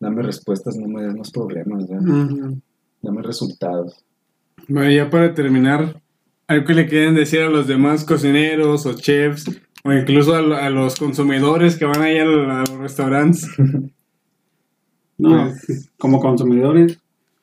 dame 0.00 0.22
respuestas, 0.22 0.74
no 0.76 0.88
me 0.88 1.04
des 1.04 1.14
más 1.14 1.30
problemas, 1.30 1.86
¿verdad? 1.88 2.08
Ujú. 2.24 2.60
dame 3.02 3.22
resultados. 3.22 4.04
Bueno, 4.66 4.90
ya 4.90 5.08
para 5.10 5.32
terminar, 5.32 6.00
algo 6.48 6.66
que 6.66 6.74
le 6.74 6.88
quieren 6.88 7.14
decir 7.14 7.42
a 7.42 7.48
los 7.50 7.68
demás 7.68 8.04
cocineros 8.04 8.84
o 8.84 8.94
chefs 8.94 9.44
o 9.84 9.92
incluso 9.92 10.34
a, 10.34 10.38
a 10.66 10.70
los 10.70 10.96
consumidores 10.96 11.76
que 11.76 11.84
van 11.84 12.02
ahí 12.02 12.18
a, 12.18 12.22
a 12.24 12.64
los 12.64 12.78
restaurantes. 12.78 13.46
No, 15.20 15.52
Pues- 15.66 15.90
como 15.98 16.20
consumidores. 16.20 16.98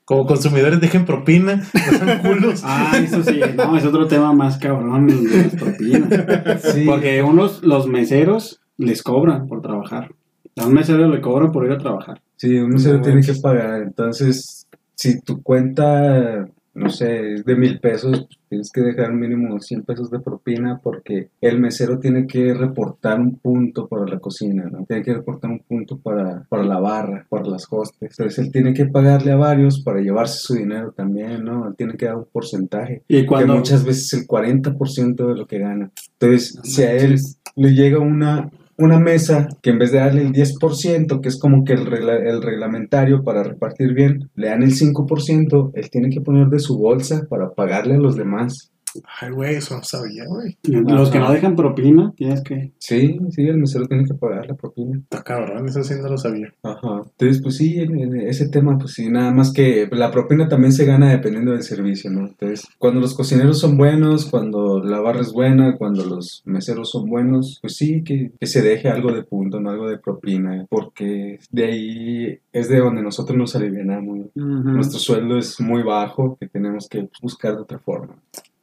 Como 0.05 0.27
consumidores 0.27 0.79
dejen 0.79 1.03
propina, 1.05 1.55
no 1.55 1.97
sean 1.97 2.19
culos. 2.23 2.61
Ah, 2.63 2.93
eso 3.03 3.23
sí, 3.23 3.39
no, 3.55 3.75
es 3.75 3.85
otro 3.85 4.07
tema 4.07 4.33
más 4.33 4.57
cabrón 4.57 5.07
de 5.07 5.37
las 5.43 5.55
propinas. 5.55 6.61
Sí, 6.73 6.85
Porque 6.85 7.23
unos, 7.23 7.63
los 7.63 7.87
meseros, 7.87 8.61
les 8.77 9.01
cobran 9.01 9.47
por 9.47 9.61
trabajar. 9.61 10.11
A 10.57 10.67
un 10.67 10.73
mesero 10.73 11.07
le 11.09 11.21
cobran 11.21 11.51
por 11.51 11.65
ir 11.65 11.71
a 11.71 11.77
trabajar. 11.77 12.21
sí, 12.37 12.49
lo 12.59 12.67
No 12.67 13.01
tiene 13.01 13.21
que 13.21 13.33
pagar. 13.33 13.81
Entonces, 13.81 14.67
si 14.93 15.19
tu 15.21 15.41
cuenta, 15.41 16.47
no 16.75 16.89
sé, 16.89 17.41
de 17.43 17.55
mil 17.55 17.79
pesos, 17.79 18.27
pues, 18.27 18.39
tienes 18.49 18.71
que 18.71 18.81
dejar 18.81 19.13
mínimo 19.13 19.59
100 19.59 19.83
pesos 19.83 20.11
de 20.11 20.19
propina 20.19 20.79
porque 20.83 21.29
el 21.41 21.59
mesero 21.59 21.99
tiene 21.99 22.27
que 22.27 22.53
reportar 22.53 23.19
un 23.19 23.37
punto 23.37 23.87
para 23.87 24.05
la 24.05 24.19
cocina, 24.19 24.65
¿no? 24.69 24.85
Tiene 24.85 25.01
que 25.01 25.13
reportar 25.13 25.51
un 25.51 25.59
punto 25.59 25.97
para, 25.97 26.43
para 26.49 26.63
la 26.63 26.79
barra, 26.79 27.25
para 27.29 27.47
las 27.47 27.65
hostes. 27.69 28.11
Entonces, 28.19 28.45
él 28.45 28.51
tiene 28.51 28.73
que 28.73 28.85
pagarle 28.85 29.31
a 29.31 29.37
varios 29.37 29.81
para 29.81 30.01
llevarse 30.01 30.39
su 30.39 30.55
dinero 30.55 30.91
también, 30.91 31.45
¿no? 31.45 31.67
Él 31.67 31.75
tiene 31.75 31.95
que 31.95 32.05
dar 32.05 32.17
un 32.17 32.27
porcentaje. 32.31 33.03
Y 33.07 33.25
que 33.25 33.45
muchas 33.45 33.85
veces 33.85 34.11
el 34.13 34.27
40% 34.27 35.27
de 35.27 35.35
lo 35.35 35.47
que 35.47 35.59
gana. 35.59 35.91
Entonces, 36.19 36.55
No 36.55 36.63
si 36.63 36.83
a 36.83 36.93
él 36.93 37.17
le 37.55 37.73
llega 37.73 37.99
una, 37.99 38.51
una 38.77 38.99
mesa 38.99 39.47
que 39.61 39.69
en 39.69 39.79
vez 39.79 39.91
de 39.91 39.99
darle 39.99 40.21
el 40.21 40.33
10%, 40.33 41.21
que 41.21 41.29
es 41.29 41.39
como 41.39 41.63
que 41.63 41.73
el, 41.73 41.87
el 41.87 42.41
reglamentario 42.41 43.23
para 43.23 43.43
repartir 43.43 43.93
bien, 43.93 44.29
le 44.35 44.49
dan 44.49 44.63
el 44.63 44.73
5%, 44.73 45.71
él 45.73 45.89
tiene 45.89 46.09
que 46.09 46.21
poner 46.21 46.47
de 46.47 46.59
su 46.59 46.77
bolsa 46.77 47.25
para 47.29 47.51
pagarle 47.51 47.95
a 47.95 47.99
los 47.99 48.15
demás. 48.15 48.71
Ay, 49.19 49.31
güey, 49.31 49.55
eso 49.55 49.75
no 49.77 49.83
sabía, 49.83 50.25
güey. 50.25 50.57
Los 50.63 51.09
que 51.09 51.19
no 51.19 51.31
dejan 51.31 51.55
propina, 51.55 52.13
tienes 52.15 52.41
que... 52.41 52.71
Sí, 52.77 53.19
sí, 53.29 53.47
el 53.47 53.57
mesero 53.57 53.87
tiene 53.87 54.05
que 54.05 54.13
pagar 54.13 54.47
la 54.47 54.55
propina. 54.55 54.97
Está 54.97 55.23
cabrón, 55.23 55.67
eso 55.67 55.83
sí 55.83 55.93
no 56.01 56.09
lo 56.09 56.17
sabía. 56.17 56.53
Ajá. 56.63 57.03
Entonces, 57.11 57.41
pues 57.41 57.57
sí, 57.57 57.79
en, 57.79 57.99
en 57.99 58.15
ese 58.21 58.49
tema, 58.49 58.77
pues 58.77 58.93
sí, 58.93 59.09
nada 59.09 59.31
más 59.31 59.51
que 59.51 59.87
la 59.91 60.11
propina 60.11 60.47
también 60.47 60.71
se 60.73 60.85
gana 60.85 61.11
dependiendo 61.11 61.51
del 61.51 61.63
servicio, 61.63 62.09
¿no? 62.11 62.27
Entonces, 62.27 62.67
cuando 62.77 62.99
los 62.99 63.13
cocineros 63.13 63.59
son 63.59 63.77
buenos, 63.77 64.25
cuando 64.25 64.83
la 64.83 64.99
barra 64.99 65.21
es 65.21 65.31
buena, 65.31 65.77
cuando 65.77 66.05
los 66.05 66.41
meseros 66.45 66.91
son 66.91 67.09
buenos, 67.09 67.59
pues 67.61 67.75
sí, 67.75 68.03
que, 68.03 68.31
que 68.39 68.47
se 68.47 68.61
deje 68.61 68.89
algo 68.89 69.11
de 69.11 69.23
punto, 69.23 69.59
no 69.59 69.69
algo 69.69 69.89
de 69.89 69.97
propina, 69.97 70.65
porque 70.69 71.39
de 71.51 71.65
ahí 71.65 72.39
es 72.51 72.69
de 72.69 72.79
donde 72.79 73.01
nosotros 73.01 73.37
nos 73.37 73.55
alivianamos. 73.55 74.29
Nuestro 74.35 74.99
sueldo 74.99 75.37
es 75.37 75.59
muy 75.59 75.83
bajo, 75.83 76.37
que 76.39 76.47
tenemos 76.47 76.87
que 76.89 77.07
buscar 77.21 77.55
de 77.55 77.61
otra 77.61 77.79
forma. 77.79 78.15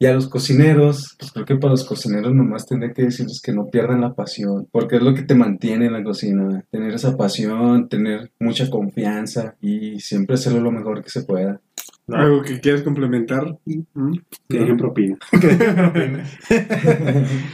Y 0.03 0.07
a 0.07 0.15
los 0.15 0.27
cocineros, 0.29 1.15
pues 1.17 1.31
creo 1.31 1.47
que 1.47 1.55
para 1.55 1.71
los 1.71 1.85
cocineros 1.85 2.35
nomás 2.35 2.67
tendría 2.67 2.93
que 2.93 3.05
decirles 3.05 3.41
que 3.41 3.53
no 3.53 3.67
pierdan 3.71 4.01
la 4.01 4.15
pasión, 4.15 4.67
porque 4.73 4.97
es 4.97 5.03
lo 5.03 5.15
que 5.15 5.23
te 5.23 5.37
mantiene 5.37 5.87
en 5.87 5.93
la 5.93 6.03
cocina, 6.03 6.65
tener 6.73 6.93
esa 6.93 7.17
pasión, 7.17 7.89
tener 7.89 8.33
mucha 8.41 8.69
confianza 8.69 9.55
y 9.61 10.01
siempre 10.01 10.35
hacerlo 10.35 10.61
lo 10.61 10.73
mejor 10.73 11.05
que 11.05 11.11
se 11.11 11.23
pueda. 11.23 11.61
¿Algo 12.09 12.43
que 12.43 12.59
quieras 12.59 12.83
complementar? 12.83 13.47
Ujú. 13.65 14.19
Que 14.49 14.59
dejen 14.59 14.77
propina. 14.77 15.19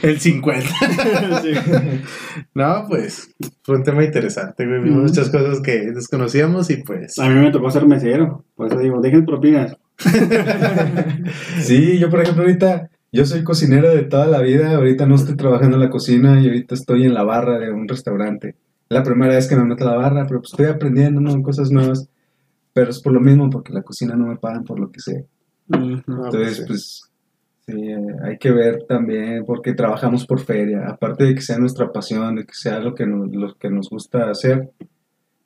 El 0.03 0.19
50. 0.19 0.69
Sí. 1.43 1.53
No, 2.55 2.87
pues 2.89 3.31
fue 3.63 3.77
un 3.77 3.83
tema 3.83 4.03
interesante, 4.05 4.67
güey. 4.67 4.83
Vimos 4.85 5.01
Ujú. 5.01 5.09
muchas 5.09 5.29
cosas 5.29 5.61
que 5.61 5.93
desconocíamos 5.93 6.71
y 6.71 6.79
pues. 6.83 7.19
A 7.19 7.29
mí 7.29 7.35
me 7.39 7.51
tocó 7.51 7.71
ser 7.71 7.87
mesero. 7.87 8.43
Por 8.57 8.69
eso 8.69 8.79
digo, 8.79 9.03
dejen 9.03 9.27
propinas. 9.27 9.77
Sí, 11.61 11.99
yo 11.99 12.09
por 12.11 12.21
ejemplo 12.23 12.45
ahorita, 12.45 12.91
yo 13.13 13.25
soy 13.25 13.43
cocinero 13.43 13.91
de 13.91 14.03
toda 14.03 14.27
la 14.27 14.41
vida, 14.41 14.75
ahorita 14.77 15.07
no 15.07 15.17
estoy 15.17 15.37
trabajando 15.37 15.77
en 15.77 15.83
la 15.83 15.91
cocina 15.91 16.41
y 16.41 16.47
ahorita 16.47 16.75
estoy 16.75 17.05
en 17.05 17.15
la 17.15 17.25
barra 17.25 17.59
de 17.59 17.73
un 17.73 17.89
restaurante. 17.89 18.57
La 18.89 19.03
primera 19.03 19.35
vez 19.35 19.49
que 19.49 19.57
me 19.57 19.65
meto 19.65 19.87
a 19.87 19.93
la 19.93 19.97
barra, 19.97 20.27
pero 20.27 20.41
pues 20.41 20.53
estoy 20.53 20.67
aprendiendo, 20.67 21.21
¿no? 21.21 21.43
Cosas 21.43 21.71
nuevas. 21.71 22.09
Pero 22.73 22.91
es 22.91 23.01
por 23.01 23.13
lo 23.13 23.21
mismo, 23.21 23.51
porque 23.51 23.73
la 23.73 23.83
cocina 23.83 24.15
no 24.15 24.27
me 24.27 24.37
pagan 24.37 24.65
por 24.65 24.79
lo 24.79 24.91
que 24.91 25.01
sé. 25.01 25.27
Ujú. 25.69 26.03
no, 26.07 26.25
Entonces, 26.27 26.65
pues, 26.67 26.67
pues, 26.67 27.13
sí, 27.67 27.91
eh, 27.91 28.17
hay 28.23 28.39
que 28.39 28.51
ver 28.51 28.85
también, 28.89 29.45
porque 29.45 29.75
trabajamos 29.75 30.27
por 30.27 30.41
feria. 30.41 30.87
Aparte 30.89 31.25
de 31.25 31.35
que 31.35 31.43
sea 31.43 31.59
nuestra 31.59 31.93
pasión, 31.93 32.37
de 32.37 32.45
que 32.45 32.55
sea 32.55 32.79
lo 32.79 32.95
que 32.95 33.07
nos, 33.07 33.31
lo 33.31 33.55
que 33.57 33.69
nos 33.69 33.91
gusta 33.91 34.31
hacer, 34.31 34.71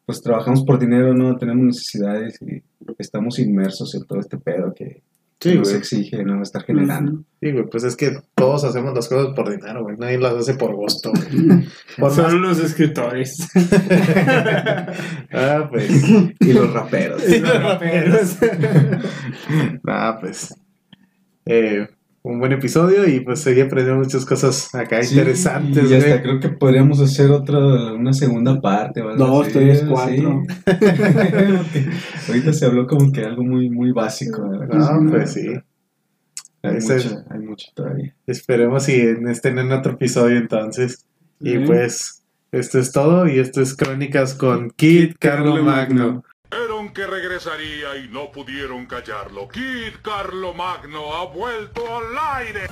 pues 0.07 0.21
trabajamos 0.21 0.63
por 0.65 0.79
dinero, 0.79 1.15
no 1.15 1.37
tenemos 1.37 1.65
necesidades 1.65 2.41
y 2.43 2.63
estamos 2.99 3.39
inmersos 3.39 3.95
en 3.95 4.05
todo 4.07 4.21
este 4.21 4.39
pedo 4.39 4.73
que 4.75 5.03
Sí, 5.41 5.57
nos 5.57 5.69
güey. 5.71 5.79
exige, 5.81 6.23
¿no? 6.25 6.41
Estar 6.41 6.63
generando. 6.63 7.25
Sí, 7.41 7.51
güey, 7.51 7.65
pues 7.69 7.83
es 7.83 7.97
que 7.97 8.17
todos 8.37 8.63
hacemos 8.63 8.95
las 8.95 9.09
cosas 9.09 9.35
por 9.35 9.51
dinero, 9.51 9.83
güey. 9.83 9.97
Nadie 9.97 10.19
las 10.19 10.35
hace 10.35 10.55
por 10.55 10.73
gusto, 10.77 11.11
güey. 11.11 11.67
Por 11.99 12.11
más- 12.11 12.15
Son 12.15 12.41
los 12.43 12.61
escritores. 12.61 13.49
Ah, 15.33 15.67
pues. 15.71 15.91
Y 16.41 16.53
los 16.53 16.73
raperos. 16.73 17.23
Sí, 17.23 17.39
los 17.41 17.63
raperos. 17.63 18.37
Nah, 19.83 20.13
pues. 20.21 20.55
eh, 21.47 21.89
un 22.25 22.39
buen 22.39 22.53
episodio 22.53 23.07
y 23.09 23.21
pues 23.21 23.41
seguí 23.41 23.61
aprendiendo 23.63 24.03
muchas 24.03 24.25
cosas 24.25 24.73
acá 24.75 25.03
Sí, 25.03 25.15
interesantes, 25.19 25.91
Y 25.91 25.95
hasta 25.95 26.09
güey. 26.09 26.23
creo 26.23 26.41
que 26.41 26.49
podríamos 26.51 27.01
hacer 27.01 27.31
otra, 27.31 27.59
una 27.95 28.13
segunda 28.13 28.61
parte. 28.61 29.01
algo 29.01 29.17
Dos, 29.17 29.47
así, 29.49 29.53
tres, 29.55 29.81
sí. 29.81 29.87
cuatro. 29.89 30.43
Ahorita 32.29 32.53
se 32.53 32.67
habló 32.67 32.87
como 32.87 33.11
que 33.13 33.25
algo 33.25 33.43
muy, 33.43 33.69
muy 33.71 33.91
básico. 33.93 34.49
¿verdad? 34.49 35.01
No, 35.01 35.11
pues 35.11 35.33
sí. 35.33 35.49
Hay 36.63 36.75
mucho, 36.75 37.25
hay 37.29 37.41
mucho 37.41 37.67
todavía. 37.75 38.15
Esperemos 38.27 38.89
y 38.89 39.01
estén 39.29 39.59
en 39.59 39.73
otro 39.73 39.93
episodio 39.95 40.39
entonces. 40.39 41.05
Y 41.41 41.59
pues, 41.59 42.23
esto 42.53 42.79
es 42.79 42.93
todo. 42.93 43.27
Y 43.27 43.41
esto 43.41 43.61
es 43.61 43.75
Crónicas 43.75 44.35
con 44.35 44.71
Kid 44.71 45.15
Carlo 45.19 45.61
Magno. 45.63 46.23
Que 46.91 47.07
regresaría 47.07 47.97
y 47.97 48.09
no 48.09 48.33
pudieron 48.33 48.87
callarlo. 48.87 49.49
Kid 49.49 49.95
Carlo 50.03 50.53
Magno 50.53 51.15
ha 51.15 51.25
vuelto 51.27 51.97
al 51.97 52.19
aire. 52.37 52.67